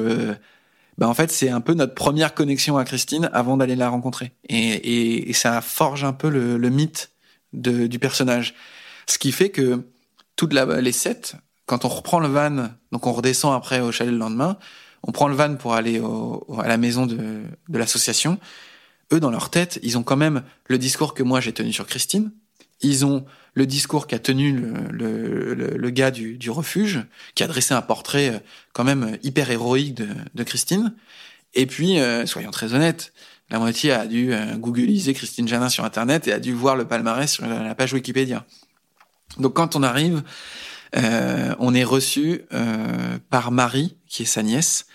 bah 0.96 1.08
en 1.08 1.14
fait, 1.14 1.30
c'est 1.30 1.48
un 1.48 1.60
peu 1.60 1.74
notre 1.74 1.94
première 1.94 2.34
connexion 2.34 2.76
à 2.76 2.84
Christine 2.84 3.30
avant 3.32 3.56
d'aller 3.56 3.76
la 3.76 3.88
rencontrer. 3.88 4.32
Et, 4.48 4.56
et, 4.56 5.30
et, 5.30 5.32
ça 5.32 5.60
forge 5.60 6.04
un 6.04 6.12
peu 6.12 6.28
le, 6.28 6.56
le 6.56 6.70
mythe 6.70 7.10
de, 7.52 7.86
du 7.86 7.98
personnage. 7.98 8.54
Ce 9.06 9.18
qui 9.18 9.32
fait 9.32 9.50
que 9.50 9.82
toutes 10.36 10.52
les 10.52 10.92
sept, 10.92 11.36
quand 11.66 11.84
on 11.84 11.88
reprend 11.88 12.20
le 12.20 12.28
van, 12.28 12.70
donc 12.92 13.06
on 13.06 13.12
redescend 13.12 13.54
après 13.54 13.80
au 13.80 13.92
chalet 13.92 14.12
le 14.12 14.18
lendemain, 14.18 14.58
on 15.02 15.12
prend 15.12 15.28
le 15.28 15.34
van 15.34 15.56
pour 15.56 15.74
aller 15.74 16.00
au, 16.00 16.46
à 16.58 16.68
la 16.68 16.76
maison 16.76 17.06
de, 17.06 17.42
de 17.68 17.78
l'association. 17.78 18.38
Eux, 19.12 19.20
dans 19.20 19.30
leur 19.30 19.50
tête, 19.50 19.78
ils 19.82 19.96
ont 19.96 20.02
quand 20.02 20.16
même 20.16 20.42
le 20.66 20.78
discours 20.78 21.14
que 21.14 21.22
moi 21.22 21.40
j'ai 21.40 21.52
tenu 21.52 21.72
sur 21.72 21.86
Christine. 21.86 22.32
Ils 22.80 23.04
ont 23.04 23.24
le 23.54 23.66
discours 23.66 24.06
qu'a 24.06 24.18
tenu 24.18 24.52
le, 24.52 24.72
le, 24.90 25.54
le, 25.54 25.76
le 25.76 25.90
gars 25.90 26.10
du, 26.10 26.36
du, 26.36 26.50
refuge, 26.50 27.04
qui 27.34 27.42
a 27.42 27.48
dressé 27.48 27.74
un 27.74 27.82
portrait 27.82 28.34
euh, 28.34 28.38
quand 28.72 28.84
même 28.84 29.18
hyper 29.24 29.50
héroïque 29.50 29.94
de, 29.94 30.08
de 30.34 30.42
Christine. 30.44 30.94
Et 31.54 31.66
puis, 31.66 31.98
euh, 31.98 32.24
soyons 32.24 32.52
très 32.52 32.74
honnêtes, 32.74 33.12
la 33.50 33.58
moitié 33.58 33.92
a 33.92 34.06
dû 34.06 34.32
euh, 34.32 34.56
googliser 34.56 35.14
Christine 35.14 35.48
Janin 35.48 35.68
sur 35.68 35.84
Internet 35.84 36.28
et 36.28 36.32
a 36.32 36.40
dû 36.40 36.52
voir 36.52 36.76
le 36.76 36.86
palmarès 36.86 37.30
sur 37.30 37.46
la 37.46 37.74
page 37.74 37.92
Wikipédia. 37.92 38.44
Donc 39.38 39.54
quand 39.54 39.76
on 39.76 39.82
arrive, 39.82 40.22
euh, 40.96 41.54
on 41.58 41.74
est 41.74 41.84
reçu 41.84 42.42
euh, 42.52 43.18
par 43.30 43.50
Marie, 43.50 43.96
qui 44.06 44.22
est 44.22 44.26
sa 44.26 44.42
nièce, 44.42 44.86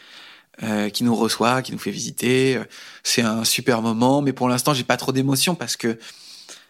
euh, 0.63 0.89
qui 0.89 1.03
nous 1.03 1.15
reçoit, 1.15 1.61
qui 1.61 1.71
nous 1.71 1.77
fait 1.77 1.91
visiter. 1.91 2.59
C'est 3.03 3.21
un 3.21 3.43
super 3.43 3.81
moment, 3.81 4.21
mais 4.21 4.33
pour 4.33 4.49
l'instant, 4.49 4.73
j'ai 4.73 4.83
pas 4.83 4.97
trop 4.97 5.11
d'émotion 5.11 5.55
parce 5.55 5.77
que 5.77 5.97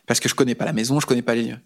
parce 0.05 0.19
que 0.19 0.27
je 0.27 0.35
connais 0.35 0.55
pas 0.55 0.65
la 0.65 0.73
maison, 0.73 0.99
je 0.99 1.05
connais 1.05 1.21
pas 1.21 1.35
les 1.35 1.43
lieux. 1.43 1.59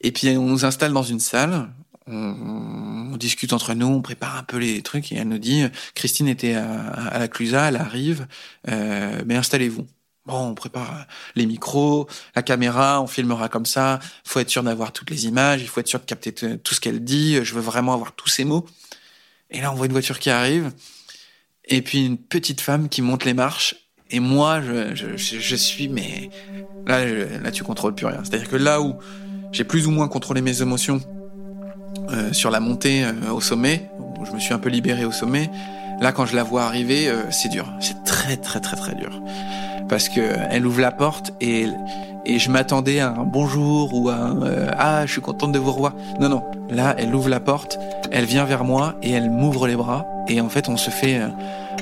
Et 0.00 0.10
puis 0.10 0.28
on 0.36 0.46
nous 0.46 0.64
installe 0.64 0.92
dans 0.92 1.02
une 1.02 1.20
salle, 1.20 1.68
on, 2.06 3.12
on, 3.12 3.16
discute 3.16 3.52
entre 3.52 3.74
nous, 3.74 3.86
on 3.86 4.02
prépare 4.02 4.36
un 4.36 4.42
peu 4.42 4.56
les 4.56 4.82
trucs 4.82 5.12
et 5.12 5.16
elle 5.16 5.28
nous 5.28 5.38
dit 5.38 5.64
Christine 5.94 6.28
était 6.28 6.54
à, 6.54 6.90
à 6.90 7.18
la 7.18 7.28
Clusa, 7.28 7.68
elle 7.68 7.76
arrive, 7.76 8.26
euh, 8.68 9.22
mais 9.26 9.36
installez-vous. 9.36 9.86
Bon, 10.24 10.50
on 10.50 10.54
prépare 10.54 11.06
les 11.34 11.46
micros, 11.46 12.08
la 12.36 12.42
caméra, 12.42 13.02
on 13.02 13.08
filmera 13.08 13.48
comme 13.48 13.66
ça. 13.66 13.98
Faut 14.24 14.38
être 14.38 14.50
sûr 14.50 14.62
d'avoir 14.62 14.92
toutes 14.92 15.10
les 15.10 15.26
images, 15.26 15.62
il 15.62 15.68
faut 15.68 15.80
être 15.80 15.88
sûr 15.88 15.98
de 15.98 16.04
capter 16.04 16.32
tout 16.32 16.74
ce 16.74 16.80
qu'elle 16.80 17.02
dit. 17.02 17.44
Je 17.44 17.54
veux 17.54 17.60
vraiment 17.60 17.94
avoir 17.94 18.12
tous 18.12 18.28
ces 18.28 18.44
mots. 18.44 18.64
Et 19.50 19.60
là, 19.60 19.72
on 19.72 19.74
voit 19.74 19.86
une 19.86 19.92
voiture 19.92 20.18
qui 20.18 20.30
arrive, 20.30 20.72
et 21.64 21.82
puis 21.82 22.06
une 22.06 22.18
petite 22.18 22.60
femme 22.60 22.88
qui 22.88 23.02
monte 23.02 23.24
les 23.24 23.34
marches. 23.34 23.74
Et 24.10 24.20
moi, 24.20 24.60
je, 24.62 24.94
je, 24.94 25.16
je 25.16 25.56
suis, 25.56 25.88
mais 25.88 26.30
là, 26.86 27.06
je, 27.06 27.42
là, 27.42 27.50
tu 27.50 27.64
contrôles 27.64 27.94
plus 27.94 28.06
rien. 28.06 28.22
C'est-à-dire 28.24 28.48
que 28.48 28.56
là 28.56 28.80
où 28.80 28.94
j'ai 29.50 29.64
plus 29.64 29.86
ou 29.86 29.90
moins 29.90 30.08
contrôlé 30.08 30.40
mes 30.40 30.62
émotions 30.62 31.00
euh, 32.10 32.32
sur 32.32 32.50
la 32.50 32.60
montée 32.60 33.04
euh, 33.04 33.32
au 33.32 33.40
sommet, 33.40 33.88
je 34.24 34.32
me 34.32 34.38
suis 34.38 34.54
un 34.54 34.58
peu 34.58 34.68
libéré 34.68 35.04
au 35.04 35.12
sommet, 35.12 35.50
là, 36.00 36.12
quand 36.12 36.26
je 36.26 36.36
la 36.36 36.42
vois 36.42 36.64
arriver, 36.64 37.08
euh, 37.08 37.30
c'est 37.30 37.48
dur. 37.48 37.72
C'est 37.80 38.02
très, 38.04 38.36
très, 38.36 38.60
très, 38.60 38.76
très 38.76 38.94
dur 38.94 39.20
parce 39.88 40.08
que 40.08 40.20
elle 40.50 40.64
ouvre 40.66 40.80
la 40.80 40.92
porte 40.92 41.32
et 41.40 41.66
et 42.24 42.38
je 42.38 42.50
m'attendais 42.50 43.00
à 43.00 43.10
un 43.10 43.24
bonjour 43.24 43.92
ou 43.92 44.08
à 44.08 44.14
un 44.14 44.40
ah 44.78 45.04
je 45.04 45.12
suis 45.12 45.20
contente 45.20 45.52
de 45.52 45.58
vous 45.58 45.72
revoir. 45.72 45.92
Non 46.18 46.28
non, 46.30 46.44
là 46.70 46.94
elle 46.96 47.14
ouvre 47.14 47.28
la 47.28 47.40
porte, 47.40 47.78
elle 48.10 48.24
vient 48.24 48.44
vers 48.44 48.64
moi 48.64 48.94
et 49.02 49.10
elle 49.10 49.28
m'ouvre 49.28 49.66
les 49.66 49.76
bras 49.76 50.06
et 50.28 50.40
en 50.40 50.48
fait 50.48 50.68
on 50.70 50.78
se 50.78 50.88
fait 50.88 51.20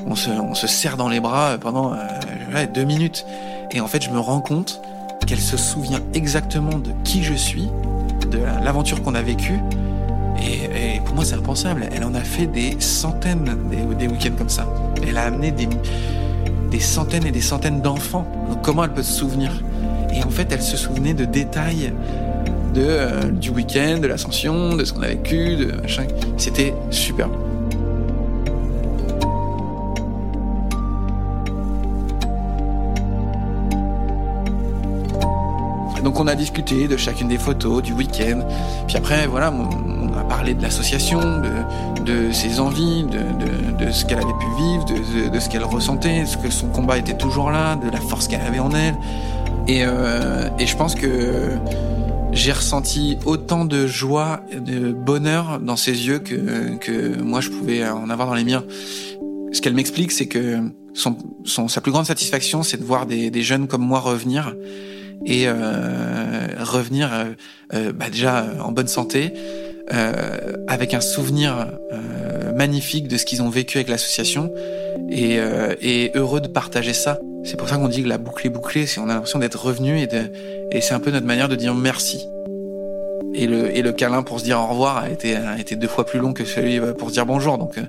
on 0.06 0.16
se 0.16 0.30
on 0.30 0.54
se 0.54 0.66
serre 0.66 0.96
dans 0.96 1.08
les 1.08 1.20
bras 1.20 1.56
pendant 1.61 1.92
deux 2.74 2.84
minutes 2.84 3.26
et 3.70 3.80
en 3.80 3.86
fait 3.86 4.02
je 4.02 4.11
me 4.11 4.18
rends 4.18 4.40
compte 4.40 4.80
qu'elle 5.26 5.40
se 5.40 5.56
souvient 5.56 6.00
exactement 6.14 6.78
de 6.78 6.90
qui 7.04 7.22
je 7.22 7.34
suis, 7.34 7.68
de 8.30 8.38
l'aventure 8.64 9.02
qu'on 9.02 9.14
a 9.14 9.22
vécue. 9.22 9.61
Et, 10.43 11.01
pour 11.05 11.14
moi, 11.14 11.24
c'est 11.24 11.34
impensable. 11.34 11.88
Elle 11.95 12.05
en 12.05 12.14
a 12.14 12.20
fait 12.20 12.47
des 12.47 12.76
centaines 12.80 13.57
des, 13.99 14.07
week-ends 14.07 14.36
comme 14.36 14.49
ça. 14.49 14.66
Elle 15.07 15.18
a 15.18 15.24
amené 15.24 15.51
des, 15.51 15.68
des 16.70 16.80
centaines 16.80 17.26
et 17.26 17.32
des 17.32 17.41
centaines 17.41 17.80
d'enfants. 17.80 18.26
Donc 18.49 18.62
comment 18.62 18.84
elle 18.84 18.93
peut 18.93 19.03
se 19.03 19.12
souvenir? 19.12 19.51
Et 20.14 20.22
en 20.24 20.30
fait, 20.30 20.51
elle 20.53 20.62
se 20.62 20.76
souvenait 20.76 21.14
de 21.14 21.24
détails 21.24 21.93
de 22.74 22.82
euh, 22.82 23.30
du 23.30 23.51
week-end, 23.51 23.99
de 24.01 24.07
l'ascension, 24.07 24.76
de 24.76 24.84
ce 24.84 24.93
qu'on 24.93 25.03
a 25.03 25.09
vécu, 25.09 25.57
de 25.57 25.72
machin. 25.80 26.07
C'était 26.36 26.74
superbe. 26.91 27.32
Donc 36.03 36.18
on 36.18 36.26
a 36.26 36.34
discuté 36.34 36.88
de 36.88 36.97
chacune 36.97 37.28
des 37.28 37.38
photos, 37.38 37.82
du 37.82 37.93
week-end. 37.93 38.41
Puis 38.86 38.97
après, 38.97 39.26
voilà, 39.26 39.53
a 40.20 40.24
parlé 40.24 40.54
de 40.54 40.62
l'association, 40.62 41.20
de, 41.40 42.04
de 42.04 42.32
ses 42.32 42.60
envies, 42.60 43.04
de, 43.04 43.18
de, 43.18 43.84
de 43.84 43.90
ce 43.90 44.04
qu'elle 44.04 44.18
avait 44.18 44.38
pu 44.38 44.62
vivre, 44.62 44.84
de, 44.84 45.28
de, 45.30 45.40
ce 45.40 45.48
qu'elle 45.48 45.64
ressentait, 45.64 46.26
ce 46.26 46.36
que 46.36 46.50
son 46.50 46.68
combat 46.68 46.98
était 46.98 47.16
toujours 47.16 47.50
là, 47.50 47.76
de 47.76 47.90
la 47.90 48.00
force 48.00 48.28
qu'elle 48.28 48.42
avait 48.42 48.60
en 48.60 48.72
elle. 48.72 48.94
Et, 49.66 49.84
euh, 49.84 50.48
je 50.58 50.76
pense 50.76 50.94
que 50.94 51.50
j'ai 52.32 52.52
ressenti 52.52 53.18
autant 53.24 53.64
de 53.64 53.86
joie, 53.86 54.40
de 54.54 54.92
bonheur 54.92 55.58
dans 55.60 55.76
ses 55.76 56.06
yeux 56.06 56.18
que, 56.18 57.20
moi 57.20 57.40
je 57.40 57.50
pouvais 57.50 57.88
en 57.88 58.08
avoir 58.10 58.28
dans 58.28 58.34
les 58.34 58.44
miens. 58.44 58.64
Ce 59.52 59.60
qu'elle 59.60 59.74
m'explique, 59.74 60.12
c'est 60.12 60.26
que 60.26 60.58
sa 60.94 61.80
plus 61.80 61.92
grande 61.92 62.06
satisfaction, 62.06 62.62
c'est 62.62 62.76
de 62.76 62.84
voir 62.84 63.06
des, 63.06 63.30
des 63.30 63.42
jeunes 63.42 63.66
comme 63.66 63.82
moi 63.82 64.00
revenir 64.00 64.54
et 65.26 65.44
euh, 65.46 66.46
revenir 66.60 67.10
euh, 67.74 67.92
bah 67.92 68.10
déjà 68.10 68.46
en 68.62 68.72
bonne 68.72 68.88
santé, 68.88 69.32
euh, 69.93 70.38
avec 70.68 70.95
un 70.95 71.01
souvenir 71.01 71.68
euh, 71.93 72.53
magnifique 72.53 73.09
de 73.09 73.16
ce 73.16 73.24
qu'ils 73.24 73.43
ont 73.43 73.49
vécu 73.49 73.78
avec 73.78 73.88
l'association 73.88 74.53
et, 75.11 75.38
euh, 75.41 75.74
et 75.80 76.12
heureux 76.14 76.41
de 76.41 76.49
partager 76.49 76.93
ça. 76.93 77.18
C'est 77.45 77.57
pour 77.57 77.68
ça 77.68 77.76
qu'on 77.76 77.88
dit 77.88 78.03
que 78.03 78.09
la 78.09 78.18
boucle 78.18 78.47
est 78.47 78.51
bouclée, 78.51 78.86
c'est 78.86 79.01
on 79.01 79.09
a 79.09 79.14
l'impression 79.14 79.38
d'être 79.38 79.61
revenu 79.61 79.99
et, 79.99 80.09
et 80.70 80.80
c'est 80.80 80.95
un 80.95 81.01
peu 81.01 81.11
notre 81.11 81.26
manière 81.26 81.49
de 81.49 81.57
dire 81.57 81.74
merci. 81.74 82.26
Et 83.34 83.47
le, 83.47 83.76
et 83.76 83.82
le 83.82 83.93
câlin 83.93 84.22
pour 84.22 84.41
se 84.41 84.45
dire 84.45 84.59
au 84.59 84.66
revoir 84.66 84.99
a 84.99 85.09
été, 85.09 85.36
a 85.36 85.59
été 85.59 85.76
deux 85.76 85.88
fois 85.88 86.05
plus 86.05 86.18
long 86.18 86.32
que 86.32 86.45
celui 86.45 86.80
pour 86.99 87.09
se 87.09 87.14
dire 87.14 87.26
bonjour, 87.26 87.59
donc 87.59 87.78
euh, 87.78 87.82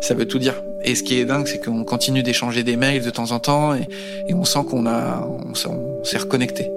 ça 0.00 0.14
veut 0.14 0.26
tout 0.26 0.38
dire. 0.38 0.54
Et 0.84 0.94
ce 0.94 1.02
qui 1.02 1.18
est 1.18 1.24
dingue, 1.24 1.46
c'est 1.46 1.62
qu'on 1.62 1.84
continue 1.84 2.22
d'échanger 2.22 2.64
des 2.64 2.76
mails 2.76 3.04
de 3.04 3.10
temps 3.10 3.32
en 3.32 3.38
temps 3.38 3.74
et, 3.74 3.86
et 4.28 4.34
on 4.34 4.44
sent 4.44 4.60
qu'on 4.68 4.86
on 4.86 6.04
s'est 6.04 6.18
reconnecté. 6.18 6.70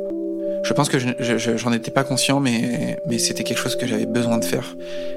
Je 0.64 0.74
pense 0.74 0.90
que 0.90 1.00
je, 1.00 1.10
je- 1.20 1.58
j'en 1.58 1.72
étais 1.74 1.92
pas 1.92 2.04
conscient, 2.04 2.40
mais, 2.40 2.98
mais 3.08 3.18
c'était 3.18 3.44
quelque 3.44 3.58
chose 3.58 3.76
que 3.76 3.88
j'avais 3.88 4.06
besoin 4.06 4.38
de 4.38 4.46
faire. 4.46 4.76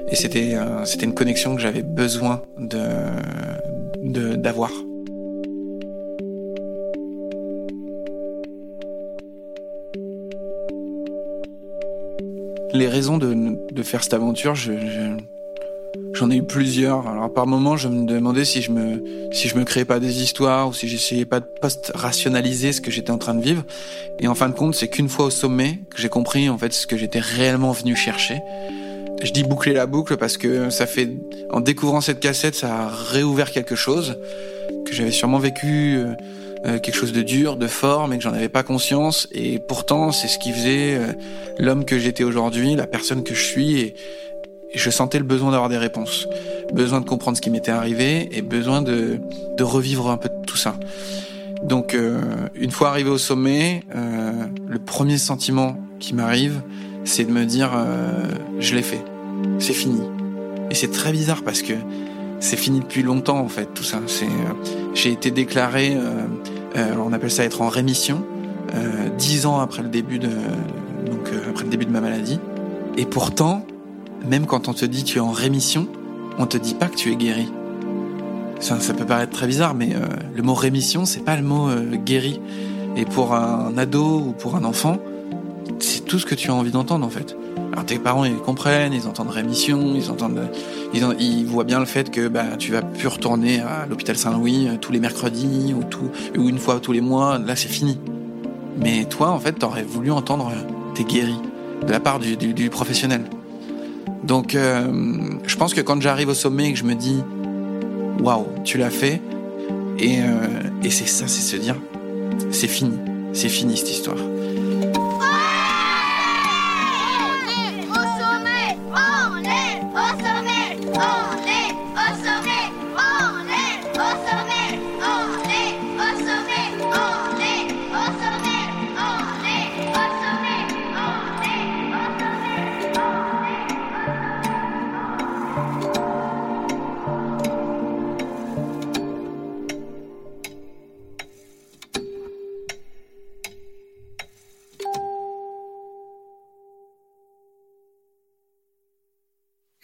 Et 0.09 0.15
c'était, 0.15 0.55
euh, 0.55 0.85
c'était 0.85 1.05
une 1.05 1.13
connexion 1.13 1.55
que 1.55 1.61
j'avais 1.61 1.83
besoin 1.83 2.41
de, 2.57 4.35
d'avoir. 4.35 4.71
Les 12.73 12.87
raisons 12.87 13.17
de, 13.17 13.55
de 13.71 13.83
faire 13.83 14.03
cette 14.03 14.13
aventure, 14.15 14.55
je- 14.55 14.71
j'en 16.13 16.29
ai 16.29 16.37
eu 16.37 16.43
plusieurs. 16.43 17.07
Alors 17.07 17.31
par 17.33 17.47
moments, 17.47 17.77
je 17.77 17.87
me 17.87 18.05
demandais 18.05 18.45
si 18.45 18.61
je 18.61 18.71
me, 18.71 19.03
si 19.31 19.47
je 19.47 19.55
me 19.55 19.63
créais 19.63 19.85
pas 19.85 19.99
des 19.99 20.21
histoires 20.21 20.69
ou 20.69 20.73
si 20.73 20.87
j'essayais 20.87 21.25
pas 21.25 21.39
de 21.39 21.45
post-rationaliser 21.61 22.71
ce 22.71 22.81
que 22.81 22.91
j'étais 22.91 23.11
en 23.11 23.17
train 23.17 23.33
de 23.35 23.41
vivre. 23.41 23.63
Et 24.19 24.27
en 24.27 24.35
fin 24.35 24.49
de 24.49 24.53
compte, 24.53 24.75
c'est 24.75 24.87
qu'une 24.87 25.09
fois 25.09 25.25
au 25.25 25.31
sommet 25.31 25.79
que 25.89 26.01
j'ai 26.01 26.09
compris 26.09 26.49
en 26.49 26.57
fait 26.57 26.73
ce 26.73 26.87
que 26.87 26.97
j'étais 26.97 27.19
réellement 27.19 27.71
venu 27.71 27.95
chercher. 27.95 28.39
Je 29.23 29.31
dis 29.31 29.43
boucler 29.43 29.73
la 29.73 29.85
boucle 29.85 30.17
parce 30.17 30.37
que 30.37 30.69
ça 30.69 30.85
fait, 30.85 31.09
en 31.49 31.61
découvrant 31.61 32.01
cette 32.01 32.19
cassette, 32.19 32.55
ça 32.55 32.83
a 32.83 32.87
réouvert 32.89 33.51
quelque 33.51 33.75
chose 33.75 34.17
que 34.85 34.93
j'avais 34.93 35.11
sûrement 35.11 35.39
vécu 35.39 35.95
euh, 35.97 36.13
euh, 36.65 36.79
quelque 36.79 36.95
chose 36.95 37.11
de 37.11 37.21
dur, 37.21 37.57
de 37.57 37.67
fort, 37.67 38.07
mais 38.07 38.17
que 38.17 38.23
j'en 38.23 38.33
avais 38.33 38.49
pas 38.49 38.63
conscience. 38.63 39.27
Et 39.33 39.59
pourtant, 39.59 40.11
c'est 40.11 40.27
ce 40.27 40.37
qui 40.39 40.51
faisait 40.51 40.95
euh, 40.95 41.07
l'homme 41.59 41.83
que 41.83 41.99
j'étais 41.99 42.23
aujourd'hui, 42.23 42.75
la 42.75 42.87
personne 42.87 43.23
que 43.23 43.33
je 43.33 43.43
suis. 43.43 43.79
Et 43.79 43.95
je 44.73 44.89
sentais 44.89 45.19
le 45.19 45.23
besoin 45.23 45.51
d'avoir 45.51 45.69
des 45.69 45.77
réponses, 45.77 46.27
besoin 46.73 47.01
de 47.01 47.05
comprendre 47.05 47.37
ce 47.37 47.41
qui 47.41 47.49
m'était 47.49 47.71
arrivé 47.71 48.35
et 48.35 48.41
besoin 48.41 48.81
de, 48.81 49.19
de 49.57 49.63
revivre 49.63 50.09
un 50.09 50.17
peu 50.17 50.29
tout 50.47 50.57
ça. 50.57 50.75
Donc, 51.63 51.93
euh, 51.93 52.19
une 52.55 52.71
fois 52.71 52.89
arrivé 52.89 53.09
au 53.09 53.17
sommet, 53.17 53.83
euh, 53.95 54.31
le 54.67 54.79
premier 54.79 55.17
sentiment 55.17 55.77
qui 55.99 56.13
m'arrive, 56.13 56.61
c'est 57.05 57.23
de 57.23 57.31
me 57.31 57.45
dire, 57.45 57.71
euh, 57.73 58.27
je 58.59 58.75
l'ai 58.75 58.81
fait, 58.81 59.03
c'est 59.59 59.73
fini. 59.73 60.01
Et 60.69 60.75
c'est 60.75 60.91
très 60.91 61.11
bizarre 61.11 61.43
parce 61.43 61.61
que 61.61 61.73
c'est 62.39 62.57
fini 62.57 62.81
depuis 62.81 63.03
longtemps 63.03 63.39
en 63.39 63.47
fait 63.47 63.73
tout 63.73 63.83
ça. 63.83 63.99
C'est, 64.07 64.25
euh, 64.25 64.53
j'ai 64.93 65.11
été 65.11 65.31
déclaré, 65.31 65.95
euh, 65.95 66.25
euh, 66.75 66.95
on 67.03 67.13
appelle 67.13 67.31
ça 67.31 67.43
être 67.43 67.61
en 67.61 67.69
rémission, 67.69 68.23
dix 69.19 69.45
ans 69.45 69.59
après 69.59 69.83
le 69.83 69.89
début 69.89 70.17
de, 70.17 70.29
donc 71.05 71.29
après 71.47 71.63
le 71.63 71.69
début 71.69 71.85
de 71.85 71.91
ma 71.91 72.01
maladie. 72.01 72.39
Et 72.97 73.05
pourtant, 73.05 73.63
même 74.23 74.45
quand 74.45 74.67
on 74.67 74.73
te 74.73 74.85
dit 74.85 75.03
tu 75.03 75.17
es 75.17 75.21
en 75.21 75.31
rémission, 75.31 75.87
on 76.37 76.45
te 76.45 76.57
dit 76.57 76.73
pas 76.73 76.87
que 76.87 76.95
tu 76.95 77.11
es 77.11 77.15
guéri. 77.15 77.51
Ça, 78.59 78.79
ça 78.79 78.93
peut 78.93 79.05
paraître 79.05 79.33
très 79.33 79.47
bizarre, 79.47 79.73
mais 79.73 79.93
euh, 79.93 80.05
le 80.33 80.41
mot 80.41 80.53
rémission, 80.53 81.05
c'est 81.05 81.25
pas 81.25 81.35
le 81.35 81.43
mot 81.43 81.67
euh, 81.69 81.95
guéri. 81.97 82.39
Et 82.95 83.05
pour 83.05 83.33
un 83.33 83.77
ado 83.77 84.19
ou 84.27 84.31
pour 84.31 84.55
un 84.55 84.63
enfant, 84.63 84.97
c'est 85.79 86.05
tout 86.05 86.19
ce 86.19 86.25
que 86.25 86.35
tu 86.35 86.49
as 86.49 86.53
envie 86.53 86.71
d'entendre 86.71 87.05
en 87.05 87.09
fait. 87.09 87.35
Alors 87.71 87.85
tes 87.85 87.97
parents 87.97 88.23
ils 88.23 88.35
comprennent, 88.35 88.93
ils 88.93 89.07
entendent 89.07 89.31
rémission, 89.31 89.93
ils 89.95 90.11
entendent, 90.11 90.47
ils, 90.93 91.03
ils 91.19 91.45
voient 91.45 91.63
bien 91.63 91.79
le 91.79 91.85
fait 91.85 92.11
que 92.11 92.27
bah 92.27 92.55
tu 92.59 92.71
vas 92.71 92.83
plus 92.83 93.07
retourner 93.07 93.61
à 93.61 93.87
l'hôpital 93.87 94.15
Saint-Louis 94.15 94.67
euh, 94.67 94.77
tous 94.79 94.91
les 94.91 94.99
mercredis 94.99 95.73
ou 95.75 95.83
tout 95.83 96.09
ou 96.37 96.49
une 96.49 96.59
fois 96.59 96.79
tous 96.79 96.91
les 96.91 97.01
mois. 97.01 97.39
Là 97.39 97.55
c'est 97.55 97.67
fini. 97.67 97.97
Mais 98.77 99.05
toi 99.05 99.31
en 99.31 99.39
fait 99.39 99.53
t'aurais 99.53 99.83
voulu 99.83 100.11
entendre 100.11 100.49
euh, 100.49 100.93
t'es 100.93 101.03
guéri 101.03 101.35
de 101.85 101.91
la 101.91 101.99
part 101.99 102.19
du, 102.19 102.37
du, 102.37 102.53
du 102.53 102.69
professionnel. 102.69 103.23
Donc 104.23 104.55
euh, 104.55 104.87
je 105.45 105.55
pense 105.57 105.73
que 105.73 105.81
quand 105.81 106.01
j'arrive 106.01 106.29
au 106.29 106.33
sommet 106.33 106.69
et 106.69 106.73
que 106.73 106.79
je 106.79 106.85
me 106.85 106.95
dis 106.95 107.21
waouh 108.19 108.47
tu 108.63 108.77
l'as 108.77 108.89
fait 108.89 109.21
et, 109.99 110.19
euh, 110.21 110.63
et 110.83 110.89
c'est 110.89 111.07
ça 111.07 111.27
c'est 111.27 111.41
se 111.41 111.57
dire 111.57 111.75
c'est 112.51 112.67
fini 112.67 112.97
c'est 113.33 113.49
fini 113.49 113.75
cette 113.75 113.91
histoire. 113.91 114.17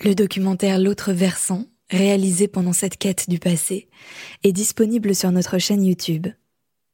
Le 0.09 0.15
documentaire 0.15 0.79
L'autre 0.79 1.13
versant, 1.13 1.67
réalisé 1.91 2.47
pendant 2.47 2.73
cette 2.73 2.97
quête 2.97 3.29
du 3.29 3.37
passé, 3.37 3.89
est 4.41 4.51
disponible 4.51 5.13
sur 5.13 5.31
notre 5.31 5.59
chaîne 5.59 5.83
YouTube. 5.83 6.25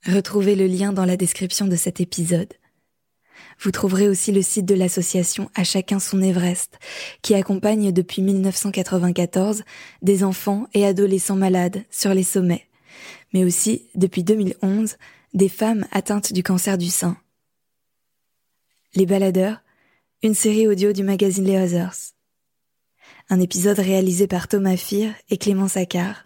Retrouvez 0.06 0.54
le 0.54 0.68
lien 0.68 0.92
dans 0.92 1.06
la 1.06 1.16
description 1.16 1.66
de 1.66 1.78
cet 1.78 2.02
épisode. 2.02 2.54
Vous 3.62 3.72
trouverez 3.72 4.10
aussi 4.10 4.34
le 4.34 4.42
site 4.42 4.66
de 4.66 4.76
l'association 4.76 5.50
À 5.56 5.64
chacun 5.64 6.00
son 6.00 6.22
Everest, 6.22 6.78
qui 7.22 7.36
accompagne 7.36 7.94
depuis 7.94 8.22
1994 8.22 9.64
des 10.02 10.26
enfants 10.26 10.68
et 10.74 10.86
adolescents 10.86 11.38
malades 11.38 11.86
sur 11.90 12.14
les 12.14 12.24
sommets, 12.24 12.68
mais 13.34 13.46
aussi, 13.46 13.88
depuis 13.96 14.26
2011, 14.26 14.98
des 15.34 15.48
femmes 15.48 15.86
atteintes 15.94 16.34
du 16.34 16.44
cancer 16.44 16.78
du 16.78 16.88
sein. 16.88 17.16
Les 18.94 19.06
Baladeurs, 19.06 19.62
une 20.22 20.36
série 20.36 20.68
audio 20.68 20.92
du 20.92 21.04
magazine 21.04 21.46
Les 21.46 21.58
Others 21.58 22.15
un 23.30 23.40
épisode 23.40 23.80
réalisé 23.80 24.28
par 24.28 24.48
Thomas 24.48 24.78
Fir 24.78 25.14
et 25.30 25.38
Clément 25.38 25.68
Saccard, 25.68 26.26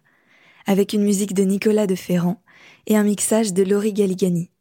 avec 0.65 0.93
une 0.93 1.03
musique 1.03 1.33
de 1.33 1.43
Nicolas 1.43 1.87
de 1.87 1.95
Ferrand 1.95 2.41
et 2.87 2.97
un 2.97 3.03
mixage 3.03 3.53
de 3.53 3.63
Laurie 3.63 3.93
Galigani. 3.93 4.51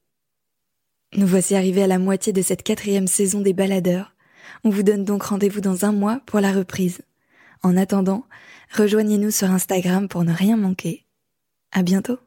Nous 1.16 1.26
voici 1.26 1.54
arrivés 1.54 1.82
à 1.82 1.86
la 1.86 1.98
moitié 1.98 2.32
de 2.32 2.42
cette 2.42 2.62
quatrième 2.62 3.06
saison 3.06 3.40
des 3.40 3.54
Baladeurs. 3.54 4.14
On 4.62 4.70
vous 4.70 4.82
donne 4.82 5.04
donc 5.04 5.24
rendez-vous 5.24 5.60
dans 5.60 5.84
un 5.84 5.92
mois 5.92 6.20
pour 6.26 6.40
la 6.40 6.52
reprise. 6.52 7.00
En 7.62 7.76
attendant, 7.76 8.24
rejoignez-nous 8.76 9.30
sur 9.30 9.50
Instagram 9.50 10.08
pour 10.08 10.24
ne 10.24 10.32
rien 10.32 10.56
manquer. 10.56 11.06
À 11.72 11.82
bientôt! 11.82 12.18